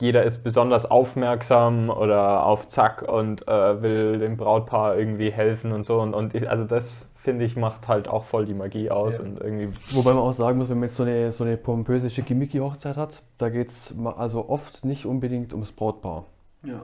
jeder 0.00 0.24
ist 0.24 0.42
besonders 0.42 0.90
aufmerksam 0.90 1.88
oder 1.88 2.44
auf 2.44 2.68
Zack 2.68 3.02
und 3.02 3.46
äh, 3.46 3.80
will 3.80 4.18
dem 4.18 4.36
Brautpaar 4.36 4.98
irgendwie 4.98 5.30
helfen 5.30 5.72
und 5.72 5.84
so. 5.84 6.00
Und, 6.00 6.14
und 6.14 6.34
ich, 6.34 6.50
also 6.50 6.64
das 6.64 7.10
finde 7.14 7.44
ich 7.44 7.56
macht 7.56 7.88
halt 7.88 8.06
auch 8.08 8.24
voll 8.24 8.44
die 8.44 8.54
Magie 8.54 8.90
aus 8.90 9.18
Ja. 9.18 9.24
und 9.24 9.40
irgendwie. 9.40 9.70
Wobei 9.92 10.10
man 10.10 10.18
auch 10.18 10.32
sagen 10.32 10.58
muss, 10.58 10.68
wenn 10.68 10.78
man 10.80 10.88
jetzt 10.88 10.96
so 10.96 11.04
eine, 11.04 11.30
so 11.32 11.44
eine 11.44 11.56
pompöse 11.56 12.10
Schickimicki-Hochzeit 12.10 12.96
hat, 12.96 13.22
da 13.38 13.48
geht 13.48 13.70
es 13.70 13.94
also 14.18 14.48
oft 14.48 14.84
nicht 14.84 15.06
unbedingt 15.06 15.52
ums 15.54 15.72
Brautpaar. 15.72 16.24
ja. 16.64 16.82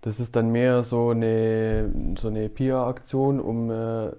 Das 0.00 0.20
ist 0.20 0.36
dann 0.36 0.50
mehr 0.52 0.84
so 0.84 1.10
eine, 1.10 1.90
so 2.18 2.28
eine 2.28 2.50
PR-Aktion, 2.50 3.40
um 3.40 3.70
äh, 3.70 4.10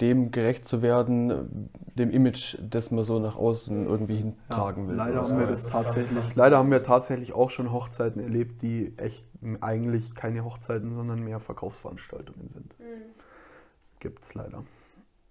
dem 0.00 0.30
gerecht 0.30 0.64
zu 0.64 0.82
werden, 0.82 1.70
dem 1.94 2.10
Image, 2.10 2.56
das 2.60 2.90
man 2.90 3.04
so 3.04 3.18
nach 3.18 3.36
außen 3.36 3.86
irgendwie 3.86 4.16
hintragen 4.16 4.88
will. 4.88 4.96
Leider 4.96 5.22
haben 5.22 5.38
wir 5.38 5.46
so. 5.46 5.50
das 5.50 5.66
tatsächlich, 5.66 6.34
leider 6.34 6.58
haben 6.58 6.70
wir 6.70 6.82
tatsächlich 6.82 7.34
auch 7.34 7.50
schon 7.50 7.72
Hochzeiten 7.72 8.22
erlebt, 8.22 8.62
die 8.62 8.96
echt 8.96 9.26
eigentlich 9.60 10.14
keine 10.14 10.44
Hochzeiten, 10.44 10.94
sondern 10.94 11.22
mehr 11.22 11.40
Verkaufsveranstaltungen 11.40 12.48
sind. 12.48 12.74
Gibt 13.98 14.22
es 14.22 14.34
leider. 14.34 14.64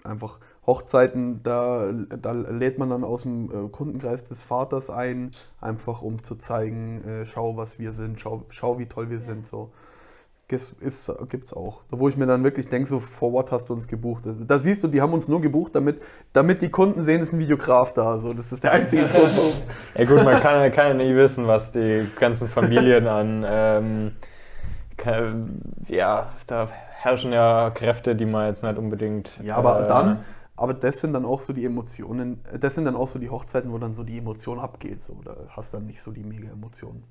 Einfach 0.04 0.40
Hochzeiten, 0.66 1.44
da, 1.44 1.92
da 1.92 2.32
lädt 2.32 2.78
man 2.78 2.90
dann 2.90 3.04
aus 3.04 3.24
dem 3.24 3.52
äh, 3.52 3.70
Kundenkreis 3.70 4.24
des 4.24 4.42
Vaters 4.42 4.90
ein, 4.90 5.32
einfach 5.60 6.02
um 6.02 6.24
zu 6.24 6.36
zeigen, 6.36 7.04
äh, 7.04 7.26
schau, 7.26 7.58
was 7.58 7.80
wir 7.80 7.92
sind, 7.92 8.22
schau, 8.22 8.46
schau 8.50 8.80
wie 8.80 8.86
toll 8.86 9.10
wir 9.10 9.20
sind. 9.20 9.46
So. 9.46 9.72
Ist, 10.52 11.12
gibt's 11.30 11.54
auch. 11.54 11.82
Wo 11.91 12.10
ich 12.10 12.18
mir 12.18 12.26
dann 12.26 12.43
wirklich 12.43 12.68
denke, 12.70 12.89
so, 12.89 12.97
for 13.00 13.32
what 13.32 13.52
hast 13.52 13.70
du 13.70 13.74
uns 13.74 13.88
gebucht? 13.88 14.24
Da 14.47 14.58
siehst 14.58 14.84
du, 14.84 14.88
die 14.88 15.00
haben 15.00 15.14
uns 15.14 15.28
nur 15.28 15.41
gebucht, 15.41 15.76
damit, 15.76 16.02
damit 16.34 16.64
die 16.64 16.70
Kunden 16.70 17.04
sehen, 17.04 17.22
es 17.22 17.28
ist 17.30 17.34
ein 17.34 17.39
Videograf 17.39 17.93
da. 17.93 18.18
So, 18.18 18.34
das 18.34 18.52
ist 18.52 18.64
der 18.64 18.72
einzige 18.72 19.06
Grund. 19.08 19.32
Ja 19.95 20.06
gut, 20.06 20.24
man 20.24 20.39
kann, 20.39 20.60
ja- 20.62 20.70
kann 20.72 20.88
ja 20.88 20.93
nie 21.06 21.16
wissen, 21.16 21.45
was 21.45 21.72
die 21.72 22.08
ganzen 22.20 22.47
Familien 22.47 23.08
an, 23.08 23.45
ähm, 23.47 24.12
kann, 24.97 25.62
ja, 25.88 26.34
da 26.47 26.68
herrschen 27.02 27.32
ja 27.32 27.70
Kräfte, 27.70 28.16
die 28.16 28.26
man 28.26 28.47
jetzt 28.47 28.64
nicht 28.64 28.78
unbedingt. 28.78 29.32
Ja, 29.41 29.56
aber 29.56 29.84
äh, 29.84 29.88
dann, 29.88 30.20
aber 30.58 30.74
das 30.74 31.00
sind 31.00 31.14
dann 31.14 31.26
auch 31.26 31.39
so 31.39 31.54
die 31.54 31.64
Emotionen, 31.66 32.41
das 32.60 32.76
sind 32.76 32.86
dann 32.86 32.95
auch 32.95 33.08
so 33.08 33.20
die 33.20 33.30
Hochzeiten, 33.30 33.72
wo 33.72 33.78
dann 33.78 33.93
so 33.93 34.04
die 34.04 34.18
Emotion 34.18 34.60
abgeht. 34.60 35.04
So, 35.04 35.16
da 35.24 35.36
hast 35.50 35.74
dann 35.74 35.86
nicht 35.86 36.02
so 36.02 36.12
die 36.12 36.24
mega 36.24 36.50
Emotionen. 36.50 37.04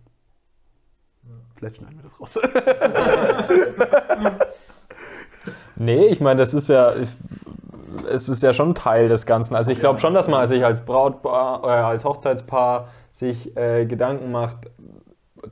Vielleicht 1.55 1.77
schneiden 1.77 1.99
wir 1.99 2.05
das 2.05 2.21
raus. 2.21 2.39
Nee, 5.79 6.07
ich 6.07 6.21
meine, 6.21 6.41
das 6.41 6.55
ist 6.55 6.69
ja, 6.69 6.97
ich, 6.97 7.11
es 8.11 8.29
ist 8.29 8.43
ja 8.43 8.53
schon 8.53 8.75
Teil 8.75 9.09
des 9.09 9.27
Ganzen. 9.27 9.55
Also 9.55 9.71
ich 9.71 9.79
glaube 9.79 10.01
schon, 10.01 10.12
dass 10.12 10.29
man 10.29 10.47
sich 10.49 10.64
als 10.64 10.85
Brautpaar, 10.85 11.62
äh, 11.64 11.69
als 11.69 12.05
Hochzeitspaar 12.05 12.89
sich 13.12 13.57
äh, 13.57 13.87
Gedanken 13.87 14.33
macht, 14.33 14.71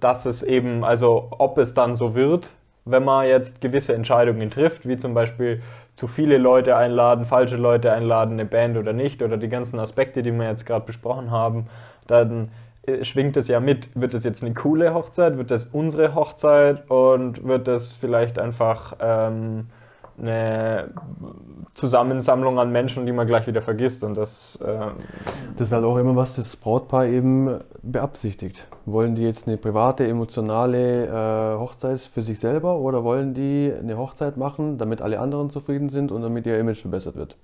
dass 0.01 0.27
es 0.27 0.43
eben, 0.43 0.85
also 0.85 1.29
ob 1.31 1.59
es 1.59 1.75
dann 1.75 1.95
so 1.95 2.15
wird, 2.17 2.51
wenn 2.85 3.05
man 3.05 3.27
jetzt 3.27 3.61
gewisse 3.61 3.95
Entscheidungen 3.95 4.51
trifft, 4.51 4.89
wie 4.89 4.97
zum 4.97 5.15
Beispiel 5.15 5.63
zu 5.95 6.09
viele 6.09 6.39
Leute 6.39 6.77
einladen, 6.77 7.25
falsche 7.25 7.57
Leute 7.57 7.93
einladen, 7.93 8.33
eine 8.33 8.45
Band 8.45 8.77
oder 8.77 8.93
nicht, 8.93 9.23
oder 9.23 9.37
die 9.37 9.49
ganzen 9.49 9.79
Aspekte, 9.79 10.23
die 10.23 10.33
wir 10.33 10.49
jetzt 10.49 10.67
gerade 10.67 10.85
besprochen 10.85 11.31
haben, 11.31 11.69
dann 12.07 12.51
schwingt 13.03 13.37
es 13.37 13.49
ja 13.49 13.61
mit. 13.61 13.89
Wird 13.95 14.15
es 14.15 14.25
jetzt 14.25 14.43
eine 14.43 14.55
coole 14.55 14.95
Hochzeit? 14.95 15.37
Wird 15.39 15.51
das 15.51 15.67
unsere 15.67 16.15
Hochzeit? 16.15 16.91
Und 16.91 17.45
wird 17.47 17.69
das 17.69 17.93
vielleicht 17.95 18.39
einfach 18.39 18.97
ähm, 19.01 19.67
eine 20.19 20.89
Zusammensammlung 21.73 22.59
an 22.59 22.73
Menschen, 22.73 23.07
die 23.07 23.13
man 23.13 23.27
gleich 23.27 23.47
wieder 23.47 23.61
vergisst? 23.61 24.03
Und 24.05 24.17
das, 24.17 24.59
ähm, 24.67 24.93
Das 25.57 25.69
ist 25.69 25.73
halt 25.73 25.85
auch 25.85 25.97
immer, 25.97 26.17
was 26.17 26.35
das 26.35 26.57
Brautpaar 26.57 27.07
eben 27.07 27.61
beabsichtigt. 27.83 28.67
Wollen 28.87 29.15
die 29.15 29.23
jetzt 29.23 29.47
eine 29.47 29.57
private, 29.57 30.07
emotionale 30.07 31.07
äh, 31.07 31.59
Hochzeit 31.59 32.01
für 32.01 32.23
sich 32.23 32.41
selber 32.41 32.77
oder 32.79 33.05
wollen 33.05 33.35
die 33.35 33.73
eine 33.79 33.99
Hochzeit 33.99 34.37
machen, 34.37 34.79
damit 34.79 35.03
alle 35.03 35.21
anderen 35.21 35.51
zufrieden 35.51 35.89
sind 35.89 36.13
und 36.13 36.23
damit 36.23 36.47
ihr 36.47 36.59
Image 36.59 36.81
verbessert 36.81 37.17
wird? 37.17 37.37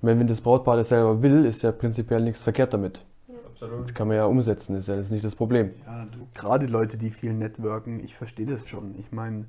Wenn, 0.00 0.18
wenn 0.20 0.28
das 0.28 0.40
Brautpaar 0.40 0.76
das 0.76 0.88
selber 0.88 1.22
will, 1.22 1.44
ist 1.44 1.62
ja 1.62 1.72
prinzipiell 1.72 2.22
nichts 2.22 2.42
verkehrt 2.42 2.72
damit. 2.72 3.04
Das 3.60 3.94
kann 3.94 4.08
man 4.08 4.16
ja 4.16 4.24
umsetzen, 4.24 4.76
ist 4.76 4.88
ja 4.88 4.96
jetzt 4.96 5.10
nicht 5.10 5.24
das 5.24 5.34
Problem. 5.34 5.72
Ja, 5.84 6.06
du, 6.06 6.28
gerade 6.34 6.66
Leute, 6.66 6.96
die 6.96 7.10
viel 7.10 7.32
networken, 7.32 8.00
ich 8.00 8.14
verstehe 8.14 8.46
das 8.46 8.68
schon. 8.68 8.94
Ich 8.98 9.10
meine, 9.10 9.46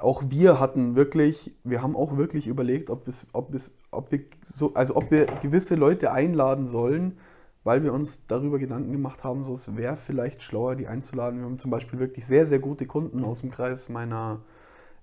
auch 0.00 0.24
wir 0.28 0.60
hatten 0.60 0.94
wirklich, 0.94 1.54
wir 1.64 1.82
haben 1.82 1.96
auch 1.96 2.16
wirklich 2.16 2.46
überlegt, 2.46 2.90
ob, 2.90 3.08
es, 3.08 3.26
ob, 3.32 3.54
es, 3.54 3.72
ob 3.90 4.12
wir 4.12 4.20
so, 4.44 4.74
also 4.74 4.96
ob 4.96 5.10
wir 5.10 5.26
gewisse 5.26 5.74
Leute 5.74 6.12
einladen 6.12 6.66
sollen, 6.66 7.18
weil 7.64 7.82
wir 7.82 7.94
uns 7.94 8.20
darüber 8.26 8.58
Gedanken 8.58 8.92
gemacht 8.92 9.24
haben, 9.24 9.44
so 9.44 9.54
es 9.54 9.74
wäre 9.76 9.96
vielleicht 9.96 10.42
schlauer, 10.42 10.76
die 10.76 10.86
einzuladen. 10.86 11.40
Wir 11.40 11.46
haben 11.46 11.58
zum 11.58 11.70
Beispiel 11.70 11.98
wirklich 11.98 12.26
sehr, 12.26 12.46
sehr 12.46 12.58
gute 12.58 12.86
Kunden 12.86 13.24
aus 13.24 13.40
dem 13.40 13.50
Kreis 13.50 13.88
meiner 13.88 14.42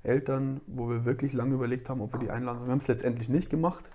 Eltern, 0.03 0.61
wo 0.67 0.89
wir 0.89 1.05
wirklich 1.05 1.33
lange 1.33 1.55
überlegt 1.55 1.89
haben, 1.89 2.01
ob 2.01 2.13
wir 2.13 2.19
die 2.19 2.29
einladen 2.29 2.59
sollen. 2.59 2.69
Wir 2.69 2.73
haben 2.73 2.79
es 2.79 2.87
letztendlich 2.87 3.29
nicht 3.29 3.49
gemacht 3.49 3.91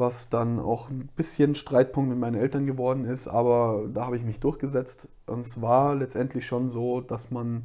was 0.00 0.28
dann 0.28 0.58
auch 0.58 0.90
ein 0.90 1.08
bisschen 1.14 1.54
Streitpunkt 1.54 2.10
mit 2.10 2.18
meinen 2.18 2.34
Eltern 2.34 2.66
geworden 2.66 3.04
ist, 3.04 3.28
aber 3.28 3.84
da 3.94 4.06
habe 4.06 4.16
ich 4.16 4.24
mich 4.24 4.40
durchgesetzt. 4.40 5.08
Und 5.26 5.40
es 5.46 5.62
war 5.62 5.94
letztendlich 5.94 6.44
schon 6.44 6.68
so, 6.68 7.00
dass 7.00 7.30
man, 7.30 7.62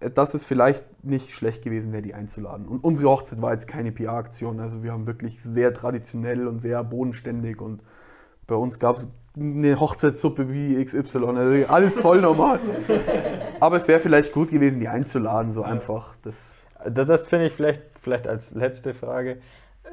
äh, 0.00 0.10
dass 0.10 0.34
es 0.34 0.44
vielleicht 0.44 0.84
nicht 1.02 1.30
schlecht 1.30 1.64
gewesen 1.64 1.92
wäre, 1.92 2.02
die 2.02 2.12
einzuladen. 2.12 2.66
Und 2.68 2.84
unsere 2.84 3.08
Hochzeit 3.08 3.40
war 3.40 3.52
jetzt 3.52 3.66
keine 3.66 3.92
PR-Aktion, 3.92 4.60
also 4.60 4.82
wir 4.82 4.92
haben 4.92 5.06
wirklich 5.06 5.42
sehr 5.42 5.72
traditionell 5.72 6.46
und 6.46 6.60
sehr 6.60 6.84
bodenständig 6.84 7.62
und 7.62 7.82
bei 8.46 8.56
uns 8.56 8.78
gab 8.78 8.96
es 8.96 9.08
eine 9.38 9.78
Hochzeitssuppe 9.78 10.52
wie 10.52 10.84
XY, 10.84 11.24
also 11.36 11.66
alles 11.68 12.00
voll 12.00 12.20
normal. 12.20 12.60
Aber 13.60 13.76
es 13.76 13.86
wäre 13.88 14.00
vielleicht 14.00 14.32
gut 14.32 14.50
gewesen, 14.50 14.80
die 14.80 14.88
einzuladen, 14.88 15.52
so 15.52 15.62
einfach. 15.62 16.16
Das, 16.22 16.56
Das, 16.92 17.06
das 17.06 17.26
finde 17.26 17.46
ich 17.46 17.52
vielleicht, 17.52 17.82
vielleicht 18.02 18.26
als 18.26 18.54
letzte 18.54 18.94
Frage 18.94 19.38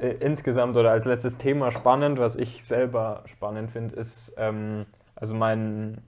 äh, 0.00 0.16
insgesamt 0.20 0.76
oder 0.76 0.90
als 0.90 1.04
letztes 1.04 1.38
Thema 1.38 1.72
spannend, 1.72 2.18
was 2.18 2.36
ich 2.36 2.64
selber 2.64 3.22
spannend 3.26 3.70
finde, 3.70 3.96
ist, 3.96 4.34
ähm, 4.38 4.86
also 5.14 5.34
mein, 5.34 5.98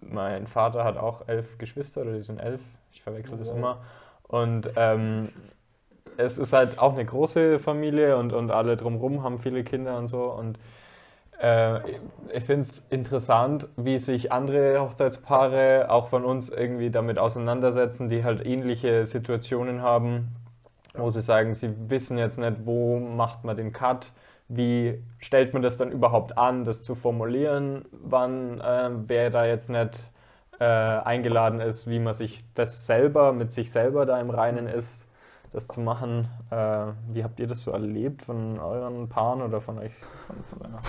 mein 0.00 0.46
Vater 0.46 0.84
hat 0.84 0.96
auch 0.96 1.28
elf 1.28 1.58
Geschwister 1.58 2.02
oder 2.02 2.14
die 2.14 2.22
sind 2.22 2.38
elf, 2.38 2.60
ich 2.92 3.02
verwechsel 3.02 3.38
das 3.38 3.50
immer. 3.50 3.78
Und 4.28 4.70
ähm, 4.76 5.28
es 6.16 6.38
ist 6.38 6.52
halt 6.52 6.78
auch 6.78 6.94
eine 6.94 7.04
große 7.04 7.58
Familie 7.58 8.16
und, 8.16 8.32
und 8.32 8.50
alle 8.50 8.76
drumherum 8.76 9.22
haben 9.22 9.38
viele 9.38 9.64
Kinder 9.64 9.98
und 9.98 10.08
so. 10.08 10.24
Und 10.24 10.58
äh, 11.40 11.78
ich 12.32 12.44
finde 12.44 12.62
es 12.62 12.78
interessant, 12.90 13.68
wie 13.76 13.98
sich 13.98 14.32
andere 14.32 14.80
Hochzeitspaare 14.80 15.90
auch 15.90 16.08
von 16.08 16.24
uns 16.24 16.48
irgendwie 16.48 16.90
damit 16.90 17.18
auseinandersetzen, 17.18 18.08
die 18.08 18.24
halt 18.24 18.44
ähnliche 18.44 19.06
Situationen 19.06 19.82
haben, 19.82 20.28
wo 20.98 21.10
sie 21.10 21.22
sagen, 21.22 21.54
sie 21.54 21.74
wissen 21.88 22.18
jetzt 22.18 22.38
nicht, 22.38 22.56
wo 22.64 22.98
macht 22.98 23.44
man 23.44 23.56
den 23.56 23.72
Cut, 23.72 24.12
wie 24.48 25.02
stellt 25.18 25.52
man 25.54 25.62
das 25.62 25.76
dann 25.76 25.90
überhaupt 25.90 26.38
an, 26.38 26.64
das 26.64 26.82
zu 26.82 26.94
formulieren, 26.94 27.84
wann 27.90 28.60
äh, 28.60 28.90
wer 29.06 29.30
da 29.30 29.44
jetzt 29.44 29.70
nicht 29.70 29.98
äh, 30.60 30.64
eingeladen 30.64 31.60
ist, 31.60 31.88
wie 31.88 31.98
man 31.98 32.14
sich 32.14 32.44
das 32.54 32.86
selber 32.86 33.32
mit 33.32 33.52
sich 33.52 33.72
selber 33.72 34.06
da 34.06 34.20
im 34.20 34.30
Reinen 34.30 34.68
ist, 34.68 35.06
das 35.52 35.66
zu 35.68 35.80
machen. 35.80 36.28
Äh, 36.50 36.86
wie 37.12 37.24
habt 37.24 37.40
ihr 37.40 37.46
das 37.46 37.62
so 37.62 37.72
erlebt 37.72 38.22
von 38.22 38.58
euren 38.58 39.08
Paaren 39.08 39.42
oder 39.42 39.60
von 39.60 39.78
euch? 39.78 39.92
Von, 40.26 40.36
von 40.50 40.58
deiner- 40.60 40.80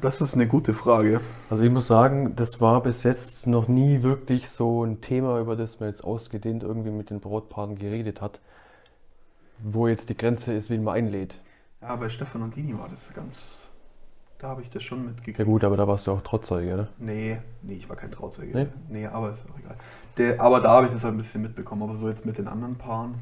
das 0.00 0.20
ist 0.20 0.34
eine 0.34 0.48
gute 0.48 0.74
Frage. 0.74 1.20
Also 1.50 1.62
ich 1.62 1.70
muss 1.70 1.86
sagen, 1.86 2.34
das 2.34 2.60
war 2.60 2.82
bis 2.82 3.04
jetzt 3.04 3.46
noch 3.46 3.68
nie 3.68 4.02
wirklich 4.02 4.50
so 4.50 4.82
ein 4.84 5.00
Thema, 5.00 5.38
über 5.38 5.54
das 5.54 5.78
man 5.78 5.88
jetzt 5.88 6.02
ausgedehnt 6.02 6.64
irgendwie 6.64 6.90
mit 6.90 7.10
den 7.10 7.20
Brautpaaren 7.20 7.76
geredet 7.76 8.20
hat, 8.20 8.40
wo 9.58 9.88
jetzt 9.88 10.08
die 10.08 10.16
Grenze 10.16 10.52
ist, 10.52 10.70
wen 10.70 10.84
man 10.84 10.94
einlädt. 10.94 11.40
Ja, 11.80 11.96
bei 11.96 12.08
Stefan 12.08 12.42
und 12.42 12.56
Dini 12.56 12.76
war 12.78 12.88
das 12.88 13.12
ganz 13.14 13.70
Da 14.38 14.48
habe 14.48 14.62
ich 14.62 14.70
das 14.70 14.82
schon 14.82 15.06
mitgekriegt. 15.06 15.38
Ja 15.38 15.44
gut, 15.44 15.64
aber 15.64 15.76
da 15.76 15.86
warst 15.88 16.06
du 16.06 16.12
auch 16.12 16.20
Trautzeuge, 16.22 16.74
oder? 16.74 16.88
Nee, 16.98 17.38
nee, 17.62 17.74
ich 17.74 17.88
war 17.88 17.96
kein 17.96 18.10
Trauzeuge. 18.10 18.52
Nee? 18.52 18.66
Nee, 18.88 19.06
aber 19.06 19.32
ist 19.32 19.44
auch 19.50 19.58
egal. 19.58 19.76
Der, 20.18 20.40
aber 20.40 20.60
da 20.60 20.70
habe 20.70 20.86
ich 20.86 20.92
das 20.92 21.04
ein 21.04 21.16
bisschen 21.16 21.42
mitbekommen, 21.42 21.82
aber 21.82 21.96
so 21.96 22.08
jetzt 22.08 22.26
mit 22.26 22.38
den 22.38 22.48
anderen 22.48 22.76
Paaren. 22.76 23.14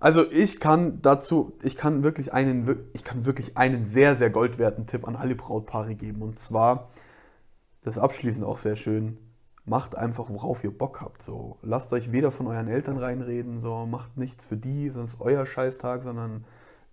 Also 0.00 0.30
ich 0.30 0.60
kann 0.60 1.00
dazu, 1.00 1.52
ich 1.62 1.76
kann 1.76 2.02
wirklich 2.04 2.32
einen, 2.32 2.88
ich 2.92 3.04
kann 3.04 3.24
wirklich 3.24 3.56
einen 3.56 3.86
sehr, 3.86 4.16
sehr 4.16 4.28
goldwerten 4.30 4.86
Tipp 4.86 5.08
an 5.08 5.16
alle 5.16 5.34
Brautpaare 5.34 5.94
geben. 5.94 6.22
Und 6.22 6.38
zwar, 6.38 6.90
das 7.82 7.96
ist 7.96 8.02
abschließend 8.02 8.44
auch 8.44 8.58
sehr 8.58 8.76
schön, 8.76 9.16
macht 9.64 9.96
einfach, 9.96 10.28
worauf 10.28 10.62
ihr 10.64 10.76
Bock 10.76 11.00
habt. 11.00 11.22
So. 11.22 11.58
Lasst 11.62 11.92
euch 11.92 12.12
weder 12.12 12.30
von 12.30 12.46
euren 12.46 12.68
Eltern 12.68 12.98
reinreden, 12.98 13.60
so 13.60 13.86
macht 13.86 14.16
nichts 14.16 14.46
für 14.46 14.56
die, 14.56 14.90
sonst 14.90 15.20
euer 15.20 15.46
Scheißtag, 15.46 16.02
sondern 16.02 16.44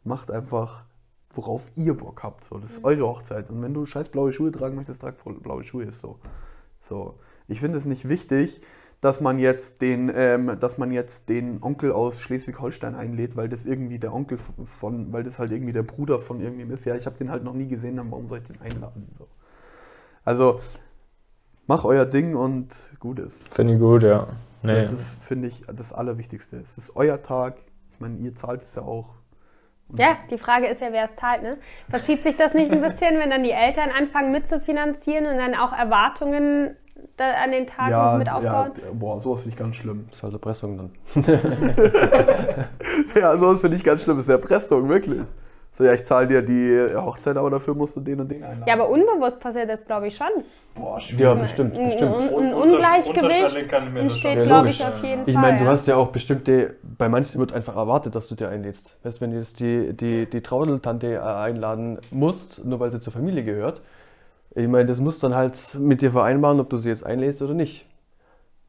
macht 0.03 0.32
einfach, 0.32 0.86
worauf 1.34 1.63
ihr 1.76 1.95
Bock 1.95 2.24
habt. 2.24 2.43
So. 2.43 2.57
Das 2.57 2.72
ist 2.72 2.84
eure 2.84 3.07
Hochzeit. 3.07 3.49
Und 3.49 3.61
wenn 3.61 3.74
du 3.74 3.86
scheiß 3.86 4.09
blaue 4.09 4.32
Schuhe 4.32 4.51
tragen 4.51 4.76
möchtest, 4.76 5.01
trag 5.01 5.15
blaue 5.43 5.63
Schuhe, 5.63 5.84
ist 5.84 5.99
so. 5.99 6.19
So. 6.82 7.19
Ich 7.47 7.59
finde 7.59 7.78
es 7.78 7.86
nicht 7.86 8.07
wichtig, 8.07 8.61
dass 9.01 9.19
man 9.19 9.39
jetzt 9.39 9.82
den, 9.82 10.11
ähm, 10.13 10.57
dass 10.59 10.78
man 10.78 10.91
jetzt 10.91 11.28
den 11.28 11.61
Onkel 11.61 11.91
aus 11.91 12.22
Schleswig-Holstein 12.22 12.95
einlädt, 12.95 13.36
weil 13.36 13.49
das 13.49 13.65
irgendwie 13.65 13.97
der 13.97 14.13
Onkel 14.13 14.38
von, 14.38 15.11
weil 15.11 15.24
das 15.24 15.39
halt 15.39 15.51
irgendwie 15.51 15.74
der 15.74 15.84
Bruder 15.84 16.19
von 16.19 16.39
irgendwem 16.39 16.69
ist. 16.69 16.86
Ja, 16.86 16.95
ich 16.95 17.07
habe 17.07 17.17
den 17.17 17.32
halt 17.32 17.43
noch 17.43 17.53
nie 17.53 17.67
gesehen, 17.67 17.97
dann 17.97 18.11
warum 18.11 18.28
soll 18.28 18.38
ich 18.38 18.43
den 18.43 18.61
einladen? 18.61 19.09
So. 19.17 19.28
Also 20.24 20.59
mach 21.68 21.84
euer 21.86 22.05
Ding 22.05 22.36
und 22.36 22.91
gut 22.99 23.20
ist. 23.20 23.47
Finde 23.53 23.74
ich 23.74 23.80
gut, 23.80 24.03
ja. 24.03 24.28
Nee. 24.64 24.76
Das 24.76 24.91
ist, 24.91 25.16
finde 25.24 25.47
ich, 25.47 25.64
das 25.66 25.91
Allerwichtigste. 25.93 26.57
Es 26.57 26.78
ist 26.78 26.95
euer 26.95 27.22
Tag. 27.22 27.57
Ich 27.91 27.99
meine, 27.99 28.18
ihr 28.18 28.36
zahlt 28.36 28.62
es 28.62 28.76
ja 28.76 28.84
auch. 28.84 29.09
Und 29.89 29.99
Ja, 29.99 30.18
die 30.30 30.38
Frage 30.38 30.68
ist 30.68 30.82
ja, 30.82 30.91
wer 30.91 31.05
es 31.05 31.16
zahlt, 31.16 31.41
ne? 31.43 31.57
Verschiebt 31.89 32.24
sich 32.24 32.38
das 32.38 32.53
nicht 32.53 32.72
ein 32.72 32.82
bisschen, 32.82 33.18
wenn 33.20 33.30
dann 33.30 33.43
die 33.43 33.51
Eltern 33.51 33.89
anfangen 33.89 34.32
mitzufinanzieren 34.32 35.26
und 35.26 35.38
dann 35.38 35.55
auch 35.55 35.74
Erwartungen 35.74 36.76
da 37.18 37.32
an 37.43 37.51
den 37.51 37.66
Tag 37.66 37.89
ja, 37.89 38.18
mit 38.18 38.28
ja, 38.28 38.36
aufbauen? 38.36 38.72
boah, 38.93 39.20
sowas 39.20 39.41
finde 39.41 39.55
ich 39.55 39.59
ganz 39.59 39.76
schlimm. 39.76 40.05
Das 40.09 40.18
ist 40.18 40.24
halt 40.24 40.34
Erpressung 40.34 40.78
dann. 40.78 40.91
Ja, 43.16 43.38
sowas 43.38 43.62
finde 43.62 43.78
ich 43.78 43.84
ganz 43.84 44.03
schlimm. 44.03 44.18
Das 44.18 44.26
ist 44.26 44.32
Erpressung, 44.32 44.88
wirklich. 44.88 45.22
So, 45.82 45.88
ja, 45.88 45.93
ich 45.93 46.03
zahle 46.03 46.27
dir 46.27 46.41
die 46.43 46.95
Hochzeit, 46.95 47.38
aber 47.38 47.49
dafür 47.49 47.73
musst 47.73 47.95
du 47.95 48.01
den 48.01 48.19
und 48.19 48.29
den 48.29 48.43
einladen. 48.43 48.65
Ja, 48.67 48.75
aber 48.75 48.88
unbewusst 48.88 49.39
passiert 49.39 49.67
das, 49.67 49.84
glaube 49.88 50.07
ich, 50.09 50.15
schon. 50.15 50.27
Boah, 50.75 51.01
Ja, 51.17 51.34
bestimmt, 51.34 51.73
Ein, 51.73 51.86
bestimmt. 51.86 52.13
ein, 52.13 52.29
ein 52.29 52.36
Un- 52.36 52.53
Ungleichgewicht 52.53 53.57
ich 53.57 53.99
entsteht, 53.99 54.36
Ja, 54.38 54.43
glaube 54.43 54.69
ich, 54.69 54.86
auf 54.86 55.01
jeden 55.03 55.25
Ich 55.25 55.34
Fall. 55.34 55.41
meine, 55.41 55.57
du 55.57 55.65
hast 55.65 55.88
ja 55.88 55.95
auch 55.95 56.09
bestimmte, 56.09 56.75
bei 56.99 57.09
manchen 57.09 57.39
wird 57.39 57.51
einfach 57.51 57.75
erwartet, 57.75 58.13
dass 58.13 58.27
du 58.27 58.36
dir 58.36 58.49
einlädst. 58.49 58.95
Weißt 59.01 59.17
du, 59.17 59.21
wenn 59.21 59.32
du 59.32 59.38
jetzt 59.38 59.59
die, 59.59 59.93
die, 59.93 60.27
die 60.27 60.41
Traudeltante 60.41 61.15
äh, 61.15 61.17
einladen 61.19 61.97
musst, 62.11 62.63
nur 62.63 62.79
weil 62.79 62.91
sie 62.91 62.99
zur 62.99 63.11
Familie 63.11 63.43
gehört, 63.43 63.82
ich 64.53 64.67
meine, 64.67 64.86
das 64.86 64.99
musst 64.99 65.23
du 65.23 65.29
dann 65.29 65.36
halt 65.38 65.57
mit 65.79 66.01
dir 66.01 66.11
vereinbaren, 66.11 66.59
ob 66.59 66.69
du 66.69 66.77
sie 66.77 66.89
jetzt 66.89 67.05
einlädst 67.05 67.41
oder 67.41 67.55
nicht. 67.55 67.88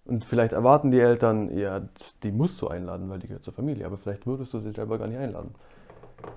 Und 0.05 0.25
vielleicht 0.25 0.53
erwarten 0.53 0.91
die 0.91 1.01
Eltern, 1.01 1.57
ja, 1.57 1.83
die 2.25 2.33
musst 2.33 2.61
du 2.61 2.69
einladen, 2.69 3.09
weil 3.09 3.21
die 3.21 3.29
gehört 3.29 3.45
zur 3.45 3.53
Familie, 3.53 3.87
aber 3.87 3.97
vielleicht 3.97 4.27
würdest 4.27 4.53
du 4.55 4.59
sie 4.59 4.71
selber 4.73 4.99
gar 4.99 5.07
nicht 5.07 5.19
einladen. 5.19 5.55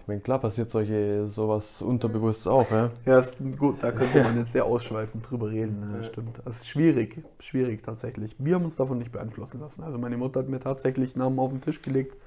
Ich 0.01 0.07
meine, 0.07 0.21
klar 0.21 0.39
passiert 0.39 0.71
solche 0.71 1.27
sowas 1.27 1.81
unterbewusst 1.81 2.47
auch, 2.47 2.69
ja. 2.71 2.91
Ja, 3.05 3.19
ist 3.19 3.37
gut, 3.57 3.81
da 3.81 3.91
könnte 3.91 4.21
man 4.23 4.37
jetzt 4.39 4.51
sehr 4.51 4.65
ausschweifend 4.65 5.29
drüber 5.29 5.49
reden. 5.49 5.79
Ne? 5.91 6.03
Stimmt. 6.03 6.41
Das 6.45 6.57
ist 6.57 6.67
schwierig, 6.67 7.23
schwierig 7.39 7.83
tatsächlich. 7.83 8.35
Wir 8.39 8.55
haben 8.55 8.65
uns 8.65 8.75
davon 8.75 8.99
nicht 8.99 9.11
beeinflussen 9.11 9.59
lassen. 9.59 9.83
Also 9.83 9.97
meine 9.97 10.17
Mutter 10.17 10.41
hat 10.41 10.49
mir 10.49 10.59
tatsächlich 10.59 11.15
Namen 11.15 11.39
auf 11.39 11.51
den 11.51 11.61
Tisch 11.61 11.81
gelegt 11.81 12.17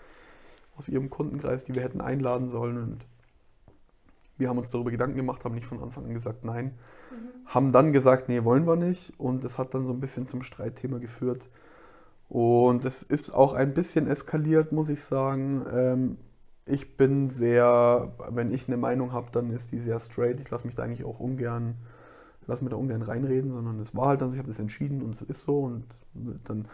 aus 0.76 0.88
ihrem 0.88 1.10
Kundenkreis, 1.10 1.64
die 1.64 1.74
wir 1.74 1.82
hätten 1.82 2.00
einladen 2.00 2.48
sollen. 2.48 2.78
Und 2.78 3.06
wir 4.36 4.48
haben 4.48 4.58
uns 4.58 4.70
darüber 4.70 4.90
Gedanken 4.90 5.16
gemacht, 5.16 5.44
haben 5.44 5.54
nicht 5.54 5.66
von 5.66 5.82
Anfang 5.82 6.04
an 6.04 6.14
gesagt 6.14 6.44
nein. 6.44 6.72
Haben 7.46 7.72
dann 7.72 7.92
gesagt, 7.92 8.28
nee, 8.28 8.44
wollen 8.44 8.66
wir 8.66 8.76
nicht. 8.76 9.12
Und 9.18 9.42
es 9.44 9.58
hat 9.58 9.74
dann 9.74 9.86
so 9.86 9.92
ein 9.92 10.00
bisschen 10.00 10.26
zum 10.26 10.42
Streitthema 10.42 10.98
geführt. 10.98 11.48
Und 12.28 12.84
es 12.84 13.02
ist 13.02 13.30
auch 13.30 13.54
ein 13.54 13.72
bisschen 13.74 14.06
eskaliert, 14.06 14.70
muss 14.70 14.88
ich 14.88 15.02
sagen. 15.02 15.64
Ähm, 15.72 16.16
ich 16.68 16.96
bin 16.96 17.28
sehr, 17.28 18.12
wenn 18.30 18.52
ich 18.52 18.68
eine 18.68 18.76
Meinung 18.76 19.12
habe, 19.12 19.28
dann 19.32 19.50
ist 19.50 19.72
die 19.72 19.78
sehr 19.78 20.00
straight. 20.00 20.40
Ich 20.40 20.50
lasse 20.50 20.66
mich 20.66 20.74
da 20.74 20.82
eigentlich 20.84 21.04
auch 21.04 21.20
ungern, 21.20 21.76
lasse 22.46 22.64
mir 22.64 22.70
da 22.70 22.76
ungern 22.76 23.02
reinreden, 23.02 23.52
sondern 23.52 23.78
es 23.80 23.94
war 23.94 24.08
halt 24.08 24.20
dann 24.20 24.30
so, 24.30 24.34
ich 24.34 24.38
habe 24.38 24.48
das 24.48 24.58
entschieden 24.58 25.02
und 25.02 25.14
es 25.14 25.22
ist 25.22 25.42
so 25.42 25.60
und 25.60 25.84
dann 26.44 26.66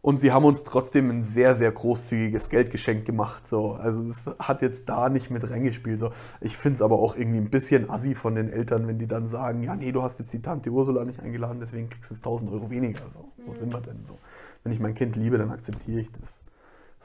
und 0.00 0.20
sie 0.20 0.30
haben 0.30 0.44
uns 0.44 0.62
trotzdem 0.62 1.10
ein 1.10 1.24
sehr, 1.24 1.56
sehr 1.56 1.72
großzügiges 1.72 2.50
Geldgeschenk 2.50 3.04
gemacht. 3.04 3.46
So. 3.48 3.72
Also 3.72 4.04
das 4.04 4.26
hat 4.38 4.62
jetzt 4.62 4.88
da 4.88 5.08
nicht 5.08 5.30
mit 5.30 5.50
reingespielt. 5.50 5.98
So. 5.98 6.12
Ich 6.40 6.56
finde 6.56 6.76
es 6.76 6.82
aber 6.82 6.98
auch 6.98 7.16
irgendwie 7.16 7.38
ein 7.38 7.50
bisschen 7.50 7.90
assi 7.90 8.14
von 8.14 8.36
den 8.36 8.48
Eltern, 8.48 8.86
wenn 8.86 8.98
die 8.98 9.08
dann 9.08 9.28
sagen, 9.28 9.62
ja, 9.62 9.74
nee, 9.74 9.90
du 9.90 10.02
hast 10.02 10.20
jetzt 10.20 10.32
die 10.32 10.40
Tante 10.40 10.70
Ursula 10.70 11.04
nicht 11.04 11.20
eingeladen, 11.20 11.58
deswegen 11.60 11.88
kriegst 11.88 12.10
du 12.10 12.14
jetzt 12.14 12.24
1000 12.24 12.52
Euro 12.52 12.70
weniger. 12.70 13.02
So. 13.10 13.24
Wo 13.44 13.52
sind 13.52 13.72
wir 13.72 13.80
denn 13.80 14.04
so? 14.04 14.18
Wenn 14.62 14.72
ich 14.72 14.78
mein 14.78 14.94
Kind 14.94 15.16
liebe, 15.16 15.36
dann 15.36 15.50
akzeptiere 15.50 16.00
ich 16.00 16.12
das. 16.12 16.40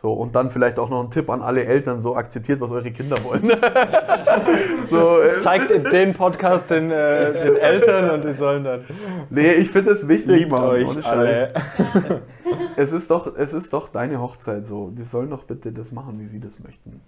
So, 0.06 0.12
und 0.12 0.36
dann 0.36 0.50
vielleicht 0.50 0.80
auch 0.80 0.90
noch 0.90 1.02
ein 1.02 1.10
Tipp 1.10 1.30
an 1.30 1.42
alle 1.42 1.64
Eltern, 1.64 2.02
so 2.02 2.18
akzeptiert, 2.18 2.60
was 2.60 2.72
eure 2.72 2.92
Kinder 2.92 3.24
wollen. 3.24 3.44
so, 4.92 5.22
äh, 5.22 5.40
Zeigt 5.40 5.94
den 5.94 6.14
Podcast 6.14 6.70
den, 6.70 6.92
äh, 6.92 7.32
den 7.32 7.56
Eltern 7.56 8.10
und 8.10 8.26
die 8.26 8.34
sollen 8.34 8.66
dann. 8.66 8.84
nee, 9.30 9.54
ich 9.54 9.72
finde 9.72 9.92
es 9.92 10.06
wichtig, 10.06 10.40
Liebt 10.40 10.52
Mann, 10.52 10.64
euch 10.64 10.86
ohne 10.86 11.02
Scheiß. 11.02 11.54
alle. 11.56 12.22
Es 12.76 12.92
ist, 12.92 13.10
doch, 13.12 13.34
es 13.34 13.54
ist 13.54 13.72
doch 13.72 13.88
deine 13.88 14.20
Hochzeit 14.20 14.68
so. 14.68 14.90
Die 14.90 15.04
sollen 15.04 15.30
doch 15.30 15.46
bitte 15.46 15.72
das 15.72 15.94
machen, 15.94 16.20
wie 16.20 16.26
sie 16.26 16.42
das 16.42 16.60
möchten. 16.60 17.00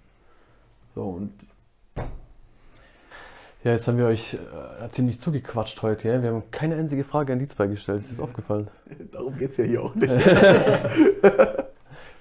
So, 0.94 1.02
und 1.02 1.32
Ja, 3.62 3.72
jetzt 3.72 3.86
haben 3.88 3.98
wir 3.98 4.06
euch 4.06 4.34
äh, 4.34 4.88
ziemlich 4.88 5.20
zugequatscht 5.20 5.82
heute. 5.82 6.08
Ja? 6.08 6.22
Wir 6.22 6.30
haben 6.30 6.44
keine 6.50 6.76
einzige 6.76 7.04
Frage 7.04 7.34
an 7.34 7.40
die 7.40 7.46
zwei 7.46 7.66
gestellt. 7.66 8.00
Ist 8.00 8.10
das 8.12 8.20
aufgefallen? 8.20 8.68
darum 9.12 9.36
geht 9.36 9.50
es 9.50 9.58
ja 9.58 9.64
hier 9.64 9.82
auch 9.82 9.94
nicht. 9.94 10.10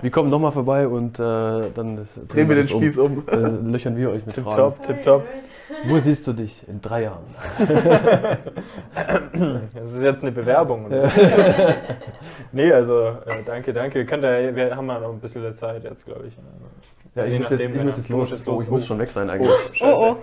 Wir 0.01 0.11
kommen 0.11 0.29
nochmal 0.29 0.51
vorbei 0.51 0.87
und 0.87 1.17
äh, 1.19 1.21
dann 1.73 2.07
Drehen 2.27 2.49
wir 2.49 2.55
den 2.55 2.63
das 2.63 2.73
um. 2.73 2.81
Spieß 2.81 2.97
um. 2.99 3.23
Äh, 3.31 3.35
löchern 3.71 3.95
wir 3.97 4.09
euch 4.11 4.25
mit 4.25 4.35
Fragen. 4.35 4.73
Tipptopp, 4.75 4.83
tipptopp. 4.85 5.23
Wo 5.87 5.99
siehst 5.99 6.25
du 6.27 6.33
dich 6.33 6.67
in 6.67 6.81
drei 6.81 7.03
Jahren? 7.03 7.23
Das 9.73 9.91
ist 9.91 10.01
jetzt 10.03 10.21
eine 10.21 10.31
Bewerbung. 10.31 10.85
Oder? 10.85 11.11
nee, 12.53 12.71
also 12.71 13.07
äh, 13.07 13.43
danke, 13.45 13.73
danke. 13.73 14.05
Könnt 14.05 14.23
ihr, 14.23 14.55
wir 14.55 14.75
haben 14.75 14.87
ja 14.87 14.99
noch 14.99 15.11
ein 15.11 15.19
bisschen 15.19 15.53
Zeit 15.53 15.83
jetzt, 15.83 16.05
glaube 16.05 16.25
ich. 16.27 16.33
Ja, 17.15 17.23
Also 17.23 17.27
ich 17.27 17.33
je 17.33 17.39
muss 17.39 17.49
jetzt, 17.49 17.59
nachdem, 17.59 17.75
ich 17.75 17.83
muss 17.83 17.97
jetzt 17.97 18.09
los. 18.09 18.31
jetzt 18.31 18.47
Oh, 18.47 18.51
los. 18.51 18.63
ich 18.63 18.69
muss 18.69 18.85
schon 18.85 18.99
weg 18.99 19.09
sein 19.09 19.29
eigentlich. 19.29 19.51
Oh, 19.81 19.85
Oh, 19.85 20.11
oh. 20.11 20.15